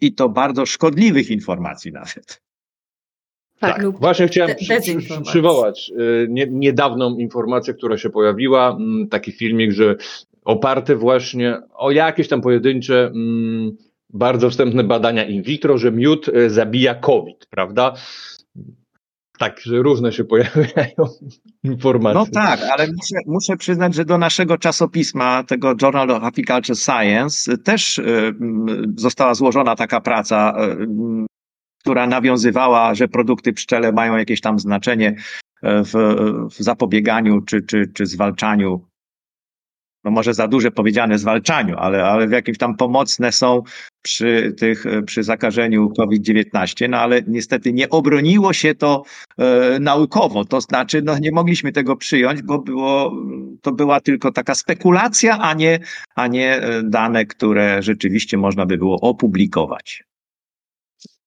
i 0.00 0.14
to 0.14 0.28
bardzo 0.28 0.66
szkodliwych 0.66 1.30
informacji 1.30 1.92
nawet. 1.92 2.42
Tak, 3.60 3.76
tak 3.76 3.98
właśnie 3.98 4.28
chciałem 4.28 4.56
przywołać 5.24 5.92
y, 6.00 6.26
nie, 6.30 6.46
niedawną 6.50 7.18
informację, 7.18 7.74
która 7.74 7.98
się 7.98 8.10
pojawiła, 8.10 8.70
mm, 8.70 9.08
taki 9.08 9.32
filmik, 9.32 9.72
że 9.72 9.96
oparty 10.44 10.96
właśnie 10.96 11.58
o 11.74 11.90
jakieś 11.90 12.28
tam 12.28 12.40
pojedyncze 12.40 13.06
mm, 13.06 13.76
bardzo 14.12 14.50
wstępne 14.50 14.84
badania 14.84 15.24
in 15.24 15.42
vitro, 15.42 15.78
że 15.78 15.92
miód 15.92 16.28
e, 16.28 16.50
zabija 16.50 16.94
COVID, 16.94 17.46
prawda? 17.50 17.94
Tak, 19.38 19.60
że 19.60 19.76
różne 19.82 20.12
się 20.12 20.24
pojawiają 20.24 20.96
informacje. 21.64 22.20
No 22.20 22.26
tak, 22.26 22.60
ale 22.72 22.86
muszę, 22.86 23.16
muszę, 23.26 23.56
przyznać, 23.56 23.94
że 23.94 24.04
do 24.04 24.18
naszego 24.18 24.58
czasopisma, 24.58 25.44
tego 25.44 25.74
Journal 25.82 26.10
of 26.10 26.24
Apiculture 26.24 26.76
Science, 26.76 27.58
też 27.58 27.98
y, 27.98 28.34
została 28.96 29.34
złożona 29.34 29.76
taka 29.76 30.00
praca, 30.00 30.54
y, 30.80 30.86
która 31.80 32.06
nawiązywała, 32.06 32.94
że 32.94 33.08
produkty 33.08 33.52
pszczele 33.52 33.92
mają 33.92 34.16
jakieś 34.16 34.40
tam 34.40 34.58
znaczenie 34.58 35.16
w, 35.62 35.92
w 36.50 36.62
zapobieganiu 36.62 37.40
czy, 37.40 37.62
czy, 37.62 37.86
czy 37.94 38.06
zwalczaniu 38.06 38.86
no 40.06 40.12
może 40.12 40.34
za 40.34 40.48
duże 40.48 40.70
powiedziane 40.70 41.18
zwalczaniu, 41.18 41.76
ale, 41.78 42.04
ale 42.04 42.28
w 42.28 42.30
jakimś 42.30 42.58
tam 42.58 42.76
pomocne 42.76 43.32
są 43.32 43.62
przy 44.02 44.54
tych, 44.58 44.84
przy 45.06 45.22
zakażeniu 45.22 45.90
COVID-19, 45.90 46.88
no 46.88 46.98
ale 46.98 47.22
niestety 47.26 47.72
nie 47.72 47.90
obroniło 47.90 48.52
się 48.52 48.74
to 48.74 49.02
e, 49.38 49.78
naukowo, 49.80 50.44
to 50.44 50.60
znaczy 50.60 51.02
no 51.02 51.18
nie 51.18 51.32
mogliśmy 51.32 51.72
tego 51.72 51.96
przyjąć, 51.96 52.42
bo 52.42 52.58
było, 52.58 53.12
to 53.62 53.72
była 53.72 54.00
tylko 54.00 54.32
taka 54.32 54.54
spekulacja, 54.54 55.38
a 55.38 55.54
nie, 55.54 55.78
a 56.14 56.26
nie 56.26 56.56
e, 56.56 56.82
dane, 56.82 57.26
które 57.26 57.82
rzeczywiście 57.82 58.36
można 58.36 58.66
by 58.66 58.76
było 58.78 59.00
opublikować. 59.00 60.04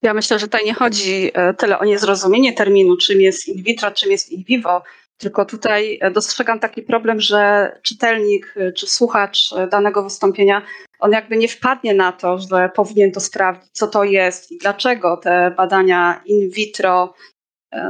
Ja 0.01 0.13
myślę, 0.13 0.39
że 0.39 0.47
tutaj 0.47 0.65
nie 0.65 0.73
chodzi 0.73 1.31
e, 1.33 1.53
tyle 1.53 1.79
o 1.79 1.85
niezrozumienie 1.85 2.53
terminu, 2.53 2.97
czym 2.97 3.21
jest 3.21 3.47
in 3.47 3.63
vitro, 3.63 3.91
czym 3.91 4.11
jest 4.11 4.31
in 4.31 4.43
vivo, 4.43 4.81
tylko 5.19 5.45
tutaj 5.45 5.99
e, 6.01 6.11
dostrzegam 6.11 6.59
taki 6.59 6.81
problem, 6.81 7.19
że 7.19 7.71
czytelnik 7.83 8.53
e, 8.57 8.71
czy 8.71 8.87
słuchacz 8.87 9.53
e, 9.53 9.67
danego 9.67 10.03
wystąpienia, 10.03 10.61
on 10.99 11.11
jakby 11.11 11.37
nie 11.37 11.47
wpadnie 11.47 11.93
na 11.93 12.11
to, 12.11 12.37
że 12.39 12.69
powinien 12.75 13.11
to 13.11 13.19
sprawdzić, 13.19 13.71
co 13.71 13.87
to 13.87 14.03
jest 14.03 14.51
i 14.51 14.57
dlaczego 14.57 15.17
te 15.17 15.51
badania 15.57 16.21
in 16.25 16.49
vitro, 16.49 17.13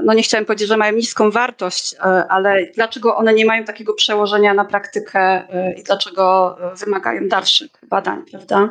no 0.04 0.14
nie 0.14 0.24
chciałem 0.24 0.46
powiedzieć, 0.46 0.68
że 0.68 0.78
mają 0.78 0.96
niską 0.96 1.32
wartość, 1.32 1.96
ale 2.30 2.66
dlaczego 2.76 3.16
one 3.16 3.34
nie 3.34 3.46
mają 3.46 3.64
takiego 3.64 3.94
przełożenia 3.94 4.54
na 4.54 4.66
praktykę 4.66 5.48
i 5.78 5.84
dlaczego 5.84 6.58
wymagają 6.86 7.28
dalszych 7.28 7.70
badań, 7.90 8.24
prawda? 8.32 8.70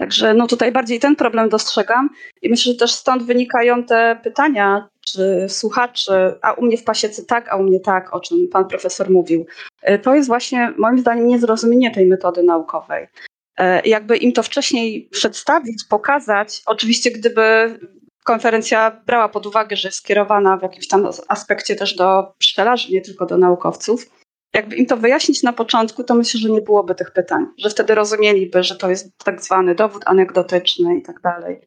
Także 0.00 0.34
no 0.34 0.46
tutaj 0.46 0.72
bardziej 0.72 1.00
ten 1.00 1.16
problem 1.16 1.48
dostrzegam 1.48 2.10
i 2.42 2.50
myślę, 2.50 2.72
że 2.72 2.78
też 2.78 2.92
stąd 2.92 3.22
wynikają 3.22 3.84
te 3.84 4.20
pytania 4.22 4.88
czy 5.00 5.46
słuchaczy, 5.48 6.12
a 6.42 6.52
u 6.52 6.64
mnie 6.64 6.76
w 6.76 6.84
pasiece 6.84 7.24
tak, 7.24 7.48
a 7.48 7.56
u 7.56 7.62
mnie 7.62 7.80
tak, 7.80 8.14
o 8.14 8.20
czym 8.20 8.48
pan 8.52 8.68
profesor 8.68 9.10
mówił. 9.10 9.46
E, 9.82 9.98
to 9.98 10.14
jest 10.14 10.28
właśnie 10.28 10.72
moim 10.78 10.98
zdaniem 10.98 11.28
niezrozumienie 11.28 11.90
tej 11.90 12.06
metody 12.06 12.42
naukowej. 12.42 13.06
E, 13.58 13.88
jakby 13.88 14.16
im 14.16 14.32
to 14.32 14.42
wcześniej 14.42 15.08
przedstawić, 15.12 15.84
pokazać, 15.88 16.62
oczywiście 16.66 17.10
gdyby 17.10 17.78
konferencja 18.24 19.02
brała 19.06 19.28
pod 19.28 19.46
uwagę, 19.46 19.76
że 19.76 19.88
jest 19.88 19.98
skierowana 19.98 20.56
w 20.56 20.62
jakimś 20.62 20.88
tam 20.88 21.08
aspekcie 21.28 21.76
też 21.76 21.96
do 21.96 22.34
pszczelarzy, 22.38 22.92
nie 22.92 23.00
tylko 23.00 23.26
do 23.26 23.38
naukowców, 23.38 24.19
jakby 24.54 24.76
im 24.76 24.86
to 24.86 24.96
wyjaśnić 24.96 25.42
na 25.42 25.52
początku, 25.52 26.04
to 26.04 26.14
myślę, 26.14 26.40
że 26.40 26.50
nie 26.50 26.60
byłoby 26.60 26.94
tych 26.94 27.10
pytań, 27.10 27.46
że 27.58 27.70
wtedy 27.70 27.94
rozumieliby, 27.94 28.62
że 28.62 28.76
to 28.76 28.90
jest 28.90 29.18
tak 29.24 29.42
zwany 29.42 29.74
dowód 29.74 30.02
anegdotyczny 30.06 30.96
i 30.98 31.02
tak 31.02 31.20
dalej. 31.20 31.60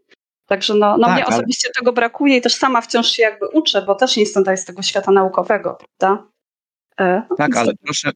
Także 0.47 0.73
no, 0.73 0.97
no 0.97 1.07
Tak, 1.07 1.15
mnie 1.15 1.25
ale- 1.25 1.35
osobiście 1.35 1.69
tego 1.75 1.93
brakuje 1.93 2.37
i 2.37 2.41
też 2.41 2.55
sama 2.55 2.81
wciąż 2.81 3.07
się 3.11 3.23
jakby 3.23 3.47
uczę, 3.47 3.81
bo 3.81 3.95
też 3.95 4.17
nie 4.17 4.23
jestem 4.23 4.43
tutaj 4.43 4.57
z 4.57 4.65
tego 4.65 4.81
świata 4.81 5.11
naukowego, 5.11 5.77
prawda? 5.99 6.27
E, 6.99 7.23
no 7.29 7.35
Tak, 7.35 7.55
ale 7.57 7.71
to- 7.71 7.77
proszę, 7.83 8.11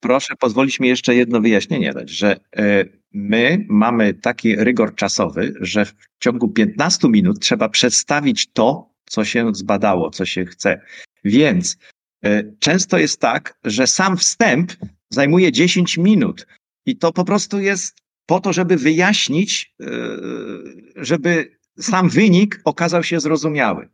proszę 0.00 0.34
pozwolić 0.36 0.80
mi 0.80 0.88
jeszcze 0.88 1.14
jedno 1.14 1.40
wyjaśnienie 1.40 1.92
dać, 1.92 2.10
że 2.10 2.36
e, 2.56 2.84
my 3.12 3.66
mamy 3.68 4.14
taki 4.14 4.56
rygor 4.56 4.94
czasowy, 4.94 5.54
że 5.60 5.84
w 5.84 5.94
ciągu 6.20 6.48
15 6.48 7.08
minut 7.08 7.40
trzeba 7.40 7.68
przedstawić 7.68 8.52
to, 8.52 8.90
co 9.08 9.24
się 9.24 9.54
zbadało, 9.54 10.10
co 10.10 10.24
się 10.26 10.44
chce. 10.44 10.80
Więc 11.24 11.76
często 12.58 12.98
jest 12.98 13.20
tak, 13.20 13.58
że 13.64 13.86
sam 13.86 14.16
wstęp 14.16 14.72
zajmuje 15.10 15.52
10 15.52 15.98
minut 15.98 16.46
i 16.86 16.96
to 16.96 17.12
po 17.12 17.24
prostu 17.24 17.60
jest 17.60 17.96
po 18.26 18.40
to, 18.40 18.52
żeby 18.52 18.76
wyjaśnić, 18.76 19.74
e, 19.80 19.86
żeby 20.96 21.58
sam 21.78 22.08
wynik 22.08 22.60
okazał 22.64 23.02
się 23.02 23.20
zrozumiały. 23.20 23.88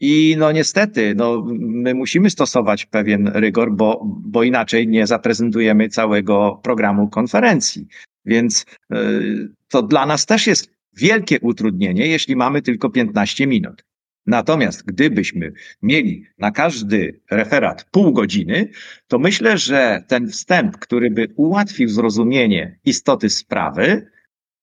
I 0.00 0.34
no 0.38 0.52
niestety, 0.52 1.14
no, 1.16 1.44
my 1.58 1.94
musimy 1.94 2.30
stosować 2.30 2.86
pewien 2.86 3.28
rygor, 3.28 3.72
bo, 3.72 4.02
bo 4.04 4.42
inaczej 4.42 4.88
nie 4.88 5.06
zaprezentujemy 5.06 5.88
całego 5.88 6.60
programu 6.62 7.08
konferencji. 7.08 7.86
Więc 8.24 8.66
y, 8.94 9.48
to 9.68 9.82
dla 9.82 10.06
nas 10.06 10.26
też 10.26 10.46
jest 10.46 10.70
wielkie 10.96 11.40
utrudnienie, 11.40 12.06
jeśli 12.06 12.36
mamy 12.36 12.62
tylko 12.62 12.90
15 12.90 13.46
minut. 13.46 13.84
Natomiast 14.26 14.84
gdybyśmy 14.84 15.52
mieli 15.82 16.26
na 16.38 16.50
każdy 16.50 17.20
referat 17.30 17.84
pół 17.90 18.12
godziny, 18.12 18.68
to 19.08 19.18
myślę, 19.18 19.58
że 19.58 20.02
ten 20.08 20.28
wstęp, 20.28 20.76
który 20.76 21.10
by 21.10 21.28
ułatwił 21.36 21.88
zrozumienie 21.88 22.78
istoty 22.84 23.30
sprawy, 23.30 24.06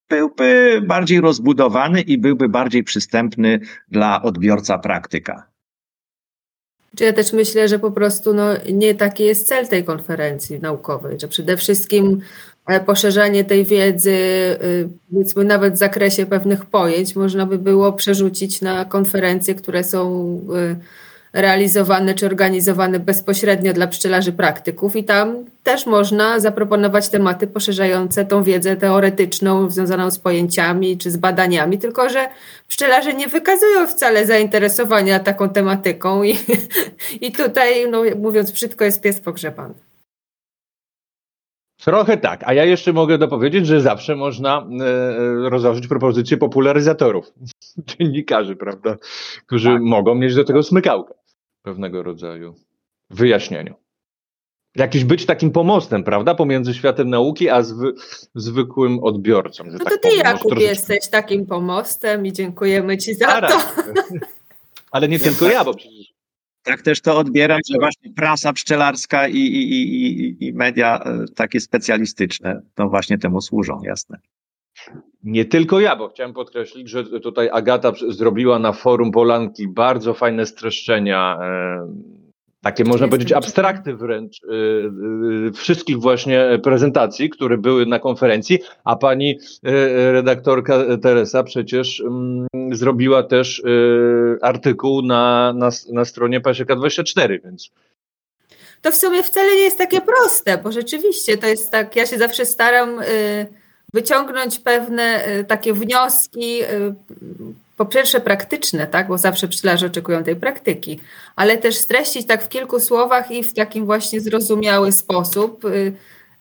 byłby 0.10 0.82
bardziej 0.88 1.22
rozbudowany 1.22 2.02
i 2.02 2.18
byłby 2.18 2.50
bardziej 2.50 2.84
przystępny 2.84 3.60
dla 3.92 4.22
odbiorca 4.22 4.78
praktyka. 4.78 5.54
Czy 6.98 7.04
ja 7.04 7.14
też 7.14 7.34
myślę, 7.34 7.68
że 7.68 7.80
po 7.80 7.92
prostu 7.92 8.34
no, 8.34 8.50
nie 8.72 8.96
taki 8.96 9.24
jest 9.24 9.48
cel 9.48 9.68
tej 9.68 9.84
konferencji 9.84 10.60
naukowej, 10.60 11.20
że 11.20 11.28
przede 11.28 11.58
wszystkim 11.58 12.22
poszerzanie 12.86 13.44
tej 13.44 13.66
wiedzy, 13.66 14.12
y, 14.12 14.90
powiedzmy 15.12 15.44
nawet 15.44 15.74
w 15.74 15.78
zakresie 15.78 16.26
pewnych 16.26 16.66
pojęć, 16.66 17.16
można 17.16 17.46
by 17.46 17.58
było 17.58 17.94
przerzucić 17.94 18.62
na 18.62 18.86
konferencje, 18.86 19.56
które 19.56 19.84
są 19.84 20.26
y, 20.72 20.76
realizowane 21.34 22.14
czy 22.14 22.26
organizowane 22.26 23.00
bezpośrednio 23.00 23.74
dla 23.74 23.88
pszczelarzy 23.88 24.32
praktyków 24.32 24.96
i 24.96 25.04
tam 25.04 25.46
też 25.64 25.86
można 25.86 26.40
zaproponować 26.40 27.10
tematy 27.10 27.48
poszerzające 27.48 28.26
tą 28.26 28.44
wiedzę 28.44 28.76
teoretyczną 28.78 29.70
związaną 29.70 30.12
z 30.12 30.20
pojęciami 30.20 30.98
czy 30.98 31.12
z 31.12 31.18
badaniami, 31.18 31.78
tylko 31.78 32.10
że 32.10 32.28
pszczelarze 32.68 33.14
nie 33.14 33.28
wykazują 33.28 33.88
wcale 33.88 34.26
zainteresowania 34.26 35.20
taką 35.20 35.50
tematyką 35.50 36.24
i, 36.24 36.38
i 37.22 37.32
tutaj, 37.32 37.90
no, 37.92 38.04
mówiąc 38.20 38.52
brzydko, 38.52 38.86
jest 38.86 39.02
pies 39.02 39.20
pogrzebany. 39.20 39.74
Trochę 41.86 42.18
tak, 42.18 42.44
a 42.46 42.54
ja 42.54 42.66
jeszcze 42.66 42.94
mogę 42.94 43.18
dopowiedzieć, 43.18 43.68
że 43.68 43.82
zawsze 43.82 44.16
można 44.16 44.68
e, 44.82 45.50
rozważyć 45.50 45.88
propozycje 45.88 46.38
popularyzatorów, 46.38 47.34
dziennikarzy, 47.88 48.56
prawda, 48.56 48.96
którzy 49.46 49.70
Tak. 49.70 49.82
mogą 49.82 50.16
mieć 50.16 50.36
do 50.36 50.44
tego 50.44 50.64
smykałkę 50.64 51.14
pewnego 51.62 52.04
rodzaju 52.04 52.56
wyjaśnieniu. 53.10 53.76
Jakiś 54.76 55.04
być 55.04 55.26
takim 55.26 55.52
pomostem, 55.52 56.04
prawda, 56.04 56.36
pomiędzy 56.36 56.74
światem 56.74 57.10
nauki 57.10 57.50
a 57.50 57.62
zwy, 57.62 57.94
zwykłym 58.36 59.00
odbiorcą. 59.04 59.64
No 59.64 59.78
tak 59.80 59.90
to 59.90 59.90
ty, 59.90 60.00
powiem. 60.10 60.18
Jakub, 60.20 60.42
troszeczkę- 60.42 60.70
jesteś 60.70 61.08
takim 61.10 61.46
pomostem 61.46 62.26
i 62.26 62.34
dziękujemy 62.34 62.98
ci 62.98 63.14
za 63.14 63.26
to. 63.26 63.32
Zaraz. 63.32 63.76
Ale 64.92 65.08
nie 65.08 65.20
tylko 65.20 65.48
ja, 65.48 65.64
bo 65.64 65.74
przecież 65.74 66.13
Tak 66.64 66.82
też 66.82 67.02
to 67.02 67.18
odbieram, 67.18 67.60
że 67.72 67.78
właśnie 67.80 68.14
prasa 68.14 68.54
pszczelarska 68.54 69.28
i, 69.28 69.38
i, 69.38 69.72
i, 69.72 70.48
i- 70.48 70.54
media 70.54 71.00
e, 71.00 71.26
takie 71.36 71.60
specjalistyczne 71.60 72.62
to 72.76 72.90
właśnie 72.90 73.18
temu 73.18 73.42
służą, 73.42 73.82
jasne. 73.84 74.18
Nie 75.24 75.46
tylko 75.46 75.80
ja, 75.80 75.96
bo 75.96 76.10
chciałem 76.10 76.34
podkreślić, 76.34 76.90
że 76.90 77.04
tutaj 77.20 77.50
Agata 77.54 77.92
zrobiła 78.10 78.60
na 78.60 78.74
forum 78.74 79.12
Polanki 79.12 79.68
bardzo 79.68 80.14
fajne 80.14 80.46
streszczenia, 80.46 81.38
e, 81.42 81.88
takie 82.64 82.84
można 82.84 83.08
powiedzieć 83.08 83.32
abstrakty 83.32 83.96
wręcz, 83.96 84.42
e, 84.44 84.48
e, 85.48 85.52
wszystkich 85.52 85.98
właśnie 85.98 86.60
prezentacji, 86.64 87.30
które 87.30 87.58
były 87.58 87.86
na 87.86 88.00
konferencji, 88.00 88.60
a 88.84 88.96
pani 88.96 89.40
e, 89.64 90.12
redaktorka 90.12 90.98
Teresa 91.02 91.44
przecież 91.44 92.02
mm, 92.02 92.48
zrobiła 92.72 93.24
też 93.24 93.64
e, 93.66 94.44
artykuł 94.46 95.02
na, 95.02 95.54
na, 95.54 95.70
na 95.92 96.06
stronie 96.06 96.42
Pasieka24, 96.42 97.40
więc 97.44 97.72
To 98.82 98.92
w 98.92 98.96
sumie 98.96 99.24
wcale 99.24 99.56
nie 99.56 99.62
jest 99.62 99.78
takie 99.78 100.02
proste, 100.02 100.58
bo 100.58 100.72
rzeczywiście 100.72 101.38
to 101.38 101.48
jest 101.48 101.72
tak, 101.72 101.96
ja 101.96 102.06
się 102.06 102.18
zawsze 102.18 102.46
staram 102.46 103.00
y, 103.00 103.48
wyciągnąć 103.94 104.60
pewne 104.60 105.28
y, 105.28 105.44
takie 105.44 105.74
wnioski, 105.74 106.64
y, 106.64 106.96
po 107.84 107.90
pierwsze 107.90 108.20
praktyczne, 108.22 108.88
tak, 108.88 109.08
bo 109.08 109.18
zawsze 109.18 109.48
pszczelarze 109.48 109.86
oczekują 109.86 110.24
tej 110.24 110.36
praktyki, 110.36 111.00
ale 111.36 111.58
też 111.58 111.78
streścić 111.78 112.28
tak 112.28 112.44
w 112.44 112.50
kilku 112.50 112.80
słowach 112.80 113.32
i 113.32 113.44
w 113.44 113.54
takim 113.54 113.86
właśnie 113.86 114.22
zrozumiały 114.22 114.92
sposób. 114.92 115.66
Y, 115.66 115.94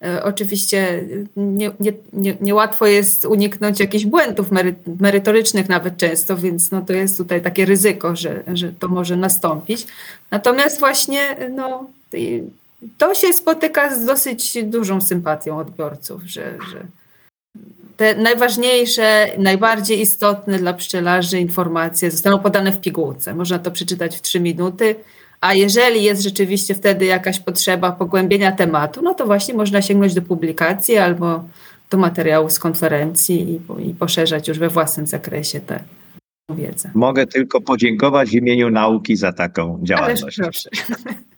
y, 0.04 0.22
Oczywiście 0.22 1.04
nie, 1.36 1.70
nie, 1.80 1.92
nie, 2.12 2.36
niełatwo 2.40 2.86
jest 2.86 3.24
uniknąć 3.24 3.80
jakichś 3.80 4.04
błędów 4.04 4.50
mery, 4.50 4.74
merytorycznych 5.00 5.68
nawet 5.68 5.96
często, 5.96 6.36
więc 6.36 6.70
no 6.70 6.82
to 6.82 6.92
jest 6.92 7.16
tutaj 7.16 7.42
takie 7.42 7.64
ryzyko, 7.64 8.16
że, 8.16 8.42
że 8.54 8.72
to 8.72 8.88
może 8.88 9.16
nastąpić. 9.16 9.86
Natomiast 10.30 10.78
właśnie 10.78 11.36
no, 11.50 11.86
to 12.98 13.14
się 13.14 13.32
spotyka 13.32 13.94
z 13.94 14.04
dosyć 14.04 14.64
dużą 14.64 15.00
sympatią 15.00 15.58
odbiorców, 15.58 16.22
że, 16.22 16.58
że 16.72 17.01
te 17.96 18.14
najważniejsze, 18.14 19.26
najbardziej 19.38 20.00
istotne 20.00 20.58
dla 20.58 20.72
pszczelarzy 20.72 21.38
informacje 21.38 22.10
zostaną 22.10 22.38
podane 22.38 22.72
w 22.72 22.80
pigułce. 22.80 23.34
Można 23.34 23.58
to 23.58 23.70
przeczytać 23.70 24.16
w 24.16 24.22
trzy 24.22 24.40
minuty, 24.40 24.94
a 25.40 25.54
jeżeli 25.54 26.02
jest 26.02 26.22
rzeczywiście 26.22 26.74
wtedy 26.74 27.04
jakaś 27.04 27.40
potrzeba 27.40 27.92
pogłębienia 27.92 28.52
tematu, 28.52 29.02
no 29.02 29.14
to 29.14 29.26
właśnie 29.26 29.54
można 29.54 29.82
sięgnąć 29.82 30.14
do 30.14 30.22
publikacji 30.22 30.96
albo 30.96 31.44
do 31.90 31.98
materiału 31.98 32.50
z 32.50 32.58
konferencji 32.58 33.60
i, 33.80 33.88
i 33.88 33.94
poszerzać 33.94 34.48
już 34.48 34.58
we 34.58 34.68
własnym 34.68 35.06
zakresie 35.06 35.60
tę 35.60 35.80
wiedzę. 36.50 36.90
Mogę 36.94 37.26
tylko 37.26 37.60
podziękować 37.60 38.30
w 38.30 38.34
imieniu 38.34 38.70
nauki 38.70 39.16
za 39.16 39.32
taką 39.32 39.74
Ależ 39.74 39.88
działalność. 39.88 40.36
proszę. 40.36 40.70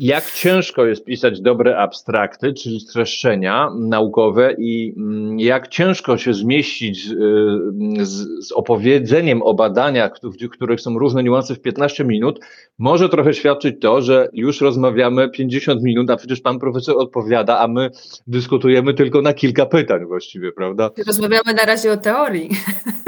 jak 0.00 0.30
ciężko 0.30 0.86
jest 0.86 1.04
pisać 1.04 1.40
dobre 1.40 1.78
abstrakty, 1.78 2.52
czyli 2.52 2.80
streszczenia 2.80 3.68
naukowe 3.78 4.54
i 4.58 4.94
mm, 4.96 5.38
jak 5.38 5.68
ciężko 5.68 6.18
się 6.18 6.34
zmieścić 6.34 7.06
y, 7.06 8.06
z, 8.06 8.46
z 8.48 8.52
opowiedzeniem 8.52 9.42
o 9.42 9.54
badaniach, 9.54 10.12
w 10.22 10.48
których 10.48 10.80
są 10.80 10.98
różne 10.98 11.22
niuanse 11.22 11.54
w 11.54 11.60
15 11.60 12.04
minut, 12.04 12.40
może 12.78 13.08
trochę 13.08 13.34
świadczyć 13.34 13.76
to, 13.80 14.02
że 14.02 14.28
już 14.32 14.60
rozmawiamy 14.60 15.28
50 15.28 15.82
minut, 15.82 16.10
a 16.10 16.16
przecież 16.16 16.40
pan 16.40 16.58
profesor 16.58 16.98
odpowiada, 16.98 17.58
a 17.58 17.68
my 17.68 17.90
dyskutujemy 18.26 18.94
tylko 18.94 19.22
na 19.22 19.32
kilka 19.32 19.66
pytań 19.66 20.04
właściwie, 20.06 20.52
prawda? 20.52 20.90
Rozmawiamy 21.06 21.54
na 21.54 21.64
razie 21.64 21.92
o 21.92 21.96
teorii 21.96 22.50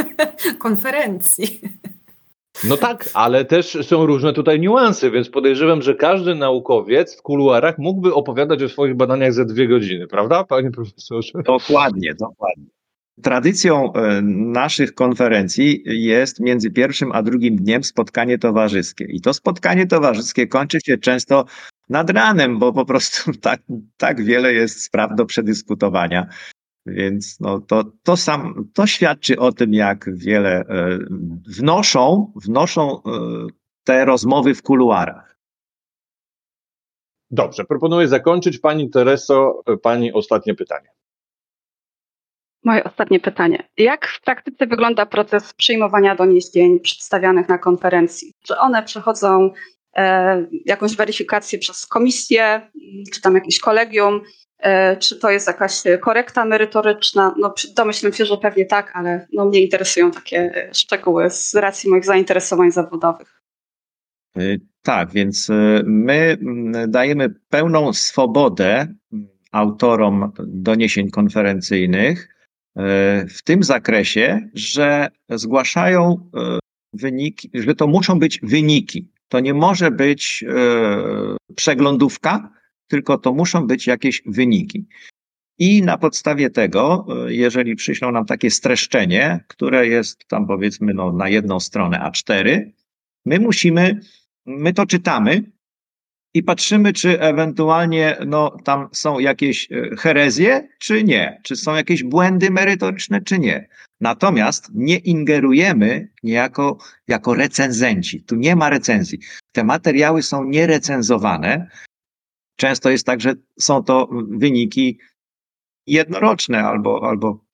konferencji. 0.59 1.61
No 2.69 2.77
tak, 2.77 3.09
ale 3.15 3.45
też 3.45 3.79
są 3.83 4.07
różne 4.07 4.33
tutaj 4.33 4.61
niuanse, 4.61 5.11
więc 5.11 5.31
podejrzewam, 5.31 5.83
że 5.83 5.95
każdy 5.95 6.35
naukowiec 6.35 7.19
w 7.19 7.23
kuluarach 7.23 7.79
mógłby 7.79 8.15
opowiadać 8.15 8.63
o 8.63 8.69
swoich 8.69 8.97
badaniach 8.97 9.33
za 9.33 9.45
dwie 9.45 9.69
godziny, 9.69 10.07
prawda, 10.07 10.45
panie 10.45 10.71
profesorze? 10.71 11.33
Dokładnie, 11.45 12.15
dokładnie. 12.15 12.65
Tradycją 13.23 13.93
e, 13.93 14.23
naszych 14.53 14.95
konferencji 14.95 15.83
jest 15.87 16.41
między 16.41 16.71
pierwszym 16.71 17.13
a 17.13 17.23
drugim 17.23 17.57
dniem 17.57 17.85
spotkanie 17.85 18.39
towarzyskie. 18.39 19.05
I 19.05 19.21
to 19.21 19.35
spotkanie 19.35 19.87
towarzyskie 19.87 20.47
kończy 20.47 20.79
się 20.81 20.99
często 20.99 21.45
nad 21.89 22.11
ranem, 22.11 22.59
bo 22.59 22.73
po 22.73 22.85
prostu 22.85 23.33
tak, 23.41 23.63
tak 23.97 24.25
wiele 24.25 24.55
jest 24.55 24.83
spraw 24.83 25.11
do 25.17 25.27
przedyskutowania. 25.27 26.27
Więc 26.87 27.41
no 27.41 27.61
to, 27.61 27.85
to, 28.03 28.17
sam, 28.17 28.69
to 28.75 28.87
świadczy 28.87 29.39
o 29.39 29.53
tym, 29.53 29.75
jak 29.75 30.17
wiele 30.17 30.51
e, 30.51 30.99
wnoszą, 31.59 32.33
wnoszą 32.37 33.03
e, 33.03 33.11
te 33.85 34.05
rozmowy 34.05 34.55
w 34.55 34.63
kuluarach. 34.63 35.37
Dobrze, 37.31 37.65
proponuję 37.65 38.09
zakończyć. 38.09 38.59
Pani 38.59 38.91
Tereso, 38.91 39.63
pani 39.83 40.13
ostatnie 40.13 40.55
pytanie. 40.55 40.89
Moje 42.65 42.85
ostatnie 42.85 43.21
pytanie. 43.21 43.69
Jak 43.77 44.07
w 44.07 44.21
praktyce 44.21 44.67
wygląda 44.67 45.07
proces 45.07 45.55
przyjmowania 45.55 46.15
doniesień 46.15 46.81
przedstawianych 46.81 47.49
na 47.49 47.59
konferencji? 47.59 48.33
Czy 48.43 48.59
one 48.59 48.83
przechodzą 48.83 49.51
jakąś 50.65 50.97
weryfikację 50.97 51.59
przez 51.59 51.87
komisję, 51.87 52.71
czy 53.13 53.21
tam 53.21 53.35
jakieś 53.35 53.61
kolegium, 53.61 54.21
czy 54.99 55.17
to 55.19 55.31
jest 55.31 55.47
jakaś 55.47 55.83
korekta 56.01 56.45
merytoryczna. 56.45 57.35
No, 57.39 57.55
domyślam 57.77 58.13
się, 58.13 58.25
że 58.25 58.37
pewnie 58.37 58.67
tak, 58.67 58.93
ale 58.95 59.27
no, 59.33 59.45
mnie 59.45 59.61
interesują 59.61 60.11
takie 60.11 60.71
szczegóły 60.73 61.31
z 61.31 61.55
racji 61.55 61.91
moich 61.91 62.05
zainteresowań 62.05 62.73
zawodowych. 62.73 63.41
Tak, 64.83 65.11
więc 65.13 65.49
my 65.85 66.39
dajemy 66.89 67.35
pełną 67.49 67.93
swobodę 67.93 68.95
autorom 69.55 70.33
doniesień 70.47 71.11
konferencyjnych 71.11 72.29
e, 72.77 73.27
w 73.27 73.43
tym 73.43 73.63
zakresie, 73.63 74.49
że 74.55 75.09
zgłaszają 75.31 76.31
e, 76.37 76.59
wyniki, 76.93 77.51
że 77.55 77.75
to 77.75 77.87
muszą 77.87 78.19
być 78.19 78.41
wyniki. 78.43 79.09
To 79.29 79.41
nie 79.41 79.55
może 79.55 79.91
być 79.91 80.45
e, 80.49 80.55
przeglądówka, 81.55 82.51
tylko 82.95 83.19
to 83.19 83.35
muszą 83.35 83.67
być 83.67 83.87
jakieś 83.87 84.23
wyniki. 84.27 84.87
I 85.59 85.83
na 85.83 85.99
podstawie 85.99 86.51
tego, 86.51 87.07
jeżeli 87.27 87.77
przyślą 87.77 88.13
nam 88.13 88.27
takie 88.27 88.51
streszczenie, 88.51 89.45
które 89.49 89.87
jest 89.87 90.29
tam 90.29 90.47
powiedzmy 90.47 90.95
no, 90.95 91.13
na 91.13 91.29
jedną 91.29 91.61
stronę 91.61 91.99
A4, 91.99 92.71
my 93.27 93.41
musimy, 93.41 94.01
my 94.47 94.73
to 94.73 94.87
czytamy 94.87 95.43
i 96.35 96.43
patrzymy, 96.43 96.93
czy 96.93 97.21
ewentualnie 97.21 98.17
no, 98.27 98.57
tam 98.65 98.89
są 98.93 99.19
jakieś 99.19 99.73
e, 99.73 99.97
herezje, 99.97 100.69
czy 100.79 101.05
nie, 101.05 101.41
czy 101.43 101.57
są 101.57 101.75
jakieś 101.75 102.03
błędy 102.03 102.51
merytoryczne, 102.51 103.21
czy 103.21 103.39
nie. 103.39 103.69
Natomiast 104.01 104.71
nie 104.75 104.97
ingerujemy 104.97 106.09
niejako 106.23 106.79
jako 107.09 107.35
recenzenci. 107.35 108.23
Tu 108.23 108.37
nie 108.37 108.57
ma 108.57 108.71
recenzji. 108.71 109.19
Te 109.53 109.65
materiały 109.65 110.23
są 110.23 110.45
nierecenzowane. 110.45 111.69
Często 112.57 112.91
jest 112.91 113.07
tak, 113.07 113.21
że 113.21 113.35
są 113.59 113.85
to 113.85 114.09
wyniki 114.29 114.99
jednoroczne 115.87 116.65
albo, 116.65 117.09
albo 117.09 117.45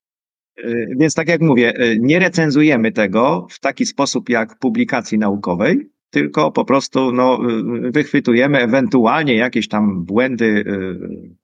e, 0.56 0.86
więc 0.96 1.14
tak 1.14 1.28
jak 1.28 1.40
mówię, 1.40 1.74
e, 1.74 1.98
nie 1.98 2.18
recenzujemy 2.18 2.92
tego 2.92 3.46
w 3.50 3.60
taki 3.60 3.86
sposób 3.86 4.28
jak 4.28 4.58
publikacji 4.58 5.18
naukowej, 5.18 5.90
tylko 6.10 6.52
po 6.52 6.64
prostu 6.64 7.12
no, 7.12 7.38
wychwytujemy 7.80 8.58
ewentualnie 8.58 9.36
jakieś 9.36 9.68
tam 9.68 10.04
błędy, 10.04 10.44
y, 10.44 11.36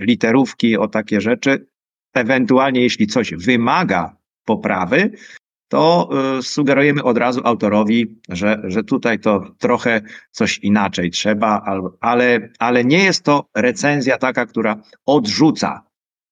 literówki 0.00 0.76
o 0.76 0.88
takie 0.88 1.20
rzeczy. 1.20 1.66
Ewentualnie, 2.14 2.80
jeśli 2.80 3.06
coś 3.06 3.34
wymaga 3.34 4.16
poprawy, 4.44 5.12
to 5.68 6.08
y, 6.38 6.42
sugerujemy 6.42 7.02
od 7.02 7.18
razu 7.18 7.40
autorowi, 7.44 8.20
że, 8.28 8.62
że 8.64 8.84
tutaj 8.84 9.18
to 9.18 9.54
trochę 9.58 10.00
coś 10.30 10.58
inaczej 10.58 11.10
trzeba, 11.10 11.62
ale, 12.00 12.50
ale 12.58 12.84
nie 12.84 13.04
jest 13.04 13.24
to 13.24 13.48
recenzja 13.56 14.18
taka, 14.18 14.46
która 14.46 14.82
odrzuca, 15.06 15.82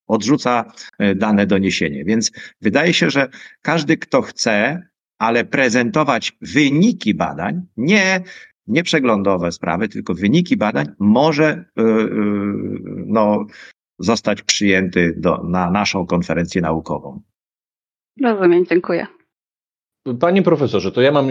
odrzuca 0.07 0.73
y, 1.03 1.15
dane 1.15 1.47
doniesienie. 1.47 2.05
Więc 2.05 2.33
wydaje 2.61 2.95
się, 2.95 3.11
że 3.11 3.29
każdy, 3.63 3.97
kto 3.97 4.23
chce, 4.23 4.87
ale 5.19 5.45
prezentować 5.45 6.37
wyniki 6.41 7.15
badań, 7.15 7.63
nie, 7.77 8.23
nie 8.67 8.83
przeglądowe 8.83 9.53
sprawy, 9.53 9.89
tylko 9.89 10.15
wyniki 10.15 10.57
badań 10.57 10.87
może 10.99 11.65
yy, 11.77 12.11
no, 13.07 13.47
zostać 13.99 14.43
przyjęty 14.43 15.15
do, 15.17 15.43
na 15.43 15.71
naszą 15.71 16.07
konferencję 16.07 16.63
naukową. 16.63 17.23
Rozumiem, 18.23 18.67
dziękuję. 18.67 19.07
Panie 20.21 20.43
profesorze, 20.43 20.93
to 20.93 21.01
ja 21.01 21.13
mam 21.13 21.29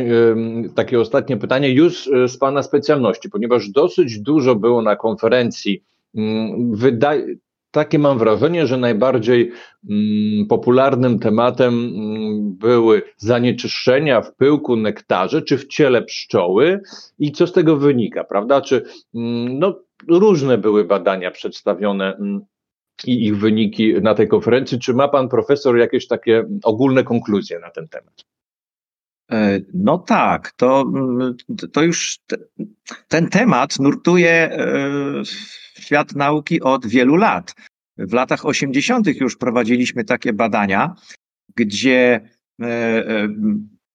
takie 0.76 1.00
ostatnie 1.00 1.38
pytanie 1.38 1.70
już 1.70 2.08
y, 2.08 2.28
z 2.28 2.38
Pana 2.38 2.64
specjalności, 2.64 3.30
ponieważ 3.30 3.70
dosyć 3.70 4.20
dużo 4.20 4.56
było 4.56 4.82
na 4.82 4.96
konferencji. 4.96 5.84
Mm, 6.16 6.76
wydaje, 6.76 7.26
takie 7.72 8.00
mam 8.00 8.18
wrażenie, 8.18 8.68
że 8.68 8.78
najbardziej 8.78 9.52
mm, 9.90 10.48
popularnym 10.48 11.20
tematem 11.20 11.74
mm, 11.74 12.58
były 12.58 13.02
zanieczyszczenia 13.18 14.22
w 14.22 14.36
pyłku 14.36 14.76
nektarze 14.76 15.42
czy 15.42 15.58
w 15.58 15.68
ciele 15.68 16.02
pszczoły 16.02 16.82
i 17.20 17.32
co 17.32 17.48
z 17.48 17.52
tego 17.52 17.78
wynika, 17.78 18.24
prawda? 18.24 18.62
Czy 18.62 18.86
no, 19.50 19.80
różne 20.08 20.58
były 20.58 20.84
badania 20.84 21.32
przedstawione 21.32 22.18
i 23.06 23.26
ich 23.26 23.38
wyniki 23.38 23.94
na 24.02 24.16
tej 24.16 24.28
konferencji. 24.28 24.80
Czy 24.80 24.94
ma 24.94 25.08
pan 25.08 25.30
profesor 25.30 25.78
jakieś 25.78 26.08
takie 26.08 26.46
ogólne 26.64 27.04
konkluzje 27.04 27.60
na 27.60 27.70
ten 27.70 27.88
temat? 27.88 28.35
E, 29.32 29.62
no 29.74 29.98
tak, 29.98 30.52
to, 30.52 30.82
mm, 30.82 31.36
to 31.74 31.84
już 31.84 32.20
ten 33.08 33.30
temat 33.30 33.80
nurtuje 33.80 34.32
e, 34.32 34.76
świat 35.80 36.16
nauki 36.16 36.62
od 36.62 36.88
wielu 36.88 37.16
lat. 37.16 37.56
W 37.98 38.14
latach 38.14 38.46
80. 38.46 39.08
już 39.08 39.38
prowadziliśmy 39.38 40.04
takie 40.04 40.34
badania, 40.34 40.96
gdzie 41.56 42.30
e, 42.62 43.28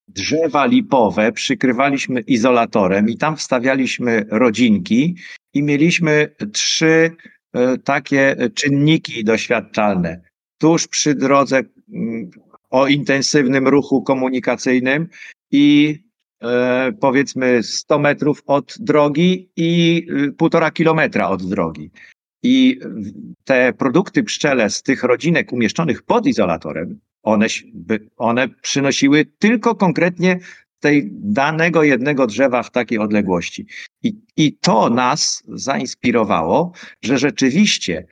drzewa 0.08 0.66
lipowe 0.66 1.32
przykrywaliśmy 1.32 2.20
izolatorem 2.20 3.08
i 3.08 3.16
tam 3.16 3.36
wstawialiśmy 3.36 4.26
rodzinki 4.30 5.16
i 5.54 5.62
mieliśmy 5.62 6.34
trzy 6.52 7.16
takie 7.84 8.36
czynniki 8.54 9.24
doświadczalne. 9.24 10.20
Tuż 10.58 10.88
przy 10.88 11.14
drodze 11.14 11.60
mm, 11.92 12.30
o 12.70 12.86
intensywnym 12.86 13.68
ruchu 13.68 14.02
komunikacyjnym 14.02 15.08
i 15.50 15.98
e, 16.42 16.92
powiedzmy 17.00 17.62
100 17.62 17.98
metrów 17.98 18.42
od 18.46 18.74
drogi 18.80 19.50
i 19.56 20.02
y, 20.28 20.32
półtora 20.32 20.70
kilometra 20.70 21.28
od 21.28 21.48
drogi. 21.48 21.90
I 22.42 22.80
te 23.44 23.72
produkty 23.72 24.22
pszczele 24.22 24.70
z 24.70 24.82
tych 24.82 25.02
rodzinek 25.02 25.52
umieszczonych 25.52 26.02
pod 26.02 26.26
izolatorem, 26.26 27.00
one, 27.22 27.46
one 28.16 28.48
przynosiły 28.48 29.24
tylko 29.38 29.74
konkretnie 29.74 30.38
tej 30.80 31.10
danego 31.12 31.82
jednego 31.82 32.26
drzewa 32.26 32.62
w 32.62 32.70
takiej 32.70 32.98
odległości. 32.98 33.66
I, 34.02 34.14
I 34.36 34.58
to 34.58 34.90
nas 34.90 35.42
zainspirowało, 35.48 36.72
że 37.02 37.18
rzeczywiście 37.18 38.06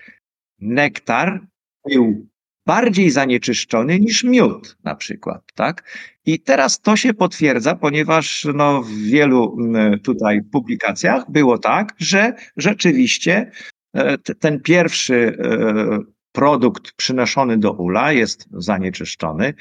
nektar 0.58 1.46
był 1.90 2.26
bardziej 2.68 3.10
zanieczyszczony 3.10 4.00
niż 4.00 4.24
miód 4.24 4.76
na 4.84 4.94
przykład, 4.94 5.42
tak? 5.54 5.98
I 6.26 6.40
teraz 6.40 6.80
to 6.80 6.96
się 6.96 7.14
potwierdza, 7.14 7.74
ponieważ 7.74 8.46
no, 8.54 8.82
w 8.82 8.90
wielu 8.92 9.56
tutaj 10.02 10.42
publikacjach 10.42 11.30
było 11.30 11.58
tak, 11.58 11.94
że 11.98 12.32
rzeczywiście 12.56 13.50
e, 13.94 14.18
ten 14.18 14.60
pierwszy 14.60 15.38
e, 15.38 15.98
produkt 16.32 16.92
przynoszony 16.92 17.58
do 17.58 17.72
ula 17.72 18.12
jest 18.12 18.48
zanieczyszczony. 18.52 19.54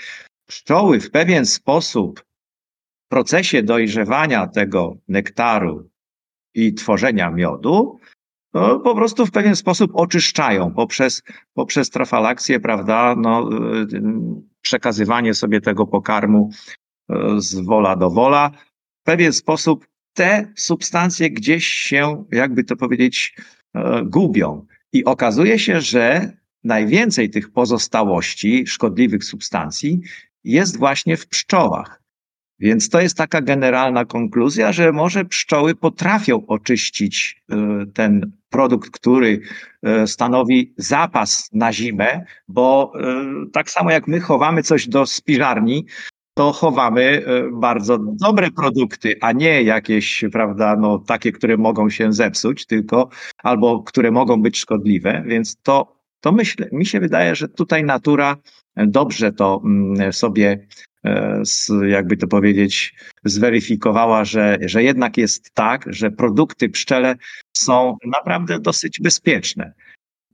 Pszczoły 0.47 0.99
w 0.99 1.11
pewien 1.11 1.45
sposób 1.45 2.25
w 3.05 3.09
procesie 3.09 3.63
dojrzewania 3.63 4.47
tego 4.47 4.97
nektaru 5.07 5.89
i 6.53 6.73
tworzenia 6.73 7.31
miodu 7.31 7.99
no, 8.61 8.79
po 8.79 8.95
prostu 8.95 9.25
w 9.25 9.31
pewien 9.31 9.55
sposób 9.55 9.91
oczyszczają 9.93 10.71
poprzez, 10.71 11.23
poprzez 11.53 11.89
trafalakcję, 11.89 12.59
prawda, 12.59 13.15
no, 13.17 13.49
y, 13.81 13.87
przekazywanie 14.61 15.33
sobie 15.33 15.61
tego 15.61 15.87
pokarmu 15.87 16.49
y, 17.11 17.15
z 17.37 17.55
wola 17.55 17.95
do 17.95 18.09
wola. 18.09 18.51
W 19.01 19.03
pewien 19.03 19.33
sposób 19.33 19.87
te 20.13 20.53
substancje 20.55 21.31
gdzieś 21.31 21.67
się, 21.67 22.25
jakby 22.31 22.63
to 22.63 22.75
powiedzieć, 22.75 23.35
y, 23.75 23.79
gubią. 24.05 24.65
I 24.93 25.05
okazuje 25.05 25.59
się, 25.59 25.81
że 25.81 26.31
najwięcej 26.63 27.29
tych 27.29 27.51
pozostałości 27.51 28.67
szkodliwych 28.67 29.23
substancji 29.23 30.01
jest 30.43 30.77
właśnie 30.77 31.17
w 31.17 31.27
pszczołach. 31.27 32.01
Więc 32.59 32.89
to 32.89 33.01
jest 33.01 33.17
taka 33.17 33.41
generalna 33.41 34.05
konkluzja, 34.05 34.71
że 34.71 34.91
może 34.91 35.25
pszczoły 35.25 35.75
potrafią 35.75 36.47
oczyścić 36.47 37.43
ten 37.93 38.31
produkt, 38.49 38.89
który 38.89 39.41
e, 39.83 40.07
stanowi 40.07 40.73
zapas 40.77 41.49
na 41.53 41.73
zimę, 41.73 42.25
bo 42.47 42.93
e, 42.95 43.25
tak 43.53 43.71
samo 43.71 43.91
jak 43.91 44.07
my 44.07 44.19
chowamy 44.19 44.63
coś 44.63 44.87
do 44.87 45.05
spiżarni, 45.05 45.85
to 46.33 46.51
chowamy 46.51 47.25
e, 47.25 47.51
bardzo 47.51 47.97
dobre 47.97 48.51
produkty, 48.51 49.15
a 49.21 49.31
nie 49.31 49.63
jakieś, 49.63 50.25
prawda, 50.31 50.75
no 50.75 50.99
takie, 50.99 51.31
które 51.31 51.57
mogą 51.57 51.89
się 51.89 52.13
zepsuć, 52.13 52.65
tylko 52.65 53.09
albo 53.43 53.83
które 53.83 54.11
mogą 54.11 54.41
być 54.41 54.57
szkodliwe, 54.57 55.23
więc 55.25 55.57
to, 55.61 55.96
to 56.21 56.31
myślę, 56.31 56.67
mi 56.71 56.85
się 56.85 56.99
wydaje, 56.99 57.35
że 57.35 57.47
tutaj 57.47 57.83
natura 57.83 58.37
dobrze 58.75 59.31
to 59.31 59.61
mm, 59.65 60.13
sobie 60.13 60.67
jakby 61.87 62.17
to 62.17 62.27
powiedzieć, 62.27 62.95
zweryfikowała, 63.23 64.25
że, 64.25 64.57
że 64.61 64.83
jednak 64.83 65.17
jest 65.17 65.51
tak, 65.53 65.85
że 65.87 66.11
produkty 66.11 66.69
pszczele 66.69 67.15
są 67.57 67.97
naprawdę 68.05 68.59
dosyć 68.59 68.99
bezpieczne. 68.99 69.73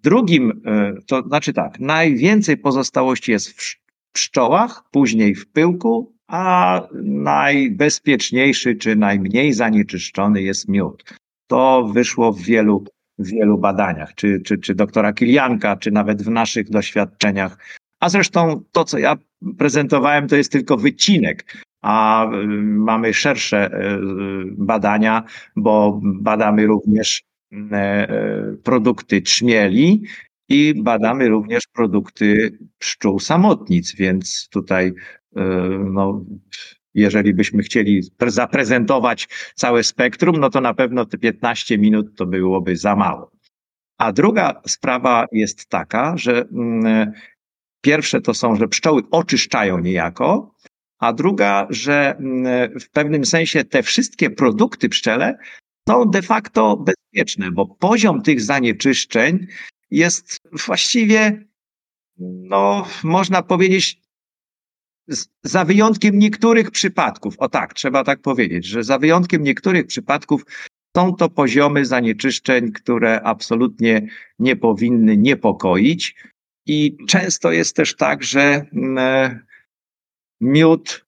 Drugim, 0.03 0.61
e, 0.65 0.93
to 1.07 1.21
znaczy 1.21 1.53
tak, 1.53 1.79
najwięcej 1.79 2.57
pozostałości 2.57 3.31
jest 3.31 3.61
w 3.61 3.77
pszczołach, 4.13 4.83
później 4.91 5.35
w 5.35 5.47
pyłku, 5.47 6.13
a 6.27 6.81
najbezpieczniejszy 7.03 8.75
czy 8.75 8.95
najmniej 8.95 9.53
zanieczyszczony 9.53 10.41
jest 10.41 10.67
miód. 10.67 11.03
To 11.47 11.89
wyszło 11.93 12.33
w 12.33 12.41
wielu, 12.41 12.85
w 13.19 13.27
wielu 13.27 13.57
badaniach, 13.57 14.15
czy, 14.15 14.41
czy, 14.41 14.57
czy 14.57 14.75
doktora 14.75 15.13
Kilianka, 15.13 15.77
czy 15.77 15.91
nawet 15.91 16.23
w 16.23 16.29
naszych 16.29 16.69
doświadczeniach. 16.69 17.57
A 17.99 18.09
zresztą 18.09 18.63
to, 18.71 18.83
co 18.83 18.97
ja 18.97 19.17
prezentowałem, 19.57 20.27
to 20.27 20.35
jest 20.35 20.51
tylko 20.51 20.77
wycinek, 20.77 21.63
a 21.81 22.25
y, 22.25 22.47
mamy 22.63 23.13
szersze 23.13 23.67
y, 23.67 23.97
badania, 24.57 25.23
bo 25.55 25.99
badamy 26.03 26.67
również 26.67 27.23
y, 27.53 27.57
produkty 28.63 29.21
trzmieli 29.21 30.03
i 30.49 30.73
badamy 30.83 31.29
również 31.29 31.63
produkty 31.73 32.57
pszczół 32.77 33.19
samotnic, 33.19 33.95
więc 33.95 34.49
tutaj 34.49 34.93
no, 35.91 36.25
jeżeli 36.93 37.33
byśmy 37.33 37.63
chcieli 37.63 38.01
zaprezentować 38.27 39.27
całe 39.55 39.83
spektrum, 39.83 40.39
no 40.39 40.49
to 40.49 40.61
na 40.61 40.73
pewno 40.73 41.05
te 41.05 41.17
15 41.17 41.77
minut 41.77 42.17
to 42.17 42.25
byłoby 42.25 42.77
za 42.77 42.95
mało. 42.95 43.31
A 43.97 44.11
druga 44.11 44.61
sprawa 44.67 45.25
jest 45.31 45.69
taka, 45.69 46.17
że 46.17 46.45
mm, 46.51 47.11
pierwsze 47.81 48.21
to 48.21 48.33
są, 48.33 48.55
że 48.55 48.67
pszczoły 48.67 49.01
oczyszczają 49.11 49.79
niejako, 49.79 50.55
a 50.99 51.13
druga, 51.13 51.67
że 51.69 52.15
mm, 52.15 52.79
w 52.79 52.89
pewnym 52.89 53.25
sensie 53.25 53.63
te 53.63 53.83
wszystkie 53.83 54.29
produkty 54.29 54.89
pszczele 54.89 55.37
są 55.89 56.05
de 56.05 56.21
facto 56.21 56.77
bezpieczne, 56.77 57.51
bo 57.51 57.65
poziom 57.67 58.21
tych 58.21 58.41
zanieczyszczeń 58.41 59.47
jest 59.91 60.39
właściwie, 60.65 61.45
no, 62.19 62.87
można 63.03 63.41
powiedzieć, 63.41 64.02
za 65.43 65.65
wyjątkiem 65.65 66.19
niektórych 66.19 66.71
przypadków, 66.71 67.35
o 67.37 67.49
tak, 67.49 67.73
trzeba 67.73 68.03
tak 68.03 68.21
powiedzieć, 68.21 68.65
że 68.65 68.83
za 68.83 68.99
wyjątkiem 68.99 69.43
niektórych 69.43 69.87
przypadków 69.87 70.45
są 70.97 71.15
to 71.15 71.29
poziomy 71.29 71.85
zanieczyszczeń, 71.85 72.71
które 72.71 73.21
absolutnie 73.21 74.07
nie 74.39 74.55
powinny 74.55 75.17
niepokoić. 75.17 76.15
I 76.65 76.97
często 77.07 77.51
jest 77.51 77.75
też 77.75 77.95
tak, 77.95 78.23
że 78.23 78.65
mm, 78.73 79.39
miód 80.41 81.05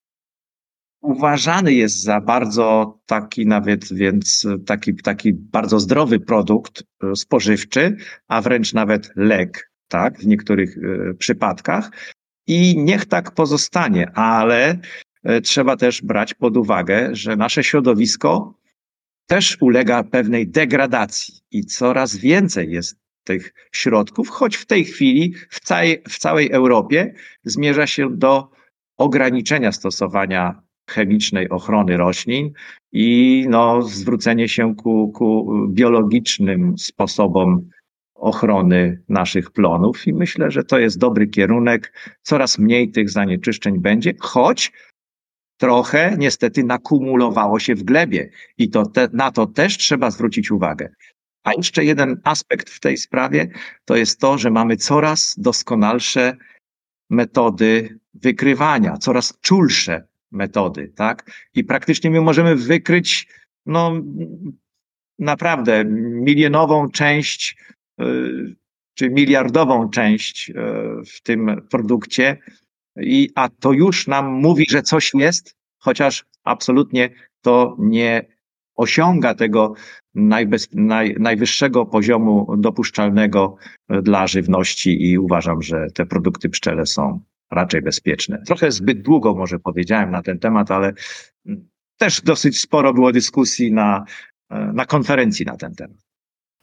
uważany 1.00 1.74
jest 1.74 2.02
za 2.02 2.20
bardzo 2.20 2.98
taki 3.06 3.46
nawet, 3.46 3.92
więc 3.92 4.46
taki, 4.66 4.94
taki 4.94 5.32
bardzo 5.32 5.80
zdrowy 5.80 6.20
produkt 6.20 6.82
e, 6.82 7.16
spożywczy, 7.16 7.96
a 8.28 8.42
wręcz 8.42 8.74
nawet 8.74 9.12
lek, 9.16 9.70
tak, 9.88 10.18
w 10.18 10.26
niektórych 10.26 10.78
e, 10.78 11.14
przypadkach. 11.14 11.90
I 12.46 12.78
niech 12.78 13.04
tak 13.04 13.30
pozostanie, 13.30 14.10
ale 14.14 14.78
e, 15.24 15.40
trzeba 15.40 15.76
też 15.76 16.02
brać 16.02 16.34
pod 16.34 16.56
uwagę, 16.56 17.08
że 17.12 17.36
nasze 17.36 17.64
środowisko 17.64 18.54
też 19.26 19.56
ulega 19.60 20.04
pewnej 20.04 20.48
degradacji 20.48 21.34
i 21.50 21.64
coraz 21.64 22.16
więcej 22.16 22.70
jest 22.70 22.96
tych 23.24 23.54
środków, 23.72 24.28
choć 24.28 24.56
w 24.56 24.66
tej 24.66 24.84
chwili 24.84 25.34
w 25.50 25.60
całej, 25.60 26.02
w 26.08 26.18
całej 26.18 26.50
Europie 26.50 27.14
zmierza 27.44 27.86
się 27.86 28.16
do 28.16 28.50
ograniczenia 28.96 29.72
stosowania 29.72 30.62
chemicznej 30.90 31.48
ochrony 31.48 31.96
roślin 31.96 32.52
i 32.92 33.44
no, 33.48 33.82
zwrócenie 33.82 34.48
się 34.48 34.74
ku, 34.74 35.12
ku 35.12 35.52
biologicznym 35.68 36.78
sposobom 36.78 37.68
ochrony 38.26 39.02
naszych 39.08 39.50
plonów 39.50 40.06
i 40.06 40.12
myślę, 40.12 40.50
że 40.50 40.64
to 40.64 40.78
jest 40.78 40.98
dobry 40.98 41.26
kierunek. 41.26 41.92
Coraz 42.22 42.58
mniej 42.58 42.90
tych 42.90 43.10
zanieczyszczeń 43.10 43.78
będzie, 43.78 44.14
choć 44.20 44.72
trochę 45.60 46.16
niestety 46.18 46.64
nakumulowało 46.64 47.58
się 47.58 47.74
w 47.74 47.82
glebie 47.82 48.30
i 48.58 48.70
to 48.70 48.86
te, 48.86 49.08
na 49.12 49.32
to 49.32 49.46
też 49.46 49.78
trzeba 49.78 50.10
zwrócić 50.10 50.50
uwagę. 50.50 50.88
A 51.44 51.52
jeszcze 51.52 51.84
jeden 51.84 52.20
aspekt 52.24 52.70
w 52.70 52.80
tej 52.80 52.96
sprawie 52.96 53.48
to 53.84 53.96
jest 53.96 54.20
to, 54.20 54.38
że 54.38 54.50
mamy 54.50 54.76
coraz 54.76 55.34
doskonalsze 55.38 56.36
metody 57.10 57.98
wykrywania, 58.14 58.96
coraz 58.96 59.38
czulsze 59.40 60.04
metody, 60.30 60.92
tak? 60.96 61.30
I 61.54 61.64
praktycznie 61.64 62.10
my 62.10 62.20
możemy 62.20 62.56
wykryć, 62.56 63.28
no, 63.66 63.92
naprawdę 65.18 65.84
milionową 66.24 66.90
część 66.90 67.56
czy 68.94 69.10
miliardową 69.10 69.88
część 69.90 70.50
y, 70.50 70.54
w 71.06 71.22
tym 71.22 71.62
produkcie, 71.70 72.38
i, 72.96 73.30
a 73.34 73.48
to 73.48 73.72
już 73.72 74.06
nam 74.06 74.32
mówi, 74.32 74.64
że 74.70 74.82
coś 74.82 75.14
jest, 75.14 75.56
chociaż 75.78 76.24
absolutnie 76.44 77.10
to 77.40 77.76
nie 77.78 78.36
osiąga 78.74 79.34
tego 79.34 79.74
najbez, 80.14 80.68
naj, 80.72 81.16
najwyższego 81.18 81.86
poziomu 81.86 82.56
dopuszczalnego 82.58 83.56
dla 84.02 84.26
żywności 84.26 85.10
i 85.10 85.18
uważam, 85.18 85.62
że 85.62 85.86
te 85.94 86.06
produkty 86.06 86.48
pszczele 86.48 86.86
są 86.86 87.20
raczej 87.50 87.82
bezpieczne. 87.82 88.42
Trochę 88.46 88.70
zbyt 88.70 89.02
długo 89.02 89.34
może 89.34 89.58
powiedziałem 89.58 90.10
na 90.10 90.22
ten 90.22 90.38
temat, 90.38 90.70
ale 90.70 90.92
też 91.96 92.20
dosyć 92.20 92.60
sporo 92.60 92.94
było 92.94 93.12
dyskusji 93.12 93.72
na, 93.72 94.04
na 94.50 94.86
konferencji 94.86 95.46
na 95.46 95.56
ten 95.56 95.74
temat. 95.74 96.05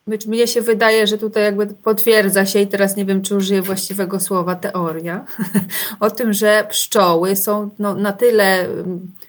Mnie 0.08 0.48
się 0.48 0.62
wydaje, 0.62 1.08
że 1.08 1.18
tutaj 1.18 1.44
jakby 1.44 1.68
potwierdza 1.68 2.46
się, 2.46 2.60
i 2.60 2.68
teraz 2.68 2.96
nie 2.96 3.06
wiem, 3.06 3.22
czy 3.22 3.36
użyję 3.36 3.62
właściwego 3.62 4.20
słowa, 4.20 4.56
teoria, 4.56 5.26
o 6.00 6.12
tym, 6.12 6.34
że 6.34 6.68
pszczoły 6.70 7.36
są 7.36 7.70
no, 7.80 7.94
na 7.94 8.12
tyle, 8.12 8.68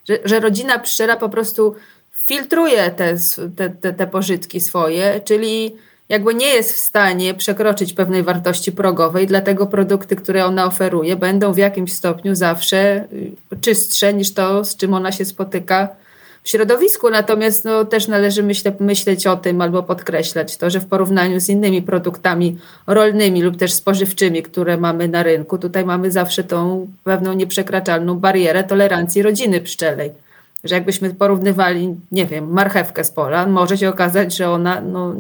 że, 0.09 0.19
że 0.25 0.41
rodzina 0.41 0.79
pszczela 0.79 1.17
po 1.17 1.29
prostu 1.29 1.75
filtruje 2.27 2.91
te, 2.91 3.17
te, 3.81 3.93
te, 3.93 4.07
pożytki 4.07 4.61
swoje, 4.61 5.21
czyli 5.25 5.75
jakby 6.09 6.35
nie 6.35 6.47
jest 6.47 6.73
w 6.73 6.79
stanie 6.79 7.35
przekroczyć 7.35 7.93
pewnej 7.93 8.23
wartości 8.23 8.73
progowej, 8.73 9.27
dlatego 9.27 9.67
produkty, 9.67 10.17
które 10.17 10.45
ona 10.45 10.67
oferuje, 10.67 11.17
będą 11.17 11.53
w 11.53 11.59
jakimś 11.59 11.93
stopniu 11.93 12.35
zawsze 12.35 13.05
y, 13.53 13.61
czystsze 13.61 14.15
niż 14.15 14.35
to, 14.35 14.65
z 14.65 14.77
czym 14.77 14.95
ona 14.95 15.13
się 15.13 15.25
spotyka 15.25 15.89
w 16.45 16.49
środowisku. 16.49 17.11
Natomiast 17.11 17.65
no, 17.65 17.85
też 17.85 18.09
należy 18.09 18.43
myśleć 18.81 19.27
o 19.27 19.37
tym 19.37 19.61
albo 19.61 19.83
podkreślać 19.83 20.57
to, 20.57 20.71
że 20.71 20.81
w 20.81 20.87
porównaniu 20.87 21.41
z 21.41 21.49
innymi 21.49 21.83
produktami 21.83 22.59
rolnymi 22.87 23.43
lub 23.43 23.57
też 23.57 23.73
spożywczymi, 23.73 24.43
które 24.43 24.77
mamy 24.77 25.09
na 25.09 25.23
rynku, 25.23 25.59
tutaj 25.59 25.85
mamy 25.85 26.11
zawsze 26.11 26.45
tą 26.45 26.87
pewną 27.05 27.33
nieprzekraczalną 27.33 28.19
barierę 28.19 28.65
tolerancji 28.65 29.23
rodziny 29.23 29.61
pszczelej 29.61 30.25
że 30.65 30.75
jakbyśmy 30.75 31.15
porównywali, 31.15 31.95
nie 32.13 32.27
wiem, 32.27 32.53
marchewkę 32.53 33.05
z 33.05 33.11
pola, 33.11 33.47
może 33.47 33.79
się 33.79 33.89
okazać, 33.89 34.37
że 34.37 34.51
ona 34.51 34.81
no, 34.81 35.15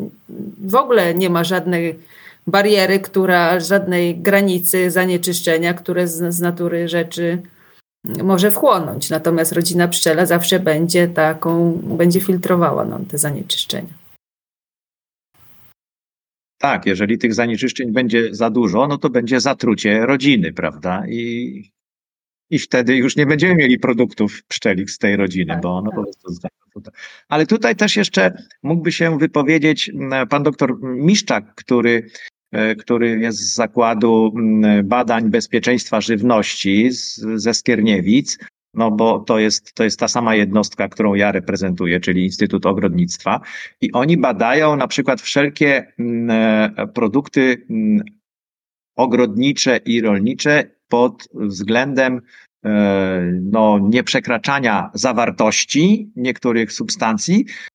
w 0.59 0.75
ogóle 0.75 1.15
nie 1.15 1.31
ma 1.31 1.45
żadnej 1.45 1.99
bariery, 2.47 3.01
która, 3.01 3.61
żadnej 3.61 4.17
granicy 4.17 4.91
zanieczyszczenia, 4.91 5.75
które 5.75 6.09
z, 6.09 6.35
z 6.35 6.41
natury 6.41 6.89
rzeczy 6.89 7.39
może 8.05 8.51
wchłonąć. 8.51 9.11
Natomiast 9.11 9.53
rodzina 9.53 9.89
pszczela 9.89 10.27
zawsze 10.27 10.61
będzie 10.61 11.09
taką, 11.09 11.73
będzie 11.73 12.21
filtrowała 12.21 12.85
nam 12.85 13.07
te 13.07 13.19
zanieczyszczenia. 13.19 13.95
Tak, 16.59 16.87
jeżeli 16.87 17.19
tych 17.19 17.35
zanieczyszczeń 17.35 17.93
będzie 17.93 18.35
za 18.35 18.51
dużo, 18.51 18.87
no 18.87 18.99
to 18.99 19.11
będzie 19.11 19.41
zatrucie 19.41 20.07
rodziny, 20.07 20.53
prawda? 20.53 21.03
I 21.09 21.75
i 22.51 22.59
wtedy 22.59 22.97
już 22.97 23.17
nie 23.17 23.27
będziemy 23.27 23.55
mieli 23.55 23.79
produktów 23.79 24.43
pszczelik 24.49 24.91
z 24.91 24.99
tej 24.99 25.17
rodziny, 25.17 25.53
tak, 25.53 25.63
bo 25.63 25.77
ono 25.77 25.91
tak. 25.91 25.97
po 25.97 26.03
prostu 26.03 26.83
Ale 27.29 27.47
tutaj 27.47 27.77
też 27.77 27.97
jeszcze 27.97 28.33
mógłby 28.63 28.93
się 28.93 29.19
wypowiedzieć 29.19 29.93
pan 30.31 30.43
doktor 30.43 30.79
Miszczak, 30.83 31.55
który, 31.55 32.11
który 32.79 33.19
jest 33.19 33.39
z 33.39 33.55
Zakładu 33.55 34.35
Badań 34.85 35.31
Bezpieczeństwa 35.31 36.01
Żywności 36.01 36.91
z, 36.91 37.17
ze 37.35 37.55
Skierniewic, 37.55 38.39
no 38.75 38.91
bo 38.91 39.19
to 39.19 39.39
jest, 39.39 39.75
to 39.75 39.85
jest 39.85 40.01
ta 40.01 40.09
sama 40.09 40.35
jednostka, 40.35 40.89
którą 40.89 41.15
ja 41.15 41.33
reprezentuję, 41.33 42.01
czyli 42.01 42.25
Instytut 42.25 42.67
Ogrodnictwa. 42.67 43.41
I 43.81 43.93
oni 43.93 44.17
badają 44.17 44.77
na 44.77 44.89
przykład 44.89 45.21
wszelkie 45.21 45.93
e, 46.29 46.87
produkty 46.95 47.67
ogrodnicze 48.97 49.77
i 49.77 50.01
rolnicze 50.01 50.65
pod 50.89 51.29
względem 51.35 52.21
e, 52.65 53.33
no, 53.43 53.79
nieprzekraczania 53.79 54.91
zawartości 54.95 56.13
niektórych 56.17 56.73
substancji, 56.73 57.45
e, 57.47 57.74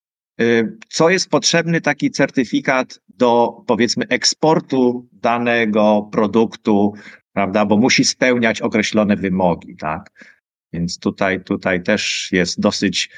co 0.90 1.10
jest 1.10 1.30
potrzebny 1.30 1.82
taki 1.82 2.12
certyfikat 2.12 3.00
do 3.08 3.64
powiedzmy 3.68 4.08
eksportu 4.08 5.08
danego 5.14 6.10
produktu, 6.12 6.94
prawda, 7.34 7.66
bo 7.66 7.78
musi 7.78 8.04
spełniać 8.04 8.62
określone 8.62 9.16
wymogi, 9.16 9.76
tak. 9.76 10.10
Więc 10.74 11.00
tutaj, 11.00 11.44
tutaj 11.44 11.84
też 11.84 12.30
jest 12.32 12.60
dosyć, 12.60 13.10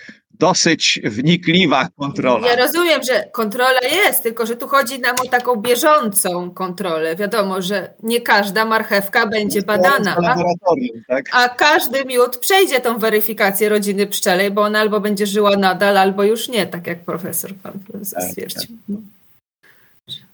dosyć 0.41 0.99
wnikliwa 1.03 1.87
kontrola. 1.99 2.47
Ja 2.47 2.55
rozumiem, 2.55 3.03
że 3.03 3.29
kontrola 3.31 3.79
jest, 3.91 4.23
tylko 4.23 4.45
że 4.45 4.55
tu 4.55 4.67
chodzi 4.67 4.99
nam 4.99 5.15
o 5.25 5.29
taką 5.29 5.55
bieżącą 5.55 6.51
kontrolę. 6.51 7.15
Wiadomo, 7.15 7.61
że 7.61 7.93
nie 8.03 8.21
każda 8.21 8.65
marchewka 8.65 9.27
będzie 9.27 9.61
badana, 9.61 10.15
a, 10.15 10.35
tak? 11.07 11.25
a 11.31 11.49
każdy 11.49 12.05
miód 12.05 12.37
przejdzie 12.37 12.79
tą 12.79 12.97
weryfikację 12.97 13.69
rodziny 13.69 14.07
pszczelej, 14.07 14.51
bo 14.51 14.61
ona 14.61 14.79
albo 14.79 14.99
będzie 14.99 15.27
żyła 15.27 15.57
nadal, 15.57 15.97
albo 15.97 16.23
już 16.23 16.49
nie, 16.49 16.67
tak 16.67 16.87
jak 16.87 16.99
profesor 16.99 17.53
pan 17.63 17.73
profesor 17.87 18.19
Tak, 18.19 18.29
stwierdził. 18.29 18.77
No. 18.89 18.97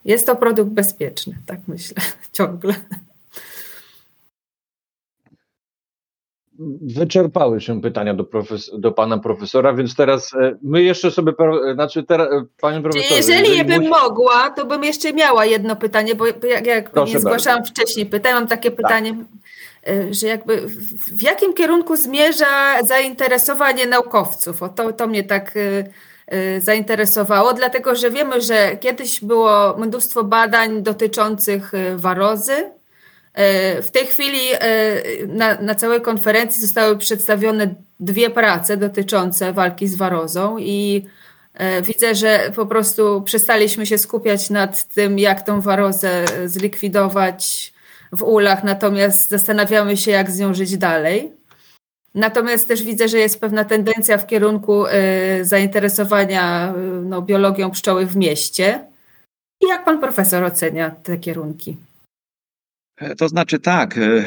Jest 0.06 0.26
to 0.26 0.36
produkt 0.36 0.72
bezpieczny, 0.72 1.38
tak 1.46 1.60
myślę, 1.68 2.02
ciągle. 2.38 2.74
Wyczerpały 6.82 7.62
się 7.62 7.82
pytania 7.82 8.14
do, 8.14 8.24
profes- 8.24 8.80
do 8.80 8.92
pana 8.92 9.18
profesora, 9.18 9.74
więc 9.74 9.96
teraz 9.96 10.34
e, 10.34 10.56
my 10.64 10.84
jeszcze 10.84 11.12
sobie, 11.12 11.34
pro- 11.34 11.74
znaczy 11.74 12.04
teraz, 12.04 12.28
e, 12.32 12.46
panie 12.62 12.82
profesorze. 12.82 13.16
Jeżeli 13.16 13.66
bym 13.66 13.78
musi- 13.80 13.90
mogła, 13.90 14.50
to 14.50 14.66
bym 14.66 14.84
jeszcze 14.84 15.14
miała 15.14 15.46
jedno 15.46 15.76
pytanie, 15.76 16.16
bo 16.16 16.26
jak, 16.28 16.68
jak 16.68 16.86
nie 17.06 17.20
zgłaszałam 17.20 17.66
wcześniej 17.66 18.06
pytań, 18.06 18.34
mam 18.34 18.48
takie 18.48 18.72
pytanie, 18.72 19.16
y, 19.90 20.14
że 20.14 20.28
jakby 20.28 20.62
w, 20.68 21.22
jakim 21.24 21.54
kierunku 21.54 21.96
zmierza 21.96 22.84
zainteresowanie 22.86 23.86
naukowców? 23.88 24.64
O 24.64 24.70
to, 24.70 24.94
to 24.94 25.08
mnie 25.08 25.24
tak 25.24 25.54
zainteresowało, 26.60 27.54
dlatego 27.54 27.96
że 27.96 28.12
wiemy, 28.12 28.42
że 28.42 28.78
kiedyś 28.80 29.24
było 29.24 29.76
mnóstwo 29.78 30.24
badań 30.24 30.84
dotyczących 30.84 31.72
warozy. 31.96 32.72
Y, 33.38 33.82
W 33.82 33.92
tej 33.92 34.06
chwili 34.06 34.40
y, 34.54 35.28
na, 35.28 35.62
na 35.62 35.76
całej 35.76 36.02
konferencji 36.02 36.62
zostały 36.62 36.98
przedstawione 36.98 37.76
dwie 38.00 38.30
prace 38.30 38.78
dotyczące 38.78 39.54
walki 39.54 39.88
z 39.88 39.96
warozą 39.96 40.58
i 40.58 41.06
E, 41.58 41.82
Widzę, 41.82 42.16
że 42.16 42.52
po 42.56 42.66
prostu 42.66 43.22
przestaliśmy 43.22 43.86
się 43.86 43.98
skupiać 43.98 44.50
nad 44.50 44.84
tym, 44.84 45.20
jak 45.20 45.42
tą 45.42 45.62
warozę 45.62 46.26
zlikwidować 46.46 47.74
w 48.12 48.24
ulach, 48.24 48.64
natomiast 48.64 49.30
zastanawiamy 49.30 49.98
się, 49.98 50.12
jak 50.12 50.32
z 50.32 50.40
nią 50.40 50.54
żyć 50.54 50.78
dalej. 50.78 51.32
Natomiast 52.16 52.68
też 52.68 52.84
widzę, 52.84 53.08
że 53.08 53.18
jest 53.18 53.42
pewna 53.42 53.66
tendencja 53.66 54.18
w 54.18 54.28
kierunku 54.28 54.86
e, 54.86 55.46
zainteresowania 55.46 56.74
e, 56.74 56.78
no, 56.82 57.22
biologią 57.22 57.72
pszczoły 57.72 58.06
w 58.06 58.16
mieście. 58.16 58.86
I 59.62 59.68
jak 59.68 59.86
pan 59.86 60.00
profesor 60.00 60.44
ocenia 60.44 60.92
te 61.04 61.18
kierunki? 61.18 61.78
E, 62.98 63.16
To 63.16 63.30
znaczy 63.30 63.60
tak, 63.60 63.98
e, 63.98 64.24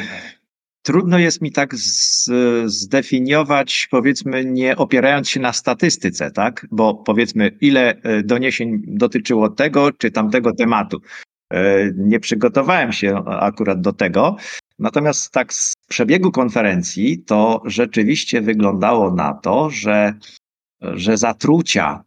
trudno 0.81 1.19
jest 1.19 1.41
mi 1.41 1.51
tak 1.51 1.75
z, 1.75 2.29
zdefiniować, 2.65 3.87
powiedzmy, 3.91 4.45
nie 4.45 4.75
opierając 4.75 5.29
się 5.29 5.39
na 5.39 5.53
statystyce, 5.53 6.31
tak? 6.31 6.67
Bo 6.71 6.95
powiedzmy, 6.95 7.57
ile 7.61 8.01
e, 8.01 8.23
doniesień 8.23 8.81
dotyczyło 8.87 9.49
tego 9.49 9.91
czy 9.91 10.11
tamtego 10.11 10.53
tematu. 10.53 11.01
Nie 11.95 12.19
przygotowałem 12.19 12.93
się 12.93 13.25
akurat 13.25 13.81
do 13.81 13.93
tego. 13.93 14.35
Natomiast 14.79 15.31
tak 15.31 15.53
z 15.53 15.73
przebiegu 15.87 16.31
konferencji 16.31 17.23
to 17.23 17.61
rzeczywiście 17.65 18.41
wyglądało 18.41 19.11
na 19.15 19.33
to, 19.33 19.69
że, 19.69 20.13
że 20.81 21.17
zatrucia 21.17 22.03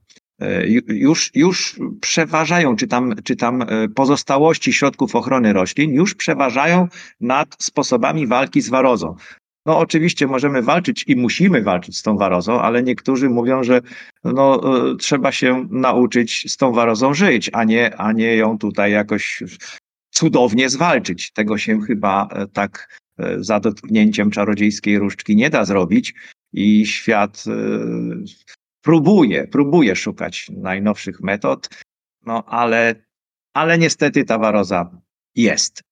już, 0.88 1.30
już 1.34 1.80
przeważają, 2.00 2.76
czy 2.76 2.86
tam, 2.86 3.14
czy 3.24 3.36
tam 3.36 3.62
e, 3.62 3.88
pozostałości 3.88 4.72
środków 4.72 5.16
ochrony 5.16 5.52
roślin 5.52 5.92
już 5.94 6.14
przeważają 6.14 6.88
nad 7.20 7.56
sposobami 7.58 8.26
walki 8.26 8.60
z 8.60 8.68
warozą. 8.68 9.16
No 9.66 9.78
oczywiście 9.78 10.26
możemy 10.26 10.62
walczyć 10.62 11.04
i 11.06 11.16
musimy 11.16 11.62
walczyć 11.62 11.98
z 11.98 12.02
tą 12.02 12.16
warozą, 12.16 12.60
ale 12.60 12.82
niektórzy 12.82 13.30
mówią, 13.30 13.62
że 13.62 13.80
no, 14.24 14.60
e, 14.92 14.96
trzeba 14.96 15.32
się 15.32 15.68
nauczyć 15.70 16.52
z 16.52 16.56
tą 16.56 16.72
warozą 16.72 17.14
żyć, 17.14 17.50
a 17.52 17.64
nie, 17.64 17.96
a 17.96 18.12
nie 18.12 18.36
ją 18.36 18.58
tutaj 18.58 18.92
jakoś 18.92 19.42
cudownie 20.14 20.68
zwalczyć. 20.68 21.32
Tego 21.32 21.58
się 21.58 21.80
chyba 21.80 22.28
e, 22.30 22.46
tak 22.46 23.00
e, 23.18 23.44
za 23.44 23.60
dotknięciem 23.60 24.30
czarodziejskiej 24.30 24.98
różdżki 24.98 25.36
nie 25.36 25.50
da 25.50 25.64
zrobić 25.64 26.14
i 26.52 26.86
świat 26.86 27.44
e, 27.46 27.50
próbuje, 28.84 29.48
próbuje 29.48 29.96
szukać 29.96 30.50
najnowszych 30.50 31.20
metod, 31.20 31.68
no 32.26 32.44
ale, 32.44 32.94
ale 33.54 33.78
niestety 33.78 34.24
ta 34.24 34.38
waroza 34.38 35.00
jest. 35.34 35.82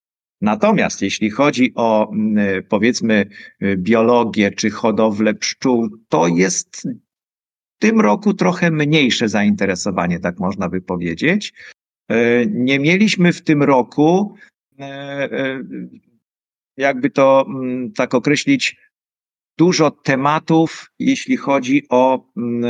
Natomiast 0.41 1.03
jeśli 1.03 1.31
chodzi 1.31 1.73
o 1.75 2.11
mm, 2.13 2.63
powiedzmy 2.69 3.27
y, 3.63 3.77
biologię 3.77 4.51
czy 4.51 4.71
hodowlę 4.71 5.35
pszczół, 5.35 5.89
to 6.09 6.29
jest 6.29 6.83
w 7.77 7.79
tym 7.79 8.01
roku 8.01 8.35
trochę 8.35 8.71
mniejsze 8.71 9.29
zainteresowanie, 9.29 10.21
tak 10.21 10.39
można 10.39 10.69
by 10.69 10.81
powiedzieć. 10.81 11.53
E, 12.09 12.47
Nie 12.47 12.79
mieliśmy 12.79 13.33
w 13.33 13.43
tym 13.43 13.63
roku, 13.63 14.37
e, 14.79 14.85
e, 14.85 15.63
jakby 16.77 17.11
to 17.11 17.47
mm, 17.49 17.93
tak 17.93 18.15
określić, 18.15 18.77
dużo 19.63 19.91
tematów, 19.91 20.91
jeśli 20.99 21.37
chodzi 21.37 21.83
o 21.89 22.25
mm, 22.37 22.65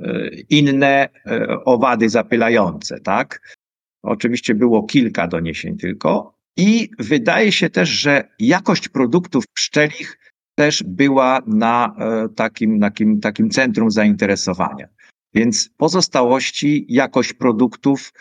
e, 0.00 0.30
inne 0.50 1.08
e, 1.26 1.64
owady 1.64 2.08
zapylające, 2.08 3.00
tak? 3.00 3.56
Oczywiście 4.02 4.54
było 4.54 4.82
kilka 4.82 5.28
doniesień 5.28 5.76
tylko. 5.76 6.34
I 6.56 6.90
wydaje 6.98 7.52
się 7.52 7.70
też, 7.70 7.88
że 7.88 8.28
jakość 8.38 8.88
produktów 8.88 9.44
pszczelich 9.46 10.18
też 10.58 10.82
była 10.82 11.42
na 11.46 11.96
e, 11.98 12.28
takim, 12.28 12.80
takim, 12.80 13.20
takim 13.20 13.50
centrum 13.50 13.90
zainteresowania. 13.90 14.88
Więc 15.34 15.70
pozostałości, 15.76 16.86
jakość 16.88 17.32
produktów, 17.32 18.12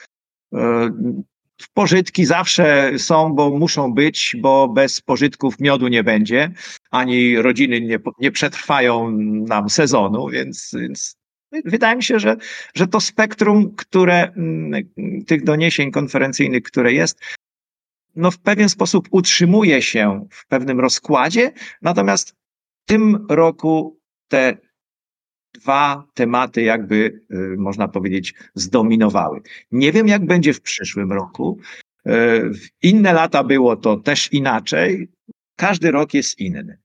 pożytki 1.67 2.25
zawsze 2.25 2.91
są, 2.97 3.33
bo 3.33 3.49
muszą 3.49 3.93
być, 3.93 4.35
bo 4.41 4.67
bez 4.67 5.01
pożytków 5.01 5.59
miodu 5.59 5.87
nie 5.87 6.03
będzie, 6.03 6.51
ani 6.91 7.37
rodziny 7.37 7.81
nie, 7.81 7.99
nie 8.19 8.31
przetrwają 8.31 9.11
nam 9.47 9.69
sezonu, 9.69 10.29
więc, 10.29 10.71
więc 10.79 11.17
wydaje 11.65 11.95
mi 11.95 12.03
się, 12.03 12.19
że, 12.19 12.37
że 12.75 12.87
to 12.87 12.99
spektrum, 13.01 13.75
które 13.75 14.31
mm, 14.31 14.83
tych 15.27 15.43
doniesień 15.43 15.91
konferencyjnych, 15.91 16.63
które 16.63 16.93
jest, 16.93 17.19
no 18.15 18.31
w 18.31 18.37
pewien 18.37 18.69
sposób 18.69 19.07
utrzymuje 19.11 19.81
się 19.81 20.27
w 20.31 20.47
pewnym 20.47 20.79
rozkładzie, 20.79 21.51
natomiast 21.81 22.29
w 22.29 22.85
tym 22.85 23.25
roku 23.29 23.99
te 24.27 24.57
dwa 25.53 26.07
tematy 26.13 26.61
jakby, 26.61 27.21
y, 27.31 27.55
można 27.57 27.87
powiedzieć, 27.87 28.33
zdominowały. 28.55 29.41
Nie 29.71 29.91
wiem, 29.91 30.07
jak 30.07 30.25
będzie 30.25 30.53
w 30.53 30.61
przyszłym 30.61 31.11
roku. 31.11 31.59
Y, 32.07 32.11
inne 32.81 33.13
lata 33.13 33.43
było 33.43 33.75
to 33.75 33.97
też 33.97 34.33
inaczej. 34.33 35.07
Każdy 35.55 35.91
rok 35.91 36.13
jest 36.13 36.39
inny. 36.39 36.77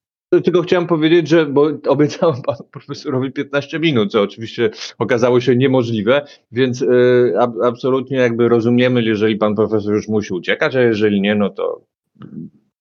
Tylko 0.45 0.63
chciałem 0.63 0.87
powiedzieć, 0.87 1.29
że 1.29 1.47
bo 1.47 1.71
obiecałem 1.87 2.43
panu 2.47 2.65
profesorowi 2.73 3.33
15 3.33 3.79
minut, 3.79 4.13
co 4.13 4.23
oczywiście 4.23 4.71
okazało 4.99 5.41
się 5.41 5.57
niemożliwe, 5.57 6.27
więc 6.53 6.83
y, 6.83 7.33
ab, 7.39 7.53
absolutnie 7.65 8.17
jakby 8.17 8.49
rozumiemy, 8.49 9.03
jeżeli 9.03 9.37
pan 9.37 9.55
profesor 9.55 9.95
już 9.95 10.09
musi 10.09 10.35
uciekać, 10.35 10.77
a 10.77 10.81
jeżeli 10.81 11.21
nie, 11.21 11.35
no 11.35 11.51
to 11.51 11.85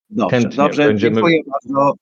Dobrze, 0.09 0.37
Chętnie 0.37 0.57
dobrze 0.57 0.87
będziemy- 0.87 1.15
dziękuję 1.15 1.41
bardzo 1.47 1.93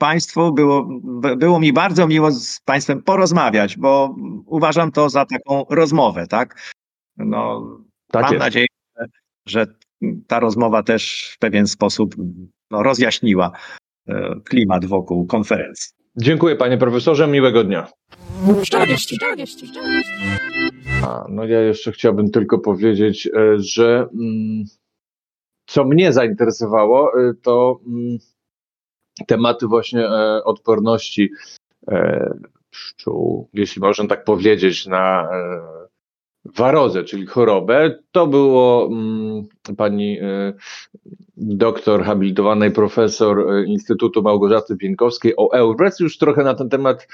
Państwu. 0.00 0.52
Było, 0.52 0.88
było 1.36 1.60
mi 1.60 1.72
bardzo 1.72 2.08
miło 2.08 2.30
z 2.30 2.60
Państwem 2.64 3.02
porozmawiać, 3.02 3.76
bo 3.76 4.14
uważam 4.46 4.92
to 4.92 5.08
za 5.08 5.26
taką 5.26 5.64
rozmowę, 5.70 6.26
tak? 6.26 6.72
No, 7.16 7.68
tak 8.12 8.22
Mam 8.22 8.32
jest. 8.32 8.44
nadzieję, 8.44 8.66
że, 9.46 9.66
ta 10.26 10.40
rozmowa 10.40 10.82
też 10.82 11.32
w 11.34 11.38
pewien 11.38 11.66
sposób 11.66 12.14
no, 12.70 12.82
rozjaśniła 12.82 13.52
e, 14.08 14.40
klimat 14.44 14.84
wokół 14.84 15.26
konferencji. 15.26 15.92
Dziękuję 16.16 16.56
panie 16.56 16.78
profesorze, 16.78 17.28
miłego 17.28 17.64
dnia. 17.64 17.88
A, 21.02 21.24
no 21.28 21.44
ja 21.44 21.60
jeszcze 21.60 21.92
chciałbym 21.92 22.30
tylko 22.30 22.58
powiedzieć, 22.58 23.26
e, 23.26 23.58
że 23.58 24.08
mm, 24.20 24.64
co 25.66 25.84
mnie 25.84 26.12
zainteresowało, 26.12 27.10
e, 27.20 27.34
to 27.42 27.80
mm, 27.86 28.18
tematy 29.26 29.66
właśnie 29.66 30.06
e, 30.06 30.44
odporności 30.44 31.30
e, 31.88 32.34
pszczół, 32.70 33.48
jeśli 33.54 33.80
można 33.80 34.06
tak 34.06 34.24
powiedzieć, 34.24 34.86
na 34.86 35.28
e, 35.32 35.60
warozę, 36.44 37.04
czyli 37.04 37.26
chorobę. 37.26 37.98
To 38.12 38.26
było 38.26 38.86
mm, 38.86 39.44
pani 39.76 40.18
doktor 41.36 42.04
habilitowanej 42.04 42.70
profesor 42.70 43.64
Instytutu 43.66 44.22
Małgorzaty 44.22 44.76
Pienkowskiej 44.76 45.34
o 45.36 45.52
EURES. 45.52 46.00
Już 46.00 46.18
trochę 46.18 46.44
na 46.44 46.54
ten 46.54 46.68
temat 46.68 47.08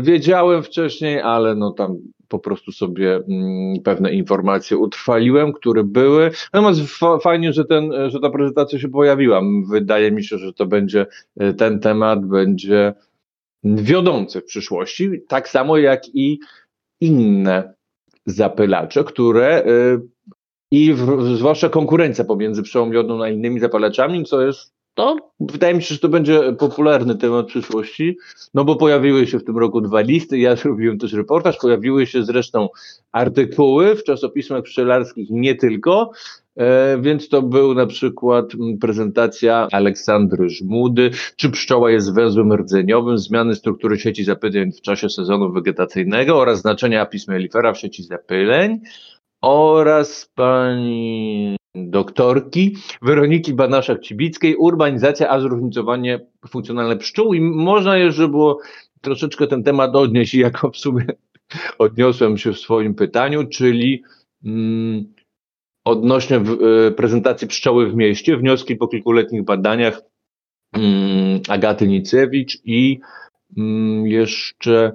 wiedziałem 0.00 0.62
wcześniej, 0.62 1.20
ale 1.20 1.54
no 1.54 1.70
tam 1.70 1.96
po 2.32 2.38
prostu 2.38 2.72
sobie 2.72 3.16
mm, 3.16 3.82
pewne 3.84 4.12
informacje 4.12 4.76
utrwaliłem, 4.76 5.52
które 5.52 5.84
były. 5.84 6.30
Natomiast 6.52 6.80
fa- 6.80 7.18
fajnie, 7.18 7.52
że, 7.52 7.64
ten, 7.64 7.92
że 8.08 8.20
ta 8.20 8.30
prezentacja 8.30 8.78
się 8.78 8.88
pojawiła. 8.88 9.42
Wydaje 9.70 10.12
mi 10.12 10.24
się, 10.24 10.38
że 10.38 10.52
to 10.52 10.66
będzie 10.66 11.06
e, 11.36 11.52
ten 11.54 11.80
temat 11.80 12.26
będzie 12.26 12.94
wiodące 13.64 14.40
w 14.40 14.44
przyszłości, 14.44 15.10
tak 15.28 15.48
samo 15.48 15.78
jak 15.78 16.14
i 16.14 16.38
inne 17.00 17.74
zapylacze, 18.26 19.04
które 19.04 19.66
y, 19.66 20.00
i 20.70 20.94
w, 20.94 21.22
zwłaszcza 21.36 21.68
konkurencja 21.68 22.24
pomiędzy 22.24 22.62
pszczołą 22.62 22.86
miodną 22.86 23.22
a 23.22 23.28
innymi 23.28 23.60
zapalaczami, 23.60 24.24
co 24.24 24.42
jest 24.42 24.72
to 24.94 25.16
wydaje 25.40 25.74
mi 25.74 25.82
się, 25.82 25.94
że 25.94 26.00
to 26.00 26.08
będzie 26.08 26.52
popularny 26.52 27.16
temat 27.16 27.46
przyszłości, 27.46 28.16
no 28.54 28.64
bo 28.64 28.76
pojawiły 28.76 29.26
się 29.26 29.38
w 29.38 29.44
tym 29.44 29.58
roku 29.58 29.80
dwa 29.80 30.00
listy, 30.00 30.38
ja 30.38 30.56
zrobiłem 30.56 30.98
też 30.98 31.12
reportaż, 31.12 31.58
pojawiły 31.58 32.06
się 32.06 32.24
zresztą 32.24 32.68
artykuły 33.12 33.96
w 33.96 34.04
czasopismach 34.04 34.62
pszczelarskich, 34.62 35.30
nie 35.30 35.54
tylko, 35.54 36.10
e, 36.56 36.98
więc 37.00 37.28
to 37.28 37.42
był 37.42 37.74
na 37.74 37.86
przykład 37.86 38.46
prezentacja 38.80 39.68
Aleksandry 39.72 40.48
Żmudy, 40.48 41.10
czy 41.36 41.50
pszczoła 41.50 41.90
jest 41.90 42.14
węzłem 42.14 42.52
rdzeniowym, 42.52 43.18
zmiany 43.18 43.54
struktury 43.54 43.98
sieci 43.98 44.24
zapyleń 44.24 44.72
w 44.72 44.80
czasie 44.80 45.08
sezonu 45.08 45.52
wegetacyjnego 45.52 46.38
oraz 46.38 46.60
znaczenia 46.60 47.02
apis 47.02 47.28
mellifera 47.28 47.72
w 47.72 47.78
sieci 47.78 48.02
zapyleń 48.02 48.80
oraz 49.42 50.30
pani 50.34 51.56
doktorki 51.74 52.76
Weroniki 53.02 53.54
Banaszak-Cibickiej, 53.54 54.54
urbanizacja, 54.58 55.28
a 55.28 55.40
zróżnicowanie 55.40 56.26
funkcjonalne 56.48 56.96
pszczół. 56.96 57.34
I 57.34 57.40
można 57.40 57.96
jeszcze 57.96 58.28
było 58.28 58.60
troszeczkę 59.00 59.46
ten 59.46 59.62
temat 59.62 59.96
odnieść 59.96 60.34
i 60.34 60.38
jako 60.38 60.70
w 60.70 60.76
sumie 60.76 61.06
odniosłem 61.78 62.38
się 62.38 62.52
w 62.52 62.58
swoim 62.58 62.94
pytaniu, 62.94 63.48
czyli 63.48 64.02
mm, 64.44 65.14
odnośnie 65.84 66.40
w, 66.40 66.50
y, 66.50 66.92
prezentacji 66.92 67.48
pszczoły 67.48 67.90
w 67.90 67.94
mieście, 67.94 68.36
wnioski 68.36 68.76
po 68.76 68.88
kilkuletnich 68.88 69.44
badaniach 69.44 70.00
mm, 70.72 71.40
Agaty 71.48 71.88
Nicewicz 71.88 72.58
i 72.64 73.00
mm, 73.56 74.06
jeszcze 74.06 74.92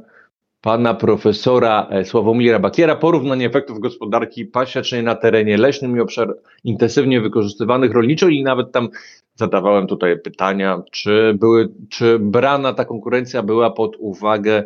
pana 0.67 0.93
profesora 0.93 1.87
e, 1.89 2.05
Sławomira 2.05 2.59
Bakiera. 2.59 2.95
Porównanie 2.95 3.45
efektów 3.45 3.79
gospodarki 3.79 4.45
pasiecznej 4.45 5.03
na 5.03 5.15
terenie 5.15 5.57
leśnym 5.57 5.97
i 5.97 5.99
obszar 5.99 6.35
intensywnie 6.63 7.21
wykorzystywanych 7.21 7.91
rolniczo. 7.91 8.27
I 8.27 8.43
nawet 8.43 8.71
tam 8.71 8.89
zadawałem 9.35 9.87
tutaj 9.87 10.19
pytania, 10.19 10.81
czy 10.91 11.33
były, 11.39 11.69
czy 11.89 12.19
brana 12.19 12.73
ta 12.73 12.85
konkurencja 12.85 13.43
była 13.43 13.71
pod 13.71 13.95
uwagę 13.99 14.63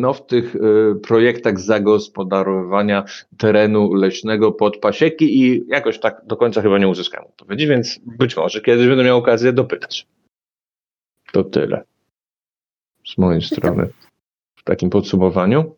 no, 0.00 0.12
w 0.14 0.26
tych 0.26 0.56
y, 0.56 0.60
projektach 1.02 1.60
zagospodarowania 1.60 3.04
terenu 3.38 3.94
leśnego 3.94 4.52
pod 4.52 4.76
pasieki. 4.76 5.42
I 5.42 5.64
jakoś 5.68 5.98
tak 5.98 6.22
do 6.26 6.36
końca 6.36 6.62
chyba 6.62 6.78
nie 6.78 6.88
uzyskałem 6.88 7.28
odpowiedzi, 7.28 7.66
więc 7.66 8.00
być 8.18 8.36
może 8.36 8.60
kiedyś 8.60 8.88
będę 8.88 9.04
miał 9.04 9.18
okazję 9.18 9.52
dopytać. 9.52 10.06
To 11.32 11.44
tyle 11.44 11.82
z 13.06 13.18
mojej 13.18 13.42
strony 13.42 13.88
takim 14.68 14.90
podsumowaniu? 14.90 15.74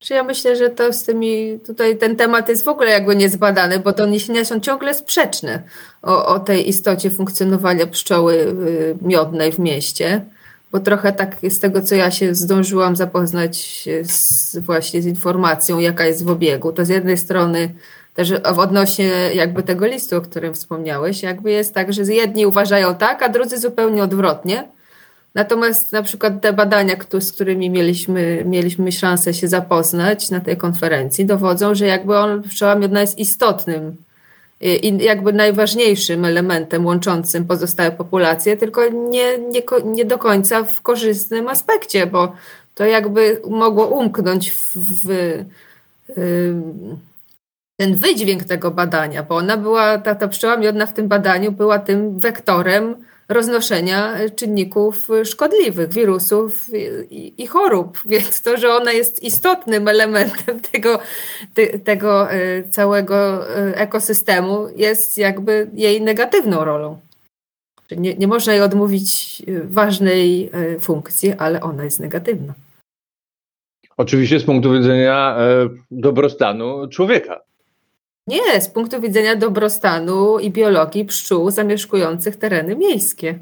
Czy 0.00 0.14
ja 0.14 0.22
myślę, 0.22 0.56
że 0.56 0.70
to 0.70 0.92
z 0.92 1.02
tymi, 1.02 1.58
tutaj 1.66 1.98
ten 1.98 2.16
temat 2.16 2.48
jest 2.48 2.64
w 2.64 2.68
ogóle 2.68 2.90
jakby 2.90 3.16
niezbadany, 3.16 3.78
bo 3.78 3.92
doniesienia 3.92 4.44
są 4.44 4.60
ciągle 4.60 4.94
sprzeczne 4.94 5.62
o, 6.02 6.26
o 6.26 6.38
tej 6.38 6.68
istocie 6.68 7.10
funkcjonowania 7.10 7.86
pszczoły 7.86 8.34
y, 8.34 8.96
miodnej 9.02 9.52
w 9.52 9.58
mieście, 9.58 10.24
bo 10.72 10.80
trochę 10.80 11.12
tak 11.12 11.36
z 11.48 11.58
tego, 11.58 11.82
co 11.82 11.94
ja 11.94 12.10
się 12.10 12.34
zdążyłam 12.34 12.96
zapoznać 12.96 13.88
z, 14.04 14.56
właśnie 14.58 15.02
z 15.02 15.06
informacją, 15.06 15.78
jaka 15.78 16.06
jest 16.06 16.24
w 16.24 16.30
obiegu, 16.30 16.72
to 16.72 16.84
z 16.84 16.88
jednej 16.88 17.16
strony 17.16 17.74
też 18.14 18.32
odnośnie 18.58 19.10
jakby 19.34 19.62
tego 19.62 19.86
listu, 19.86 20.16
o 20.16 20.20
którym 20.20 20.54
wspomniałeś, 20.54 21.22
jakby 21.22 21.50
jest 21.50 21.74
tak, 21.74 21.92
że 21.92 22.02
jedni 22.02 22.46
uważają 22.46 22.94
tak, 22.94 23.22
a 23.22 23.28
drudzy 23.28 23.58
zupełnie 23.58 24.02
odwrotnie. 24.02 24.68
Natomiast 25.34 25.92
na 25.92 26.02
przykład 26.02 26.40
te 26.42 26.52
badania, 26.52 26.96
z 27.20 27.32
którymi 27.32 27.70
mieliśmy, 27.70 28.42
mieliśmy 28.46 28.92
szansę 28.92 29.34
się 29.34 29.48
zapoznać 29.48 30.30
na 30.30 30.40
tej 30.40 30.56
konferencji, 30.56 31.26
dowodzą, 31.26 31.74
że 31.74 31.86
jakby 31.86 32.18
on, 32.18 32.42
pszczoła 32.42 32.74
miodna 32.74 33.00
jest 33.00 33.18
istotnym 33.18 33.96
i 34.60 35.04
jakby 35.04 35.32
najważniejszym 35.32 36.24
elementem 36.24 36.86
łączącym 36.86 37.44
pozostałe 37.44 37.92
populacje, 37.92 38.56
tylko 38.56 38.88
nie, 38.88 39.38
nie, 39.38 39.62
nie 39.84 40.04
do 40.04 40.18
końca 40.18 40.64
w 40.64 40.80
korzystnym 40.80 41.48
aspekcie, 41.48 42.06
bo 42.06 42.32
to 42.74 42.84
jakby 42.84 43.40
mogło 43.50 43.86
umknąć 43.86 44.50
w, 44.50 44.76
w, 44.76 45.08
w 46.16 46.54
ten 47.76 47.96
wydźwięk 47.96 48.44
tego 48.44 48.70
badania, 48.70 49.22
bo 49.22 49.36
ona 49.36 49.56
była, 49.56 49.98
ta, 49.98 50.14
ta 50.14 50.28
pszczoła 50.28 50.56
miodna 50.56 50.86
w 50.86 50.94
tym 50.94 51.08
badaniu 51.08 51.52
była 51.52 51.78
tym 51.78 52.18
wektorem 52.18 52.94
roznoszenia 53.28 54.14
czynników 54.36 55.08
szkodliwych, 55.24 55.92
wirusów 55.92 56.68
i, 57.10 57.42
i, 57.42 57.46
chorób. 57.46 57.98
Więc 58.06 58.42
to, 58.42 58.56
że 58.56 58.74
ona 58.74 58.92
jest 58.92 59.22
istotnym 59.22 59.88
elementem 59.88 60.60
tego, 60.72 60.98
te, 61.54 61.78
tego 61.78 62.30
e, 62.30 62.62
całego 62.68 63.48
e, 63.56 63.76
ekosystemu, 63.76 64.68
jest 64.76 65.18
jakby 65.18 65.70
jej 65.74 66.02
negatywną 66.02 66.64
rolą. 66.64 66.98
Nie, 67.96 68.14
nie 68.14 68.26
można 68.26 68.52
jej 68.52 68.62
odmówić 68.62 69.42
e, 69.48 69.60
ważnej 69.60 70.50
funkcji, 70.80 71.32
ale 71.32 71.60
ona 71.60 71.84
jest 71.84 72.00
negatywna. 72.00 72.54
Oczywiście 73.96 74.40
z 74.40 74.44
punktu 74.44 74.72
widzenia 74.72 75.36
dobrostanu 75.90 76.88
człowieka. 76.88 77.40
Nie, 78.26 78.60
z 78.60 78.68
punktu 78.68 79.00
widzenia 79.00 79.36
dobrostanu 79.36 80.38
i 80.38 80.50
biologii 80.50 81.04
pszczół 81.04 81.50
zamieszkujących 81.50 82.36
tereny 82.36 82.76
miejskie. 82.76 83.38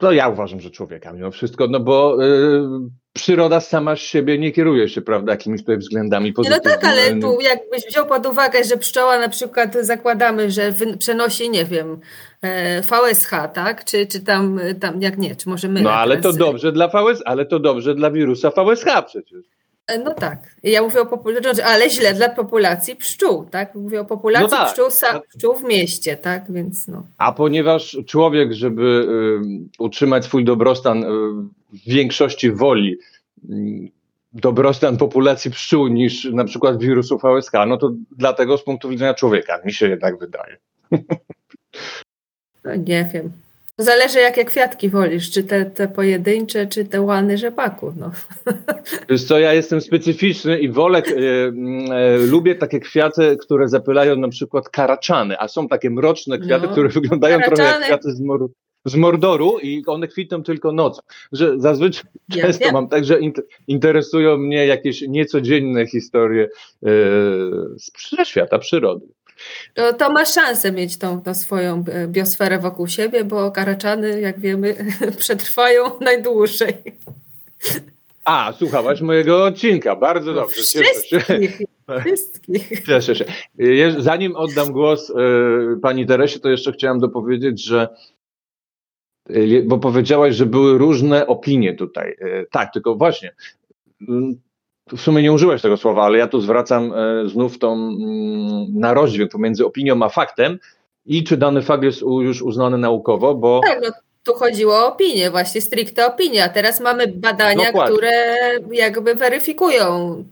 To 0.00 0.12
ja 0.12 0.28
uważam, 0.28 0.60
że 0.60 0.70
człowieka 0.70 1.12
mimo 1.12 1.30
wszystko, 1.30 1.66
no 1.66 1.80
bo 1.80 2.22
yy, 2.22 2.68
przyroda 3.12 3.60
sama 3.60 3.96
z 3.96 3.98
siebie 3.98 4.38
nie 4.38 4.52
kieruje 4.52 4.88
się, 4.88 5.02
prawda, 5.02 5.32
jakimiś 5.32 5.60
tutaj 5.60 5.78
względami 5.78 6.32
pozytywnymi. 6.32 6.74
No 6.74 6.80
tak, 6.80 6.84
ale 6.90 7.20
tu 7.20 7.40
jakbyś 7.40 7.86
wziął 7.86 8.06
pod 8.06 8.26
uwagę, 8.26 8.64
że 8.64 8.76
pszczoła 8.76 9.18
na 9.18 9.28
przykład 9.28 9.74
zakładamy, 9.80 10.50
że 10.50 10.72
przenosi, 10.98 11.50
nie 11.50 11.64
wiem, 11.64 12.00
e, 12.42 12.82
VSH, 12.82 13.30
tak? 13.54 13.84
Czy, 13.84 14.06
czy 14.06 14.20
tam, 14.20 14.60
tam, 14.80 15.02
jak 15.02 15.18
nie, 15.18 15.36
czy 15.36 15.48
może 15.48 15.68
my. 15.68 15.80
No 15.80 15.92
ale 15.92 16.16
to 16.16 16.32
dobrze 16.32 16.72
dla 16.72 16.88
VSH, 16.88 17.22
ale 17.24 17.46
to 17.46 17.58
dobrze 17.58 17.94
dla 17.94 18.10
wirusa 18.10 18.50
VSH 18.50 19.06
przecież. 19.06 19.53
E, 19.86 19.98
no 19.98 20.14
tak. 20.14 20.56
Ja 20.62 20.82
mówię 20.82 21.00
o 21.00 21.06
populacji, 21.06 21.62
ale 21.62 21.90
źle 21.90 22.14
dla 22.14 22.28
populacji 22.28 22.96
pszczół, 22.96 23.44
tak? 23.44 23.74
Mówię 23.74 24.00
o 24.00 24.04
populacji 24.04 24.48
no 24.50 24.56
tak. 24.56 24.72
pszczół, 24.72 24.88
pszczół 25.28 25.54
w 25.54 25.64
mieście, 25.64 26.16
tak? 26.16 26.52
Więc 26.52 26.88
no. 26.88 27.06
A 27.18 27.32
ponieważ 27.32 27.96
człowiek, 28.06 28.52
żeby 28.52 28.82
y, 28.82 29.82
utrzymać 29.82 30.24
swój 30.24 30.44
dobrostan 30.44 31.04
y, 31.04 31.06
w 31.72 31.84
większości 31.86 32.52
woli 32.52 32.98
y, 33.50 33.90
dobrostan 34.32 34.96
populacji 34.96 35.50
pszczół 35.50 35.88
niż 35.88 36.24
na 36.24 36.44
przykład 36.44 36.78
wirusów 36.78 37.24
ASK, 37.24 37.52
no 37.66 37.76
to 37.76 37.92
dlatego 38.18 38.58
z 38.58 38.64
punktu 38.64 38.88
widzenia 38.88 39.14
człowieka 39.14 39.60
mi 39.64 39.72
się 39.72 39.88
jednak 39.88 40.18
wydaje. 40.18 40.56
No 42.64 42.76
nie 42.76 43.10
wiem. 43.14 43.32
Zależy 43.78 44.18
jakie 44.18 44.44
kwiatki 44.44 44.90
wolisz, 44.90 45.30
czy 45.30 45.44
te, 45.44 45.64
te 45.64 45.88
pojedyncze, 45.88 46.66
czy 46.66 46.84
te 46.84 47.00
łany 47.00 47.38
rzepaku. 47.38 47.94
No. 47.96 48.10
Wiesz 49.08 49.24
co, 49.24 49.38
ja 49.38 49.52
jestem 49.52 49.80
specyficzny 49.80 50.58
i 50.58 50.68
wolę, 50.68 50.98
e, 50.98 51.12
e, 51.94 52.16
lubię 52.18 52.54
takie 52.54 52.80
kwiaty, 52.80 53.36
które 53.36 53.68
zapylają 53.68 54.16
na 54.16 54.28
przykład 54.28 54.68
karaczany, 54.68 55.38
a 55.38 55.48
są 55.48 55.68
takie 55.68 55.90
mroczne 55.90 56.38
kwiaty, 56.38 56.66
no, 56.66 56.72
które 56.72 56.88
wyglądają 56.88 57.38
karaczany. 57.38 57.56
trochę 57.56 57.72
jak 57.72 57.84
kwiaty 57.84 58.16
z, 58.16 58.20
mor 58.20 58.48
z 58.84 58.94
Mordoru 58.94 59.58
i 59.58 59.82
one 59.86 60.08
kwitną 60.08 60.42
tylko 60.42 60.72
nocą. 60.72 61.02
Że 61.32 61.60
zazwyczaj 61.60 62.04
ja 62.28 62.42
często 62.46 62.64
wiem. 62.64 62.74
mam 62.74 62.88
tak, 62.88 63.04
że 63.04 63.18
interesują 63.68 64.36
mnie 64.36 64.66
jakieś 64.66 65.02
niecodzienne 65.08 65.86
historie 65.86 66.48
e, 66.86 66.88
ze 68.16 68.24
świata 68.24 68.58
przyrody. 68.58 69.06
To, 69.74 69.92
to 69.92 70.12
ma 70.12 70.24
szansę 70.24 70.72
mieć 70.72 70.96
tą, 70.98 71.22
tą 71.22 71.34
swoją 71.34 71.84
e, 71.92 72.08
biosferę 72.08 72.58
wokół 72.58 72.88
siebie, 72.88 73.24
bo 73.24 73.50
karaczany, 73.50 74.20
jak 74.20 74.40
wiemy, 74.40 74.76
przetrwają 75.18 75.84
najdłużej. 76.00 76.74
A, 78.24 78.52
słuchałaś 78.58 79.00
mojego 79.00 79.44
odcinka. 79.44 79.96
Bardzo 79.96 80.32
no, 80.32 80.40
dobrze. 80.40 80.62
Wszystkich. 80.62 81.08
Cieszę 81.08 81.26
się. 81.26 81.66
Wszystkich. 82.00 82.80
Cieszę 82.86 83.16
się. 83.16 83.24
Zanim 83.98 84.36
oddam 84.36 84.72
głos 84.72 85.10
y, 85.10 85.14
pani 85.82 86.06
Teresie, 86.06 86.40
to 86.40 86.48
jeszcze 86.48 86.72
chciałem 86.72 87.00
dopowiedzieć, 87.00 87.64
że 87.64 87.88
y, 89.30 89.64
bo 89.66 89.78
powiedziałaś, 89.78 90.34
że 90.34 90.46
były 90.46 90.78
różne 90.78 91.26
opinie 91.26 91.74
tutaj. 91.74 92.16
Tak, 92.50 92.72
tylko 92.72 92.94
właśnie 92.94 93.34
w 94.92 95.00
sumie 95.00 95.22
nie 95.22 95.32
użyłeś 95.32 95.62
tego 95.62 95.76
słowa, 95.76 96.04
ale 96.04 96.18
ja 96.18 96.26
tu 96.26 96.40
zwracam 96.40 96.92
e, 96.92 97.28
znów 97.28 97.58
tą 97.58 97.72
mm, 97.72 98.80
na 98.80 98.94
rozdźwięk 98.94 99.30
pomiędzy 99.32 99.66
opinią 99.66 100.02
a 100.02 100.08
faktem 100.08 100.58
i 101.06 101.24
czy 101.24 101.36
dany 101.36 101.62
fakt 101.62 101.82
jest 101.82 102.00
już 102.00 102.42
uznany 102.42 102.78
naukowo, 102.78 103.34
bo... 103.34 103.60
Tak, 103.66 103.80
no 103.82 103.90
tu 104.24 104.34
chodziło 104.34 104.74
o 104.74 104.86
opinię, 104.86 105.30
właśnie 105.30 105.60
stricte 105.60 106.06
opinię, 106.06 106.44
a 106.44 106.48
teraz 106.48 106.80
mamy 106.80 107.06
badania, 107.06 107.66
Dokładnie. 107.66 107.96
które 107.96 108.10
jakby 108.72 109.14
weryfikują 109.14 110.24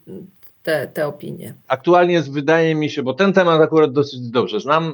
te, 0.63 0.89
te 0.95 1.07
opinie. 1.07 1.55
Aktualnie 1.69 2.15
jest, 2.15 2.33
wydaje 2.33 2.75
mi 2.75 2.91
się, 2.91 3.03
bo 3.03 3.15
ten 3.15 3.33
temat 3.33 3.61
akurat 3.61 3.93
dosyć 3.93 4.21
dobrze 4.21 4.61
znam, 4.61 4.93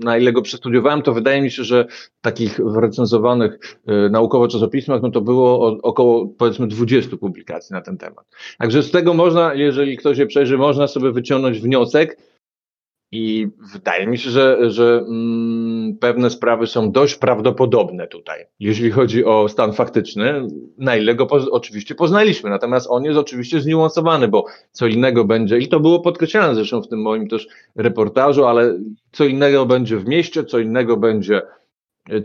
na 0.00 0.18
ile 0.18 0.32
go 0.32 0.42
przestudiowałem, 0.42 1.02
to 1.02 1.12
wydaje 1.12 1.42
mi 1.42 1.50
się, 1.50 1.64
że 1.64 1.86
takich 2.20 2.60
recenzowanych 2.76 3.78
y, 4.06 4.10
naukowo 4.10 4.48
czasopismach, 4.48 5.02
no 5.02 5.10
to 5.10 5.20
było 5.20 5.78
około 5.82 6.26
powiedzmy 6.26 6.66
20 6.66 7.16
publikacji 7.16 7.74
na 7.74 7.80
ten 7.80 7.98
temat. 7.98 8.26
Także 8.58 8.82
z 8.82 8.90
tego 8.90 9.14
można, 9.14 9.54
jeżeli 9.54 9.96
ktoś 9.96 10.18
je 10.18 10.26
przejrzy, 10.26 10.58
można 10.58 10.86
sobie 10.86 11.12
wyciągnąć 11.12 11.60
wniosek, 11.60 12.18
i 13.12 13.48
wydaje 13.72 14.06
mi 14.06 14.18
się, 14.18 14.30
że, 14.30 14.70
że 14.70 15.04
mm, 15.08 15.96
pewne 15.96 16.30
sprawy 16.30 16.66
są 16.66 16.92
dość 16.92 17.14
prawdopodobne 17.14 18.06
tutaj, 18.06 18.46
jeśli 18.60 18.90
chodzi 18.90 19.24
o 19.24 19.48
stan 19.48 19.72
faktyczny, 19.72 20.46
na 20.78 20.96
ile 20.96 21.14
go 21.14 21.26
oczywiście 21.50 21.94
poznaliśmy. 21.94 22.50
Natomiast 22.50 22.86
on 22.90 23.04
jest 23.04 23.18
oczywiście 23.18 23.60
zniuansowany, 23.60 24.28
bo 24.28 24.44
co 24.72 24.86
innego 24.86 25.24
będzie, 25.24 25.58
i 25.58 25.68
to 25.68 25.80
było 25.80 26.00
podkreślane 26.00 26.54
zresztą 26.54 26.82
w 26.82 26.88
tym 26.88 27.02
moim 27.02 27.28
też 27.28 27.48
reportażu, 27.76 28.44
ale 28.44 28.78
co 29.12 29.24
innego 29.24 29.66
będzie 29.66 29.96
w 29.96 30.06
mieście, 30.06 30.44
co 30.44 30.58
innego 30.58 30.96
będzie 30.96 31.42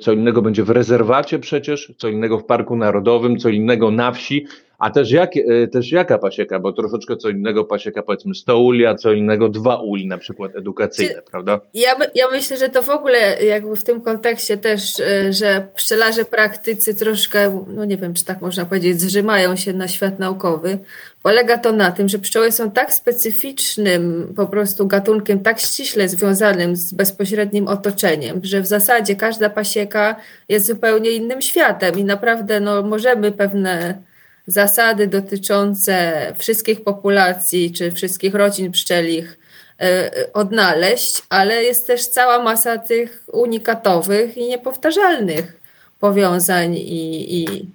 co 0.02 0.12
innego 0.12 0.42
będzie 0.42 0.64
w 0.64 0.70
rezerwacie 0.70 1.40
przecież, 1.40 1.94
co 1.98 2.08
innego 2.08 2.40
w 2.40 2.46
Parku 2.46 2.76
Narodowym, 2.76 3.38
co 3.38 3.50
innego 3.50 3.92
na 3.92 4.12
wsi, 4.12 4.48
a 4.78 4.90
też, 4.90 5.12
jak, 5.12 5.32
e, 5.38 5.68
też 5.68 5.92
jaka 5.92 6.18
pasieka, 6.18 6.60
bo 6.60 6.74
troszeczkę 6.74 7.18
co 7.18 7.30
innego 7.30 7.64
pasieka 7.64 8.04
powiedzmy 8.04 8.36
100 8.36 8.60
uli, 8.60 8.86
a 8.86 8.96
co 8.96 9.12
innego 9.12 9.50
dwa 9.50 9.76
uli, 9.76 10.08
na 10.08 10.18
przykład 10.18 10.56
edukacyjne, 10.56 11.14
Czy, 11.14 11.32
prawda? 11.32 11.60
Ja, 11.74 11.96
ja 12.16 12.26
myślę, 12.32 12.58
że 12.58 12.70
to 12.70 12.84
w 12.84 12.90
ogóle 12.90 13.44
jakby 13.44 13.76
w 13.76 13.84
tym 13.84 14.02
kontekście 14.02 14.58
też, 14.58 15.00
e, 15.00 15.34
że 15.34 15.68
pszczelarze 15.76 16.26
praktycy 16.26 16.96
troszkę, 16.96 17.66
no 17.68 17.86
nie 17.86 17.98
wiem, 17.98 18.14
czy 18.14 18.26
tak 18.26 18.42
można 18.42 18.66
powiedzieć, 18.66 19.02
zrzymają 19.02 19.56
się 19.56 19.74
na 19.74 19.88
świat 19.88 20.20
naukowy. 20.20 20.78
Polega 21.24 21.58
to 21.58 21.72
na 21.72 21.92
tym, 21.92 22.10
że 22.10 22.20
pszczoły 22.20 22.52
są 22.52 22.72
tak 22.72 22.94
specyficznym 22.94 24.34
po 24.36 24.46
prostu 24.46 24.88
gatunkiem, 24.88 25.40
tak 25.40 25.60
ściśle 25.60 26.10
związanym 26.10 26.76
z 26.76 26.94
bezpośrednim 26.94 27.68
otoczeniem, 27.68 28.40
że 28.44 28.62
w 28.62 28.68
zasadzie 28.68 29.16
każda 29.16 29.50
pasieka 29.50 30.16
jest 30.50 30.66
zupełnie 30.66 31.12
innym 31.12 31.42
światem 31.42 32.00
i 32.00 32.04
naprawdę 32.04 32.60
no, 32.60 32.84
możemy 32.84 33.32
pewne 33.32 34.07
zasady 34.48 35.08
dotyczące 35.08 36.34
wszystkich 36.38 36.84
populacji 36.84 37.72
czy 37.72 37.92
wszystkich 37.92 38.36
rodzin 38.36 38.72
pszczelich 38.72 39.40
e, 39.82 40.12
odnaleźć, 40.34 41.22
ale 41.30 41.64
jest 41.64 41.88
też 41.88 42.06
cała 42.06 42.44
masa 42.44 42.78
tych 42.78 43.24
unikatowych 43.34 44.38
i 44.38 44.48
niepowtarzalnych 44.48 45.62
powiązań 46.00 46.76
i, 46.76 47.42
i 47.42 47.66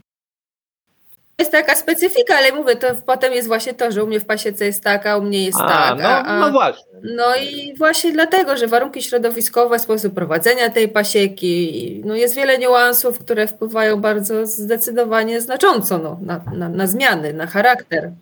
jest 1.43 1.53
taka 1.53 1.77
specyfika, 1.77 2.35
ale 2.37 2.53
mówię, 2.53 2.77
to 2.77 2.87
potem 3.07 3.33
jest 3.33 3.49
właśnie 3.49 3.75
to, 3.75 3.93
że 3.93 4.05
u 4.05 4.07
mnie 4.07 4.21
w 4.21 4.25
pasiece 4.25 4.65
jest 4.65 4.85
taka, 4.85 5.17
u 5.17 5.23
mnie 5.23 5.45
jest 5.45 5.59
a, 5.61 5.69
tak. 5.69 6.27
No, 6.27 6.41
no 6.41 6.51
właśnie. 6.51 6.93
No 7.17 7.25
i 7.37 7.75
właśnie 7.77 8.13
dlatego, 8.13 8.57
że 8.57 8.67
warunki 8.67 9.03
środowiskowe, 9.03 9.79
sposób 9.79 10.15
prowadzenia 10.15 10.71
tej 10.71 10.89
pasieki, 10.89 12.03
no 12.05 12.15
jest 12.15 12.37
wiele 12.37 12.59
niuansów, 12.59 13.19
które 13.19 13.47
wpływają 13.47 14.01
bardzo 14.01 14.47
zdecydowanie 14.47 15.41
znacząco 15.41 15.99
no, 15.99 16.19
na, 16.23 16.45
na, 16.55 16.69
na 16.69 16.87
zmiany, 16.87 17.33
na 17.33 17.47
charakter. 17.47 18.13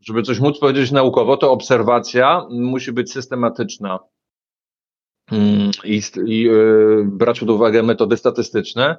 Żeby 0.00 0.22
coś 0.22 0.40
móc 0.40 0.58
powiedzieć 0.58 0.90
naukowo, 0.90 1.36
to 1.36 1.52
obserwacja 1.52 2.46
musi 2.50 2.92
być 2.92 3.12
systematyczna 3.12 3.98
mm, 5.32 5.70
i, 5.84 6.02
i 6.26 6.42
yy, 6.42 7.04
brać 7.04 7.40
pod 7.40 7.50
uwagę 7.50 7.82
metody 7.82 8.16
statystyczne, 8.16 8.96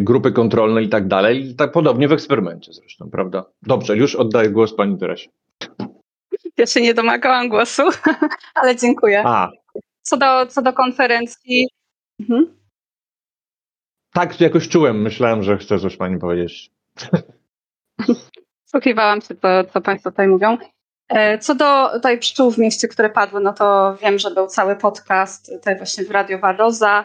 grupy 0.00 0.32
kontrolne 0.32 0.82
i 0.82 0.88
tak 0.88 1.08
dalej. 1.08 1.50
I 1.50 1.54
tak 1.54 1.72
podobnie 1.72 2.08
w 2.08 2.12
eksperymencie 2.12 2.72
zresztą, 2.72 3.10
prawda? 3.10 3.44
Dobrze, 3.62 3.96
już 3.96 4.14
oddaję 4.14 4.50
głos 4.50 4.74
pani 4.74 4.98
Teresie. 4.98 5.30
Ja 6.56 6.66
się 6.66 6.80
nie 6.80 6.94
domagałam 6.94 7.48
głosu, 7.48 7.82
ale 8.54 8.76
dziękuję. 8.76 9.22
A. 9.26 9.50
Co 10.02 10.16
do, 10.16 10.46
co 10.46 10.62
do 10.62 10.72
konferencji. 10.72 11.68
Mhm. 12.20 12.56
Tak, 14.12 14.40
jakoś 14.40 14.68
czułem. 14.68 15.02
Myślałem, 15.02 15.42
że 15.42 15.58
chce 15.58 15.78
coś 15.78 15.96
pani 15.96 16.18
powiedzieć. 16.18 16.70
Słuchiwałam 18.70 19.20
się, 19.20 19.34
to, 19.34 19.64
co 19.64 19.80
państwo 19.80 20.10
tutaj 20.10 20.28
mówią. 20.28 20.58
E, 21.08 21.38
co 21.38 21.54
do 21.54 21.90
tutaj 21.92 22.18
pszczół 22.18 22.50
w 22.50 22.58
mieście, 22.58 22.88
które 22.88 23.10
padły, 23.10 23.40
no 23.40 23.52
to 23.52 23.96
wiem, 24.02 24.18
że 24.18 24.30
był 24.30 24.46
cały 24.46 24.76
podcast 24.76 25.52
tutaj 25.52 25.76
właśnie 25.76 26.04
w 26.04 26.10
Radio 26.10 26.38
Waroza, 26.38 27.04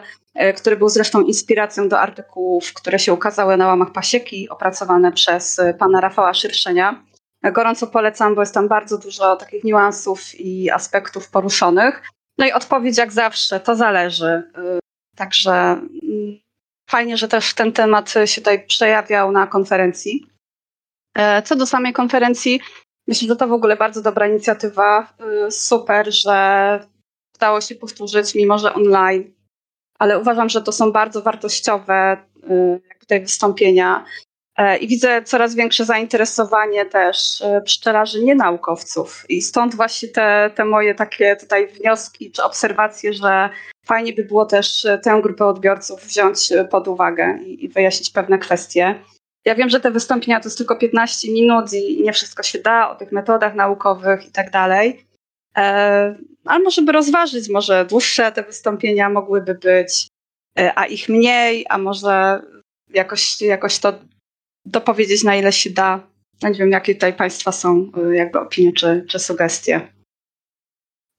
który 0.56 0.76
był 0.76 0.88
zresztą 0.88 1.20
inspiracją 1.20 1.88
do 1.88 2.00
artykułów, 2.00 2.72
które 2.72 2.98
się 2.98 3.12
ukazały 3.12 3.56
na 3.56 3.66
łamach 3.66 3.92
pasieki, 3.92 4.48
opracowane 4.48 5.12
przez 5.12 5.60
pana 5.78 6.00
Rafała 6.00 6.34
Szyrszenia. 6.34 7.04
E, 7.42 7.52
gorąco 7.52 7.86
polecam, 7.86 8.34
bo 8.34 8.42
jest 8.42 8.54
tam 8.54 8.68
bardzo 8.68 8.98
dużo 8.98 9.36
takich 9.36 9.64
niuansów 9.64 10.40
i 10.40 10.70
aspektów 10.70 11.30
poruszonych. 11.30 12.02
No 12.38 12.46
i 12.46 12.52
odpowiedź 12.52 12.98
jak 12.98 13.12
zawsze, 13.12 13.60
to 13.60 13.76
zależy. 13.76 14.50
Także 15.16 15.52
mm, 15.52 16.40
fajnie, 16.90 17.16
że 17.16 17.28
też 17.28 17.54
ten 17.54 17.72
temat 17.72 18.14
się 18.24 18.40
tutaj 18.40 18.66
przejawiał 18.66 19.32
na 19.32 19.46
konferencji. 19.46 20.26
Co 21.44 21.56
do 21.56 21.66
samej 21.66 21.92
konferencji, 21.92 22.60
Myślę, 23.06 23.28
że 23.28 23.36
to 23.36 23.48
w 23.48 23.52
ogóle 23.52 23.76
bardzo 23.76 24.02
dobra 24.02 24.28
inicjatywa. 24.28 25.14
Super, 25.50 26.12
że 26.14 26.86
udało 27.36 27.60
się 27.60 27.74
powtórzyć, 27.74 28.34
mimo 28.34 28.58
że 28.58 28.74
online. 28.74 29.34
Ale 30.02 30.18
uważam, 30.18 30.48
że 30.48 30.62
to 30.62 30.72
są 30.72 30.92
bardzo 30.92 31.22
wartościowe 31.22 32.16
y, 32.50 32.80
te 33.06 33.20
wystąpienia. 33.20 34.04
E, 34.56 34.76
I 34.76 34.88
widzę 34.88 35.22
coraz 35.22 35.54
większe 35.54 35.84
zainteresowanie 35.84 36.86
też 36.86 37.40
y, 37.40 37.62
pszczelarzy 37.64 38.24
nienaukowców. 38.24 39.24
I 39.28 39.42
stąd 39.42 39.74
właśnie 39.74 40.08
te, 40.08 40.50
te 40.54 40.64
moje 40.64 40.94
takie 40.94 41.36
tutaj 41.36 41.68
wnioski 41.68 42.32
czy 42.32 42.42
obserwacje, 42.42 43.12
że 43.12 43.50
fajnie 43.86 44.12
by 44.12 44.24
było 44.24 44.46
też 44.46 44.86
tę 45.02 45.20
grupę 45.22 45.46
odbiorców 45.46 46.00
wziąć 46.00 46.52
pod 46.70 46.88
uwagę 46.88 47.38
i, 47.44 47.64
i 47.64 47.68
wyjaśnić 47.68 48.10
pewne 48.10 48.38
kwestie. 48.38 48.94
Ja 49.44 49.54
wiem, 49.54 49.68
że 49.68 49.80
te 49.80 49.90
wystąpienia 49.90 50.40
to 50.40 50.46
jest 50.46 50.58
tylko 50.58 50.76
15 50.76 51.32
minut 51.32 51.72
i 51.72 52.02
nie 52.02 52.12
wszystko 52.12 52.42
się 52.42 52.58
da 52.58 52.90
o 52.90 52.94
tych 52.94 53.12
metodach 53.12 53.54
naukowych 53.54 54.26
i 54.26 54.32
tak 54.32 54.50
dalej. 54.50 55.06
E, 56.46 56.50
ale 56.50 56.64
może 56.64 56.82
by 56.82 56.92
rozważyć, 56.92 57.48
może 57.48 57.84
dłuższe 57.84 58.32
te 58.32 58.42
wystąpienia 58.42 59.10
mogłyby 59.10 59.54
być, 59.54 60.08
e, 60.58 60.78
a 60.78 60.86
ich 60.86 61.08
mniej, 61.08 61.66
a 61.68 61.78
może 61.78 62.42
jakoś, 62.94 63.40
jakoś 63.40 63.78
to 63.78 63.92
dopowiedzieć 64.66 65.24
na 65.24 65.36
ile 65.36 65.52
się 65.52 65.70
da. 65.70 66.00
Ja 66.42 66.48
nie 66.48 66.58
wiem, 66.58 66.70
jakie 66.70 66.94
tutaj 66.94 67.14
Państwa 67.14 67.52
są 67.52 67.90
e, 67.96 68.16
jakby 68.16 68.40
opinie 68.40 68.72
czy, 68.72 69.04
czy 69.08 69.18
sugestie. 69.18 69.92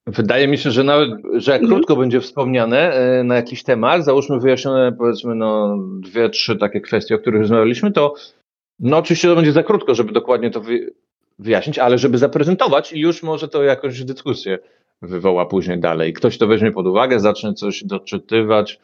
Wydaje 0.08 0.48
mi 0.48 0.58
się, 0.58 0.72
że 0.72 0.84
nawet, 0.84 1.10
że 1.34 1.52
jak 1.52 1.62
mhm. 1.62 1.78
krótko 1.78 1.96
będzie 1.96 2.22
wspomniane 2.22 2.94
e, 2.94 3.24
na 3.24 3.36
jakiś 3.36 3.64
temat, 3.64 4.06
załóżmy 4.06 4.40
wyjaśnione 4.40 4.92
powiedzmy 4.92 5.36
no 5.36 5.78
dwie, 6.00 6.30
trzy 6.30 6.58
takie 6.58 6.82
kwestie, 6.82 7.16
o 7.16 7.20
których 7.20 7.42
rozmawialiśmy, 7.42 7.92
to 7.92 8.14
no 8.80 8.98
oczywiście 8.98 9.28
to 9.28 9.36
będzie 9.36 9.52
za 9.52 9.64
krótko, 9.64 9.96
żeby 9.96 10.12
dokładnie 10.12 10.52
to 10.52 10.62
wyjaśnić, 11.40 11.80
ale 11.80 11.98
żeby 11.98 12.18
zaprezentować 12.18 12.94
i 12.94 13.00
już 13.00 13.24
może 13.24 13.48
to 13.48 13.64
jakąś 13.64 14.04
dyskusję 14.04 14.60
wywoła 15.04 15.46
później 15.46 15.80
dalej. 15.80 16.14
Ktoś 16.14 16.38
to 16.38 16.48
weźmie 16.48 16.72
pod 16.72 16.88
uwagę, 16.88 17.20
zacznie 17.20 17.54
coś 17.54 17.84
doczytywać, 17.84 18.80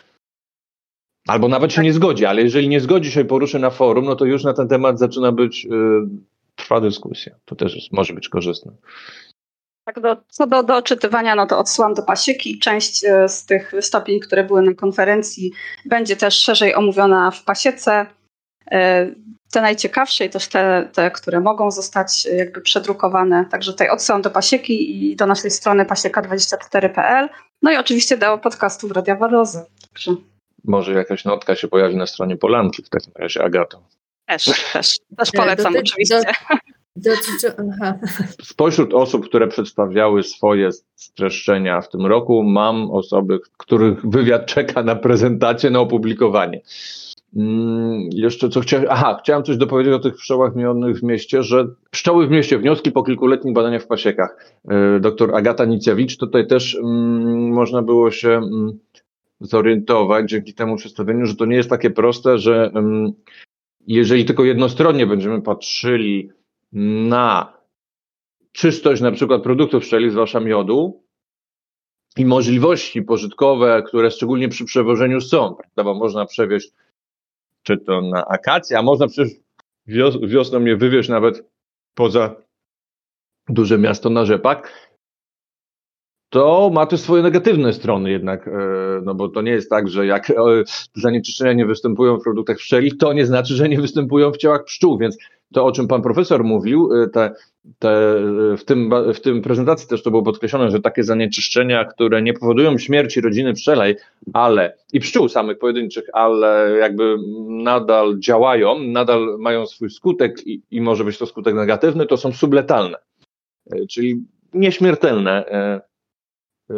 albo 1.27 1.47
nawet 1.47 1.73
się 1.73 1.81
nie 1.81 1.93
zgodzi, 1.93 2.25
ale 2.25 2.41
jeżeli 2.41 2.69
nie 2.69 2.79
zgodzi 2.79 3.11
się 3.11 3.21
i 3.21 3.25
poruszy 3.25 3.59
na 3.59 3.69
forum, 3.69 4.05
no 4.05 4.15
to 4.15 4.25
już 4.25 4.43
na 4.43 4.53
ten 4.53 4.67
temat 4.67 4.99
zaczyna 4.99 5.31
być, 5.31 5.65
yy, 5.65 6.09
trwa 6.55 6.81
dyskusja. 6.81 7.35
To 7.45 7.55
też 7.55 7.75
jest, 7.75 7.91
może 7.91 8.13
być 8.13 8.29
korzystne. 8.29 8.71
Tak, 9.85 9.99
do, 9.99 10.17
co 10.27 10.47
do, 10.47 10.63
do 10.63 10.75
odczytywania, 10.75 11.35
no 11.35 11.47
to 11.47 11.59
odsyłam 11.59 11.93
do 11.93 12.03
pasieki. 12.03 12.59
Część 12.59 13.05
e, 13.05 13.29
z 13.29 13.45
tych 13.45 13.71
wystąpień, 13.71 14.19
które 14.19 14.43
były 14.43 14.61
na 14.61 14.73
konferencji, 14.73 15.51
będzie 15.85 16.15
też 16.15 16.39
szerzej 16.39 16.75
omówiona 16.75 17.31
w 17.31 17.43
pasiece. 17.43 18.05
E, 18.71 19.07
te 19.51 19.61
najciekawsze 19.61 20.25
i 20.25 20.29
też 20.29 20.47
te, 20.47 20.89
te, 20.93 21.11
które 21.11 21.39
mogą 21.39 21.71
zostać 21.71 22.27
e, 22.31 22.35
jakby 22.35 22.61
przedrukowane. 22.61 23.45
Także 23.51 23.71
tutaj 23.71 23.89
odsyłam 23.89 24.21
do 24.21 24.29
pasieki 24.29 25.11
i 25.11 25.15
do 25.15 25.25
naszej 25.25 25.51
strony 25.51 25.85
pasieka24.pl. 25.85 27.29
No 27.61 27.71
i 27.71 27.77
oczywiście 27.77 28.17
do 28.17 28.37
podcastów 28.37 28.91
Radia 28.91 29.15
Warozy. 29.15 29.65
Także... 29.93 30.15
Może 30.63 30.93
jakaś 30.93 31.25
notka 31.25 31.55
się 31.55 31.67
pojawi 31.67 31.95
na 31.95 32.05
stronie 32.05 32.37
Polanki 32.37 32.83
w 32.83 32.89
takim 32.89 33.13
razie, 33.15 33.43
Agato. 33.43 33.81
Też, 34.25 34.43
też, 34.73 34.97
też 35.17 35.31
polecam 35.31 35.73
do, 35.73 35.79
oczywiście. 35.79 36.21
Do, 36.95 37.11
Spośród 38.41 38.93
osób, 38.93 39.25
które 39.25 39.47
przedstawiały 39.47 40.23
swoje 40.23 40.69
streszczenia 40.95 41.81
w 41.81 41.89
tym 41.89 42.05
roku, 42.05 42.43
mam 42.43 42.91
osoby, 42.91 43.39
których 43.57 44.05
wywiad 44.05 44.45
czeka 44.45 44.83
na 44.83 44.95
prezentację, 44.95 45.69
na 45.69 45.79
opublikowanie. 45.79 46.61
Hmm, 47.33 48.09
jeszcze 48.11 48.49
co 48.49 48.59
chciałem. 48.59 48.85
Aha, 48.89 49.17
chciałem 49.23 49.43
coś 49.43 49.57
dopowiedzieć 49.57 49.93
o 49.93 49.99
tych 49.99 50.15
pszczołach 50.15 50.55
mionych 50.55 50.99
w 50.99 51.03
mieście, 51.03 51.43
że 51.43 51.67
pszczoły 51.91 52.27
w 52.27 52.31
mieście, 52.31 52.59
wnioski 52.59 52.91
po 52.91 53.03
kilkuletnich 53.03 53.53
badaniach 53.53 53.83
w 53.83 53.87
pasiekach. 53.87 54.53
E, 54.69 54.99
doktor 54.99 55.35
Agata 55.35 55.65
Nicjawicz, 55.65 56.17
tutaj 56.17 56.47
też 56.47 56.75
mm, 56.75 57.49
można 57.49 57.81
było 57.81 58.11
się 58.11 58.29
mm, 58.29 58.79
zorientować 59.41 60.29
dzięki 60.29 60.53
temu 60.53 60.75
przedstawieniu, 60.75 61.25
że 61.25 61.35
to 61.35 61.45
nie 61.45 61.55
jest 61.55 61.69
takie 61.69 61.89
proste, 61.89 62.37
że 62.37 62.71
mm, 62.75 63.11
jeżeli 63.87 64.25
tylko 64.25 64.43
jednostronnie 64.43 65.07
będziemy 65.07 65.41
patrzyli 65.41 66.29
na 67.07 67.53
czystość 68.51 69.01
na 69.01 69.11
przykład 69.11 69.43
produktów 69.43 69.83
pszczeli, 69.83 70.11
zwłaszcza 70.11 70.39
miodu, 70.39 71.03
i 72.17 72.25
możliwości 72.25 73.01
pożytkowe, 73.01 73.83
które 73.87 74.11
szczególnie 74.11 74.49
przy 74.49 74.65
przewożeniu 74.65 75.21
są, 75.21 75.55
prawda, 75.55 75.83
bo 75.83 75.93
można 75.93 76.25
przewieźć 76.25 76.71
czy 77.69 77.77
to 77.77 78.01
na 78.01 78.25
akacje, 78.25 78.77
a 78.77 78.81
można 78.81 79.07
przecież 79.07 79.33
wios 79.87 80.17
wiosną 80.21 80.65
je 80.65 80.77
wywieźć 80.77 81.09
nawet 81.09 81.49
poza 81.93 82.35
duże 83.49 83.77
miasto 83.77 84.09
na 84.09 84.25
rzepak, 84.25 84.89
to 86.29 86.69
ma 86.73 86.85
też 86.85 86.99
swoje 86.99 87.23
negatywne 87.23 87.73
strony 87.73 88.11
jednak, 88.11 88.47
e, 88.47 88.51
no 89.03 89.15
bo 89.15 89.29
to 89.29 89.41
nie 89.41 89.51
jest 89.51 89.69
tak, 89.69 89.87
że 89.87 90.05
jak 90.05 90.29
e, 90.29 90.33
zanieczyszczenia 90.95 91.53
nie 91.53 91.65
występują 91.65 92.17
w 92.17 92.23
produktach 92.23 92.57
pszczelich, 92.57 92.97
to 92.97 93.13
nie 93.13 93.25
znaczy, 93.25 93.55
że 93.55 93.69
nie 93.69 93.81
występują 93.81 94.31
w 94.31 94.37
ciałach 94.37 94.63
pszczół, 94.63 94.97
więc 94.97 95.17
to, 95.53 95.65
o 95.65 95.71
czym 95.71 95.87
pan 95.87 96.01
profesor 96.01 96.43
mówił, 96.43 97.03
e, 97.03 97.07
te, 97.07 97.31
te, 97.79 98.15
w, 98.57 98.63
tym, 98.65 98.91
w 99.13 99.19
tym 99.19 99.41
prezentacji 99.41 99.87
też 99.87 100.03
to 100.03 100.11
było 100.11 100.23
podkreślone, 100.23 100.71
że 100.71 100.79
takie 100.79 101.03
zanieczyszczenia, 101.03 101.85
które 101.85 102.21
nie 102.21 102.33
powodują 102.33 102.77
śmierci 102.77 103.21
rodziny 103.21 103.53
pszczelej, 103.53 103.95
ale 104.33 104.77
i 104.93 104.99
pszczół 104.99 105.29
samych 105.29 105.59
pojedynczych, 105.59 106.03
ale 106.13 106.77
jakby 106.79 107.17
nadal 107.47 108.19
działają, 108.19 108.79
nadal 108.79 109.37
mają 109.39 109.65
swój 109.65 109.89
skutek 109.89 110.47
i, 110.47 110.61
i 110.71 110.81
może 110.81 111.03
być 111.03 111.17
to 111.17 111.25
skutek 111.25 111.55
negatywny, 111.55 112.05
to 112.05 112.17
są 112.17 112.31
subletalne, 112.31 112.97
czyli 113.89 114.23
nieśmiertelne 114.53 115.45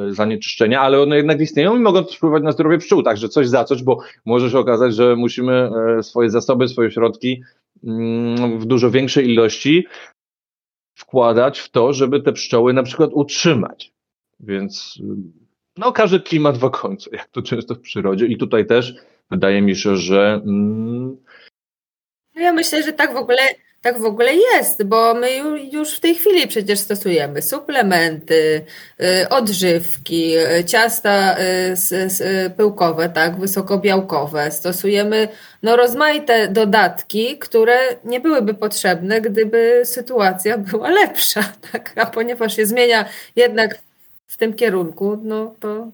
zanieczyszczenia, 0.10 0.82
ale 0.82 1.02
one 1.02 1.18
jednak 1.18 1.42
istnieją 1.42 1.76
i 1.76 1.80
mogą 1.80 2.04
wpływać 2.04 2.44
na 2.44 2.52
zdrowie 2.52 2.78
pszczół, 2.78 3.04
także 3.04 3.30
coś 3.30 3.48
za 3.48 3.64
coś, 3.64 3.84
bo 3.84 4.00
może 4.26 4.50
się 4.50 4.60
okazać, 4.60 4.96
że 4.96 5.16
musimy 5.16 5.70
e, 6.00 6.04
swoje 6.04 6.30
zasoby, 6.30 6.68
swoje 6.68 6.92
środki 6.92 7.44
mm, 7.84 8.60
w 8.60 8.66
dużo 8.66 8.92
większej 8.92 9.30
ilości 9.30 9.88
wkładać 10.96 11.60
w 11.60 11.70
to, 11.70 11.94
żeby 11.94 12.22
te 12.22 12.34
pszczoły 12.34 12.74
na 12.74 12.84
przykład 12.84 13.10
utrzymać. 13.14 13.94
Więc 14.40 15.00
no, 15.78 15.92
każdy 15.92 16.20
klimat 16.20 16.58
w 16.58 16.70
końcu, 16.70 17.10
jak 17.14 17.28
to 17.28 17.42
często 17.42 17.76
w 17.76 17.80
przyrodzie. 17.80 18.26
I 18.26 18.38
tutaj 18.38 18.66
też 18.66 18.96
wydaje 19.32 19.62
mi 19.62 19.76
się, 19.76 19.96
że. 19.96 20.42
Mm... 20.46 21.18
Ja 22.36 22.54
myślę, 22.54 22.84
że 22.84 22.94
tak 22.94 23.14
w 23.14 23.18
ogóle 23.18 23.42
tak 23.82 24.00
w 24.00 24.06
ogóle 24.06 24.36
jest, 24.36 24.84
bo 24.84 25.14
my 25.14 25.38
już 25.72 25.96
w 25.96 26.00
tej 26.00 26.16
chwili 26.16 26.48
przecież 26.48 26.80
stosujemy 26.80 27.42
suplementy, 27.42 28.66
y, 29.24 29.30
odżywki, 29.30 30.38
y, 30.38 30.66
ciasta 30.66 31.36
y, 31.40 32.50
pyłkowe, 32.50 33.10
tak, 33.10 33.40
wysokobiałkowe. 33.40 34.52
Stosujemy 34.52 35.28
no, 35.64 35.76
rozmaite 35.76 36.48
dodatki, 36.48 37.38
które 37.38 37.78
nie 38.06 38.20
byłyby 38.20 38.54
potrzebne, 38.54 39.22
gdyby 39.22 39.82
sytuacja 39.84 40.58
była 40.58 40.90
lepsza. 40.90 41.44
Tak? 41.72 41.94
A 41.96 42.06
ponieważ 42.06 42.56
się 42.56 42.66
zmienia 42.66 43.06
jednak 43.36 43.80
w 44.28 44.38
tym 44.38 44.54
kierunku, 44.54 45.20
no 45.24 45.56
to. 45.60 45.88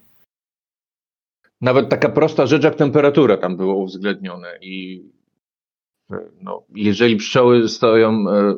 Nawet 1.62 1.90
taka 1.90 2.10
prosta 2.10 2.46
rzecz 2.46 2.64
jak 2.64 2.76
temperatura 2.76 3.38
tam 3.38 3.58
było 3.58 3.76
uwzględnione 3.76 4.58
i 4.62 5.04
no, 6.42 6.64
jeżeli 6.76 7.16
pszczoły 7.16 7.70
stoją, 7.70 8.30
e, 8.30 8.56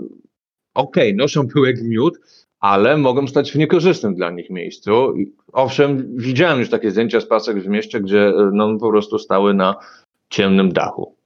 ok, 0.74 0.96
noszą 1.16 1.48
pyłek 1.48 1.84
miód, 1.84 2.20
ale 2.60 2.98
mogą 2.98 3.28
stać 3.28 3.52
w 3.52 3.56
niekorzystnym 3.56 4.16
dla 4.16 4.32
nich 4.32 4.50
miejscu. 4.50 5.14
Owszem, 5.54 6.18
widziałem 6.18 6.60
już 6.60 6.70
takie 6.70 6.92
zdjęcia 6.92 7.22
z 7.22 7.26
pasek 7.26 7.64
w 7.64 7.68
mieście, 7.68 8.02
gdzie 8.02 8.28
e, 8.28 8.50
no, 8.54 8.78
po 8.80 8.90
prostu 8.90 9.20
stały 9.20 9.54
na 9.54 9.76
ciemnym 10.30 10.72
dachu. 10.72 11.19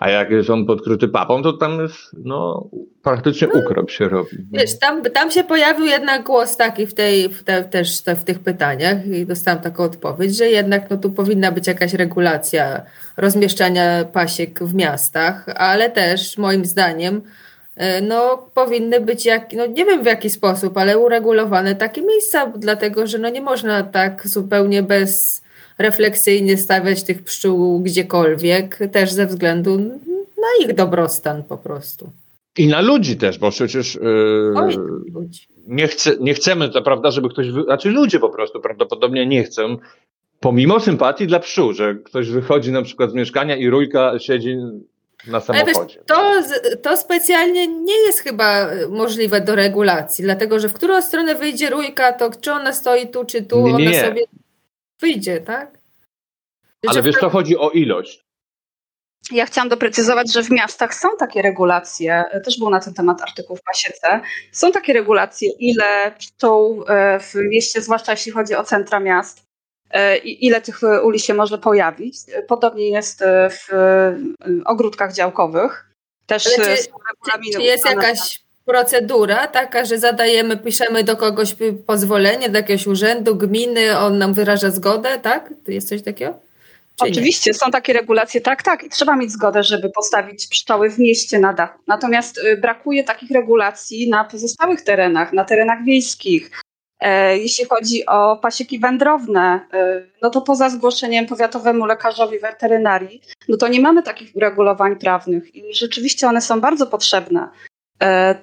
A 0.00 0.10
jak 0.10 0.30
jest 0.30 0.50
on 0.50 0.66
podkryty 0.66 1.08
papą, 1.08 1.42
to 1.42 1.52
tam 1.52 1.80
jest, 1.80 1.96
no, 2.24 2.70
praktycznie 3.02 3.48
no, 3.54 3.60
ukrop 3.60 3.90
się 3.90 4.08
robi. 4.08 4.30
Wiesz, 4.52 4.78
tam, 4.78 5.02
tam 5.02 5.30
się 5.30 5.44
pojawił 5.44 5.84
jednak 5.84 6.24
głos 6.24 6.56
taki 6.56 6.86
w 6.86 6.94
tej, 6.94 7.28
w 7.28 7.44
te, 7.44 7.64
też 7.64 8.02
te, 8.02 8.16
w 8.16 8.24
tych 8.24 8.38
pytaniach 8.38 9.06
i 9.06 9.26
dostałam 9.26 9.60
taką 9.60 9.84
odpowiedź, 9.84 10.36
że 10.36 10.46
jednak 10.46 10.90
no, 10.90 10.96
tu 10.96 11.10
powinna 11.10 11.52
być 11.52 11.66
jakaś 11.66 11.94
regulacja 11.94 12.82
rozmieszczania 13.16 14.04
pasiek 14.04 14.64
w 14.64 14.74
miastach, 14.74 15.46
ale 15.56 15.90
też 15.90 16.38
moim 16.38 16.64
zdaniem 16.64 17.22
e, 17.76 18.00
no, 18.00 18.50
powinny 18.54 19.00
być, 19.00 19.26
jak, 19.26 19.52
no, 19.52 19.66
nie 19.66 19.84
wiem 19.84 20.02
w 20.02 20.06
jaki 20.06 20.30
sposób, 20.30 20.78
ale 20.78 20.98
uregulowane 20.98 21.74
takie 21.74 22.02
miejsca, 22.02 22.52
dlatego 22.56 23.06
że 23.06 23.18
no, 23.18 23.28
nie 23.28 23.42
można 23.42 23.82
tak 23.82 24.28
zupełnie 24.28 24.82
bez 24.82 25.43
refleksyjnie 25.78 26.56
stawiać 26.56 27.02
tych 27.02 27.22
pszczół 27.22 27.80
gdziekolwiek, 27.80 28.78
też 28.92 29.12
ze 29.12 29.26
względu 29.26 29.78
na 30.36 30.66
ich 30.66 30.74
dobrostan 30.74 31.42
po 31.42 31.56
prostu. 31.56 32.10
I 32.58 32.66
na 32.66 32.80
ludzi 32.80 33.16
też, 33.16 33.38
bo 33.38 33.50
przecież 33.50 33.94
yy, 33.94 34.54
nie, 35.66 35.88
chce, 35.88 36.16
nie 36.20 36.34
chcemy, 36.34 36.68
to 36.68 36.82
prawda, 36.82 37.10
żeby 37.10 37.28
ktoś, 37.28 37.50
wy... 37.50 37.62
znaczy 37.62 37.88
ludzie 37.90 38.20
po 38.20 38.28
prostu 38.28 38.60
prawdopodobnie 38.60 39.26
nie 39.26 39.44
chcą, 39.44 39.76
pomimo 40.40 40.80
sympatii 40.80 41.26
dla 41.26 41.40
pszczół, 41.40 41.72
że 41.72 41.94
ktoś 41.94 42.28
wychodzi 42.28 42.72
na 42.72 42.82
przykład 42.82 43.10
z 43.10 43.14
mieszkania 43.14 43.56
i 43.56 43.68
rójka 43.68 44.18
siedzi 44.18 44.56
na 45.26 45.40
samochodzie. 45.40 45.74
Wiesz, 45.76 46.06
to, 46.06 46.32
to 46.82 46.96
specjalnie 46.96 47.66
nie 47.66 47.96
jest 48.06 48.18
chyba 48.18 48.70
możliwe 48.90 49.40
do 49.40 49.54
regulacji, 49.54 50.24
dlatego 50.24 50.60
że 50.60 50.68
w 50.68 50.72
którą 50.72 51.02
stronę 51.02 51.34
wyjdzie 51.34 51.70
rójka, 51.70 52.12
to 52.12 52.30
czy 52.40 52.52
ona 52.52 52.72
stoi 52.72 53.08
tu, 53.08 53.24
czy 53.24 53.42
tu, 53.42 53.66
nie, 53.66 53.72
nie. 53.72 53.88
ona 53.88 54.08
sobie 54.08 54.22
wyjdzie, 55.04 55.40
tak? 55.40 55.78
Ale 56.86 57.02
wiesz, 57.02 57.16
to 57.20 57.30
chodzi 57.30 57.56
o 57.56 57.70
ilość. 57.70 58.24
Ja 59.30 59.46
chciałam 59.46 59.68
doprecyzować, 59.68 60.32
że 60.32 60.42
w 60.42 60.50
miastach 60.50 60.94
są 60.94 61.08
takie 61.18 61.42
regulacje, 61.42 62.24
też 62.44 62.58
był 62.58 62.70
na 62.70 62.80
ten 62.80 62.94
temat 62.94 63.22
artykuł 63.22 63.56
w 63.56 63.62
Pasiece, 63.62 64.20
są 64.52 64.72
takie 64.72 64.92
regulacje, 64.92 65.50
ile 65.58 66.12
pszczół 66.18 66.84
e, 66.88 67.20
w 67.20 67.34
mieście, 67.34 67.80
zwłaszcza 67.80 68.12
jeśli 68.12 68.32
chodzi 68.32 68.54
o 68.54 68.64
centra 68.64 69.00
miast, 69.00 69.42
e, 69.90 70.16
ile 70.16 70.60
tych 70.60 70.80
uli 71.02 71.20
się 71.20 71.34
może 71.34 71.58
pojawić. 71.58 72.16
Podobnie 72.48 72.90
jest 72.90 73.22
e, 73.22 73.50
w 73.50 73.68
ogródkach 74.64 75.12
działkowych. 75.12 75.90
Też 76.26 76.44
czy, 76.44 76.62
czy 77.52 77.62
jest 77.62 77.86
jakaś 77.86 78.43
procedura 78.64 79.46
taka, 79.46 79.84
że 79.84 79.98
zadajemy, 79.98 80.56
piszemy 80.56 81.04
do 81.04 81.16
kogoś 81.16 81.56
pozwolenie, 81.86 82.48
do 82.48 82.58
jakiegoś 82.58 82.86
urzędu, 82.86 83.36
gminy, 83.36 83.98
on 83.98 84.18
nam 84.18 84.34
wyraża 84.34 84.70
zgodę, 84.70 85.18
tak? 85.18 85.52
Jest 85.68 85.88
coś 85.88 86.02
takiego? 86.02 86.34
Czy 86.96 87.10
Oczywiście 87.10 87.50
nie? 87.50 87.54
są 87.54 87.70
takie 87.70 87.92
regulacje, 87.92 88.40
tak, 88.40 88.62
tak, 88.62 88.84
i 88.84 88.88
trzeba 88.88 89.16
mieć 89.16 89.32
zgodę, 89.32 89.62
żeby 89.62 89.90
postawić 89.90 90.46
pszczoły 90.46 90.90
w 90.90 90.98
mieście 90.98 91.38
na 91.38 91.52
dachu. 91.52 91.78
Natomiast 91.86 92.38
y, 92.38 92.56
brakuje 92.56 93.04
takich 93.04 93.30
regulacji 93.30 94.10
na 94.10 94.24
pozostałych 94.24 94.82
terenach, 94.82 95.32
na 95.32 95.44
terenach 95.44 95.84
wiejskich. 95.84 96.50
E, 97.00 97.38
jeśli 97.38 97.64
chodzi 97.64 98.06
o 98.06 98.36
pasieki 98.36 98.78
wędrowne, 98.78 99.60
y, 99.74 100.10
no 100.22 100.30
to 100.30 100.40
poza 100.40 100.70
zgłoszeniem 100.70 101.26
powiatowemu 101.26 101.86
lekarzowi 101.86 102.38
weterynarii, 102.38 103.20
no 103.48 103.56
to 103.56 103.68
nie 103.68 103.80
mamy 103.80 104.02
takich 104.02 104.36
uregulowań 104.36 104.96
prawnych 104.96 105.54
i 105.54 105.74
rzeczywiście 105.74 106.28
one 106.28 106.40
są 106.40 106.60
bardzo 106.60 106.86
potrzebne. 106.86 107.48
E, 108.02 108.34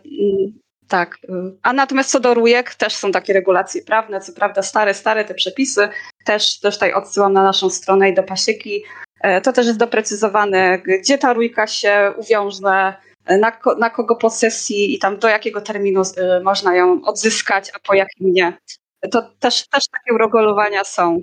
tak. 0.87 1.17
A 1.63 1.73
natomiast 1.73 2.11
co 2.11 2.19
do 2.19 2.33
rujek, 2.33 2.75
też 2.75 2.95
są 2.95 3.11
takie 3.11 3.33
regulacje 3.33 3.81
prawne, 3.81 4.21
co 4.21 4.33
prawda 4.33 4.61
stare, 4.61 4.93
stare 4.93 5.25
te 5.25 5.33
przepisy. 5.33 5.89
Też, 6.25 6.59
też 6.59 6.75
tutaj 6.75 6.93
odsyłam 6.93 7.33
na 7.33 7.43
naszą 7.43 7.69
stronę 7.69 8.09
i 8.09 8.13
do 8.13 8.23
pasieki. 8.23 8.83
E, 9.21 9.41
to 9.41 9.53
też 9.53 9.67
jest 9.67 9.79
doprecyzowane, 9.79 10.79
gdzie 10.79 11.17
ta 11.17 11.33
rójka 11.33 11.67
się 11.67 12.13
uwiąże, 12.17 12.93
na, 13.29 13.57
na 13.77 13.89
kogo 13.89 14.15
posesji 14.15 14.93
i 14.93 14.99
tam 14.99 15.17
do 15.17 15.27
jakiego 15.27 15.61
terminu 15.61 16.01
można 16.43 16.75
ją 16.75 17.01
odzyskać, 17.05 17.71
a 17.75 17.79
po 17.79 17.93
jakim 17.93 18.33
nie. 18.33 18.57
To 19.11 19.21
też, 19.39 19.67
też 19.67 19.83
takie 19.87 20.13
uregulowania 20.13 20.83
są. 20.83 21.21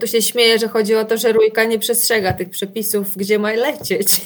Tu 0.00 0.06
się 0.06 0.22
śmieję, 0.22 0.58
że 0.58 0.68
chodzi 0.68 0.94
o 0.94 1.04
to, 1.04 1.16
że 1.16 1.32
rójka 1.32 1.64
nie 1.64 1.78
przestrzega 1.78 2.32
tych 2.32 2.50
przepisów, 2.50 3.16
gdzie 3.16 3.38
ma 3.38 3.52
lecieć. 3.52 4.08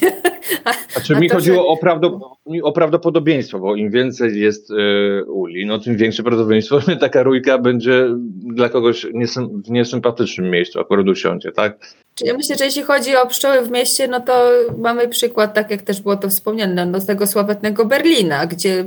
A, 0.65 0.73
znaczy 0.93 1.15
a 1.15 1.19
mi 1.19 1.29
to, 1.29 1.35
chodziło 1.35 1.57
że... 1.57 1.63
o, 1.63 2.67
o 2.67 2.71
prawdopodobieństwo, 2.71 3.59
bo 3.59 3.75
im 3.75 3.91
więcej 3.91 4.39
jest 4.39 4.71
y, 4.71 5.25
uli, 5.25 5.65
no 5.65 5.79
tym 5.79 5.97
większe 5.97 6.23
prawdopodobieństwo, 6.23 6.79
że 6.79 6.97
taka 6.97 7.23
rójka 7.23 7.57
będzie 7.57 8.07
dla 8.55 8.69
kogoś 8.69 9.07
niesym, 9.13 9.61
w 9.61 9.69
niesympatycznym 9.69 10.49
miejscu 10.49 10.79
akurat 10.79 11.07
usiądzie, 11.07 11.51
tak? 11.51 11.79
Ja 12.21 12.33
myślę, 12.33 12.55
że 12.57 12.65
jeśli 12.65 12.83
chodzi 12.83 13.15
o 13.15 13.27
pszczoły 13.27 13.61
w 13.61 13.71
mieście, 13.71 14.07
no 14.07 14.19
to 14.19 14.51
mamy 14.77 15.07
przykład, 15.07 15.53
tak 15.53 15.71
jak 15.71 15.81
też 15.81 16.01
było 16.01 16.17
to 16.17 16.29
wspomniane, 16.29 16.85
no, 16.85 16.99
z 16.99 17.05
tego 17.05 17.27
sławetnego 17.27 17.85
Berlina, 17.85 18.45
gdzie 18.45 18.85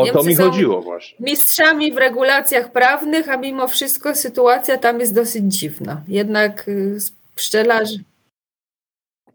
o 0.00 0.04
Niemcy 0.04 0.18
to 0.18 0.24
mi 0.24 0.34
chodziło 0.34 0.82
właśnie. 0.82 1.16
Mistrzami 1.20 1.92
w 1.92 1.96
regulacjach 1.96 2.72
prawnych, 2.72 3.28
a 3.28 3.36
mimo 3.36 3.68
wszystko 3.68 4.14
sytuacja 4.14 4.78
tam 4.78 5.00
jest 5.00 5.14
dosyć 5.14 5.44
dziwna. 5.44 6.02
Jednak 6.08 6.68
y, 6.68 6.98
pszczelarze. 7.34 7.98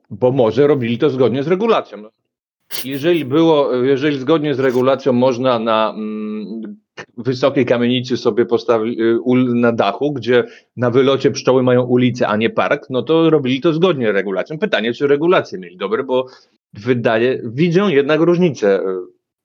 Bo 0.09 0.31
może 0.31 0.67
robili 0.67 0.97
to 0.97 1.09
zgodnie 1.09 1.43
z 1.43 1.47
regulacją. 1.47 2.03
Jeżeli 2.85 3.25
było, 3.25 3.73
jeżeli 3.73 4.19
zgodnie 4.19 4.55
z 4.55 4.59
regulacją 4.59 5.13
można 5.13 5.59
na 5.59 5.93
mm, 5.97 6.77
wysokiej 7.17 7.65
kamienicy 7.65 8.17
sobie 8.17 8.45
postawić 8.45 8.99
y, 8.99 9.19
na 9.55 9.71
dachu, 9.71 10.13
gdzie 10.13 10.43
na 10.77 10.91
wylocie 10.91 11.31
pszczoły 11.31 11.63
mają 11.63 11.83
ulicę, 11.83 12.27
a 12.27 12.37
nie 12.37 12.49
park, 12.49 12.87
no 12.89 13.01
to 13.01 13.29
robili 13.29 13.61
to 13.61 13.73
zgodnie 13.73 14.11
z 14.11 14.15
regulacją. 14.15 14.59
Pytanie, 14.59 14.93
czy 14.93 15.07
regulacje 15.07 15.59
mieli 15.59 15.77
dobre, 15.77 16.03
bo 16.03 16.25
wydaje, 16.73 17.41
widzą 17.43 17.89
jednak 17.89 18.21
różnicę 18.21 18.79
y, 18.79 18.83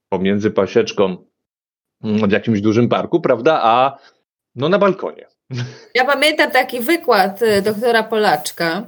pomiędzy 0.08 0.50
pasieczką 0.50 1.16
w 2.00 2.32
jakimś 2.32 2.60
dużym 2.60 2.88
parku, 2.88 3.20
prawda, 3.20 3.60
a 3.62 3.98
No 4.56 4.68
na 4.68 4.78
balkonie. 4.78 5.26
Ja 5.94 6.04
pamiętam 6.04 6.50
taki 6.50 6.80
wykład 6.80 7.42
y, 7.42 7.62
doktora 7.62 8.02
Polaczka 8.02 8.86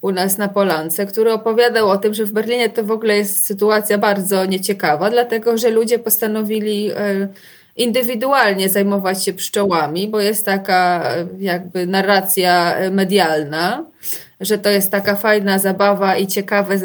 u 0.00 0.12
nas 0.12 0.38
na 0.38 0.48
Polance, 0.48 1.06
który 1.06 1.32
opowiadał 1.32 1.88
o 1.88 1.96
tym, 1.96 2.14
że 2.14 2.24
w 2.24 2.32
Berlinie 2.32 2.68
to 2.68 2.84
w 2.84 2.90
ogóle 2.90 3.16
jest 3.16 3.46
sytuacja 3.46 3.98
bardzo 3.98 4.44
nieciekawa, 4.44 5.10
dlatego 5.10 5.58
że 5.58 5.70
ludzie 5.70 5.98
postanowili 5.98 6.90
y, 6.90 7.28
indywidualnie 7.76 8.68
zajmować 8.68 9.24
się 9.24 9.32
pszczołami, 9.32 10.08
bo 10.08 10.20
jest 10.20 10.44
taka 10.44 11.12
y, 11.16 11.26
jakby 11.38 11.86
narracja 11.86 12.76
medialna, 12.90 13.84
że 14.40 14.58
to 14.58 14.70
jest 14.70 14.90
taka 14.90 15.16
fajna 15.16 15.58
zabawa 15.58 16.16
i 16.16 16.26
ciekawe 16.26 16.78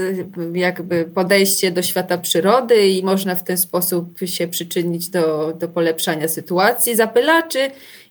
jakby 0.53 1.05
podejście 1.05 1.71
do 1.71 1.81
świata 1.81 2.17
przyrody 2.17 2.87
i 2.87 3.03
można 3.03 3.35
w 3.35 3.43
ten 3.43 3.57
sposób 3.57 4.19
się 4.25 4.47
przyczynić 4.47 5.09
do, 5.09 5.53
do 5.59 5.67
polepszania 5.67 6.27
sytuacji 6.27 6.95
zapylaczy 6.95 7.59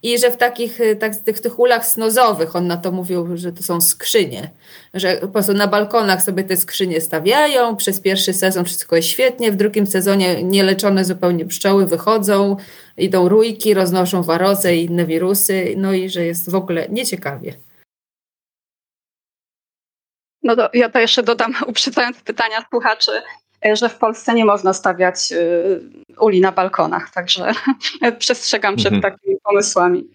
i 0.03 0.19
że 0.19 0.31
w 0.31 0.37
takich 0.37 0.79
tak, 1.01 1.17
tych, 1.17 1.41
tych 1.41 1.59
ulach 1.59 1.87
snozowych, 1.87 2.57
on 2.57 2.67
na 2.67 2.77
to 2.77 2.93
mówił, 2.93 3.37
że 3.37 3.53
to 3.53 3.63
są 3.63 3.81
skrzynie, 3.81 4.51
że 4.95 5.17
po 5.17 5.29
prostu 5.29 5.53
na 5.53 5.67
balkonach 5.67 6.23
sobie 6.23 6.45
te 6.45 6.57
skrzynie 6.57 7.01
stawiają, 7.01 7.77
przez 7.77 8.01
pierwszy 8.01 8.33
sezon 8.33 8.65
wszystko 8.65 8.97
jest 8.97 9.09
świetnie, 9.09 9.53
w 9.53 9.57
drugim 9.57 9.87
sezonie 9.87 10.43
nieleczone 10.43 11.05
zupełnie 11.05 11.45
pszczoły 11.45 11.87
wychodzą, 11.87 12.57
idą 12.99 13.29
rójki, 13.29 13.75
roznoszą 13.75 14.23
warozę 14.23 14.77
i 14.77 14.85
inne 14.85 15.07
wirusy, 15.07 15.75
no 15.77 15.93
i 15.93 16.11
że 16.11 16.25
jest 16.25 16.51
w 16.51 16.55
ogóle 16.55 16.87
nieciekawie. 16.89 17.55
No 20.43 20.57
to 20.57 20.71
ja 20.75 20.89
to 20.89 20.99
jeszcze 20.99 21.23
dodam, 21.23 21.55
uprzedzając 21.67 22.23
pytania 22.23 22.65
słuchaczy, 22.71 23.11
e, 23.67 23.77
że 23.77 23.89
w 23.89 23.99
Polsce 23.99 24.35
nie 24.35 24.45
można 24.45 24.73
stawiać 24.73 25.33
e, 25.33 25.39
uli 26.21 26.41
na 26.41 26.53
balkonach, 26.53 27.11
także 27.11 27.53
przestrzegam 28.19 28.77
przed 28.77 28.93
mhm. 28.93 29.13
takimi 29.13 29.37
pomysłami. 29.43 30.09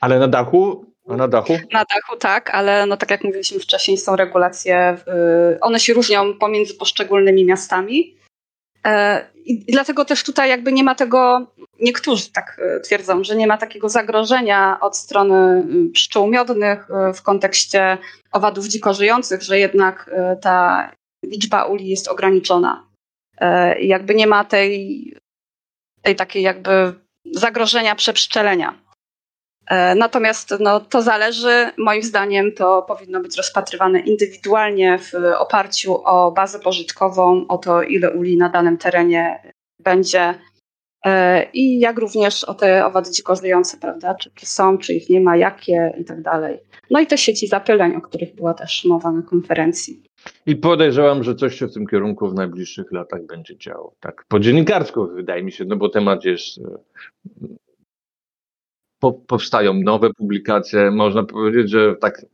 Ale 0.00 0.18
na 0.18 0.28
dachu? 0.28 0.86
Na 1.06 1.28
dachu? 1.28 1.52
Na 1.72 1.84
dachu 1.84 2.16
tak, 2.18 2.50
ale 2.54 2.86
no 2.86 2.96
tak 2.96 3.10
jak 3.10 3.24
mówiliśmy 3.24 3.60
wcześniej, 3.60 3.98
są 3.98 4.16
regulacje, 4.16 4.96
one 5.60 5.80
się 5.80 5.92
różnią 5.92 6.34
pomiędzy 6.38 6.74
poszczególnymi 6.74 7.44
miastami. 7.44 8.19
E, 8.86 9.26
I 9.44 9.72
dlatego 9.72 10.04
też 10.04 10.24
tutaj 10.24 10.48
jakby 10.48 10.72
nie 10.72 10.84
ma 10.84 10.94
tego, 10.94 11.46
niektórzy 11.80 12.32
tak 12.32 12.60
twierdzą, 12.84 13.24
że 13.24 13.36
nie 13.36 13.46
ma 13.46 13.58
takiego 13.58 13.88
zagrożenia 13.88 14.78
od 14.80 14.96
strony 14.96 15.66
pszczół 15.92 16.26
miodnych 16.26 16.88
w 17.14 17.22
kontekście 17.22 17.98
owadów 18.32 18.66
dziko 18.66 18.94
żyjących, 18.94 19.42
że 19.42 19.58
jednak 19.58 20.10
e, 20.12 20.36
ta 20.36 20.90
liczba 21.24 21.64
uli 21.64 21.88
jest 21.88 22.08
ograniczona. 22.08 22.86
E, 23.38 23.80
jakby 23.80 24.14
nie 24.14 24.26
ma 24.26 24.44
tej, 24.44 25.04
tej 26.02 26.16
takiej 26.16 26.42
jakby 26.42 26.94
zagrożenia 27.34 27.94
przepszczelenia. 27.94 28.78
E, 29.70 29.94
natomiast 29.94 30.54
no, 30.60 30.80
to 30.80 31.02
zależy, 31.02 31.70
moim 31.78 32.02
zdaniem, 32.02 32.52
to 32.52 32.82
powinno 32.82 33.20
być 33.20 33.36
rozpatrywane 33.36 34.00
indywidualnie 34.00 34.98
w 34.98 35.12
oparciu 35.38 35.94
o 36.04 36.32
bazę 36.32 36.58
pożytkową, 36.58 37.46
o 37.48 37.58
to, 37.58 37.82
ile 37.82 38.10
uli 38.10 38.36
na 38.36 38.48
danym 38.48 38.78
terenie 38.78 39.42
będzie 39.84 40.34
i 41.52 41.78
jak 41.78 41.98
również 41.98 42.44
o 42.44 42.54
te 42.54 42.86
owady 42.86 43.10
dziko 43.10 43.36
żyjące, 43.36 43.76
prawda, 43.76 44.14
czy, 44.14 44.30
czy 44.34 44.46
są, 44.46 44.78
czy 44.78 44.94
ich 44.94 45.10
nie 45.10 45.20
ma, 45.20 45.36
jakie 45.36 45.94
i 46.00 46.04
tak 46.04 46.22
dalej. 46.22 46.58
No 46.90 47.00
i 47.00 47.06
te 47.06 47.18
sieci 47.18 47.46
zapyleń, 47.46 47.96
o 47.96 48.00
których 48.00 48.34
była 48.34 48.54
też 48.54 48.84
mowa 48.84 49.12
na 49.12 49.22
konferencji. 49.22 50.02
I 50.46 50.56
podejrzewam, 50.56 51.24
że 51.24 51.34
coś 51.34 51.58
się 51.58 51.66
w 51.66 51.74
tym 51.74 51.86
kierunku 51.86 52.28
w 52.28 52.34
najbliższych 52.34 52.92
latach 52.92 53.26
będzie 53.26 53.58
działo. 53.58 53.94
Tak, 54.00 54.24
po 54.28 54.40
dziennikarsko 54.40 55.06
wydaje 55.06 55.42
mi 55.42 55.52
się, 55.52 55.64
no 55.64 55.76
bo 55.76 55.88
temat 55.88 56.24
jest. 56.24 56.60
Po, 59.00 59.12
powstają 59.12 59.74
nowe 59.74 60.10
publikacje. 60.14 60.90
Można 60.90 61.22
powiedzieć, 61.22 61.70
że 61.70 61.96
tak 61.96 62.26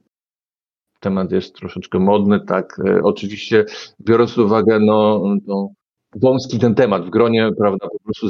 temat 1.00 1.32
jest 1.32 1.54
troszeczkę 1.54 1.98
modny, 1.98 2.40
tak. 2.40 2.80
E, 2.86 3.02
oczywiście 3.02 3.64
biorąc 4.00 4.34
pod 4.34 4.44
uwagę, 4.44 4.80
no, 4.80 5.22
no 5.46 5.68
wąski 6.14 6.58
ten 6.58 6.74
temat 6.74 7.06
w 7.06 7.10
gronie, 7.10 7.50
prawda, 7.58 7.88
po 7.88 7.98
prostu 7.98 8.26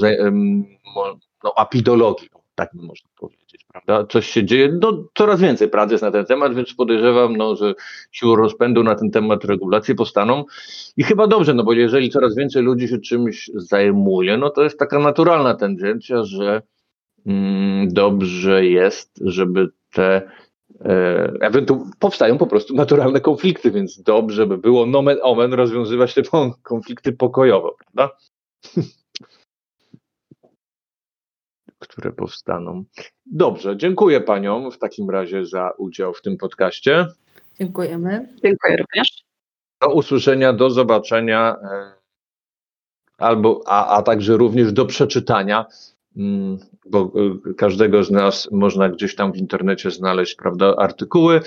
no, 1.44 1.52
apidologii, 1.56 2.28
tak 2.54 2.74
można 2.74 3.10
powiedzieć, 3.16 3.66
prawda? 3.72 4.06
Coś 4.06 4.26
się 4.26 4.44
dzieje, 4.44 4.78
no, 4.82 5.04
coraz 5.14 5.40
więcej 5.40 5.68
pracy 5.68 5.94
jest 5.94 6.04
na 6.04 6.10
ten 6.10 6.26
temat, 6.26 6.54
więc 6.54 6.74
podejrzewam, 6.74 7.36
no, 7.36 7.56
że 7.56 7.74
siłą 8.12 8.36
rozpędu 8.36 8.82
na 8.82 8.94
ten 8.94 9.10
temat 9.10 9.44
regulacje 9.44 9.94
powstaną 9.94 10.44
i 10.96 11.04
chyba 11.04 11.26
dobrze, 11.26 11.54
no 11.54 11.64
bo 11.64 11.72
jeżeli 11.72 12.10
coraz 12.10 12.36
więcej 12.36 12.62
ludzi 12.62 12.88
się 12.88 12.98
czymś 12.98 13.50
zajmuje, 13.54 14.36
no 14.36 14.50
to 14.50 14.62
jest 14.62 14.78
taka 14.78 14.98
naturalna 14.98 15.54
tendencja, 15.54 16.24
że 16.24 16.62
dobrze 17.86 18.66
jest, 18.66 19.18
żeby 19.24 19.68
te 19.92 20.30
e, 20.80 21.32
ewentualnie 21.40 21.90
powstają 21.98 22.38
po 22.38 22.46
prostu 22.46 22.74
naturalne 22.74 23.20
konflikty, 23.20 23.70
więc 23.70 24.02
dobrze 24.02 24.46
by 24.46 24.58
było 24.58 24.86
nomen 24.86 25.18
omen 25.22 25.52
rozwiązywać 25.52 26.14
te 26.14 26.22
konflikty 26.62 27.12
pokojowo, 27.12 27.76
prawda? 27.78 28.16
które 31.78 32.12
powstaną. 32.12 32.84
Dobrze, 33.26 33.76
dziękuję 33.76 34.20
Paniom 34.20 34.70
w 34.72 34.78
takim 34.78 35.10
razie 35.10 35.46
za 35.46 35.70
udział 35.78 36.14
w 36.14 36.22
tym 36.22 36.36
podcaście. 36.36 37.06
Dziękujemy. 37.60 38.34
Dziękuję 38.44 38.76
również. 38.76 39.08
Do 39.82 39.94
usłyszenia, 39.94 40.52
do 40.52 40.70
zobaczenia, 40.70 41.56
e, 41.62 41.92
albo, 43.18 43.60
a, 43.66 43.96
a 43.96 44.02
także 44.02 44.36
również 44.36 44.72
do 44.72 44.86
przeczytania, 44.86 45.58
mm, 45.58 45.95
bo 46.86 47.12
e, 47.48 47.54
każdego 47.54 48.04
z 48.04 48.10
nas 48.10 48.48
można 48.52 48.88
gdzieś 48.88 49.14
tam 49.14 49.32
w 49.32 49.36
internecie 49.36 49.90
znaleźć 49.90 50.34
prawda, 50.34 50.74
artykuły, 50.76 51.40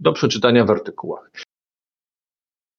do 0.00 0.12
przeczytania 0.12 0.64
w 0.64 0.70
artykułach. 0.70 1.30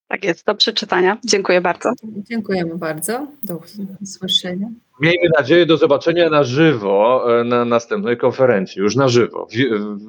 Tak 0.08 0.24
jest, 0.24 0.46
do 0.46 0.54
przeczytania. 0.54 1.18
Dziękuję 1.24 1.60
bardzo. 1.60 1.92
Dziękujemy 2.02 2.78
bardzo. 2.78 3.26
Do 3.42 3.60
usłyszenia. 4.02 4.68
Miejmy 5.00 5.28
nadzieję 5.38 5.66
do 5.66 5.76
zobaczenia 5.76 6.30
na 6.30 6.44
żywo 6.44 7.24
e, 7.40 7.44
na 7.44 7.64
następnej 7.64 8.16
konferencji, 8.16 8.82
już 8.82 8.96
na 8.96 9.08
żywo, 9.08 9.46
w, 9.46 9.54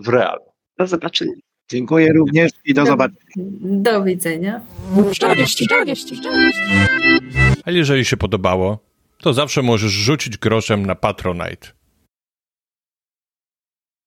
w 0.05 0.07
realu. 0.07 0.41
Do 0.77 0.87
zobaczenia. 0.87 1.33
Dziękuję 1.69 2.13
również 2.13 2.51
i 2.65 2.73
do, 2.73 2.81
do 2.81 2.87
zobaczenia. 2.87 3.17
Do 3.61 4.03
widzenia. 4.03 4.61
Szczerości, 5.13 5.65
szczerości, 5.65 6.21
A 7.65 7.71
jeżeli 7.71 8.05
się 8.05 8.17
podobało, 8.17 8.79
to 9.25 9.33
zawsze 9.33 9.61
możesz 9.61 9.91
rzucić 9.91 10.37
groszem 10.37 10.85
na 10.85 10.95
Patronite. 10.95 11.67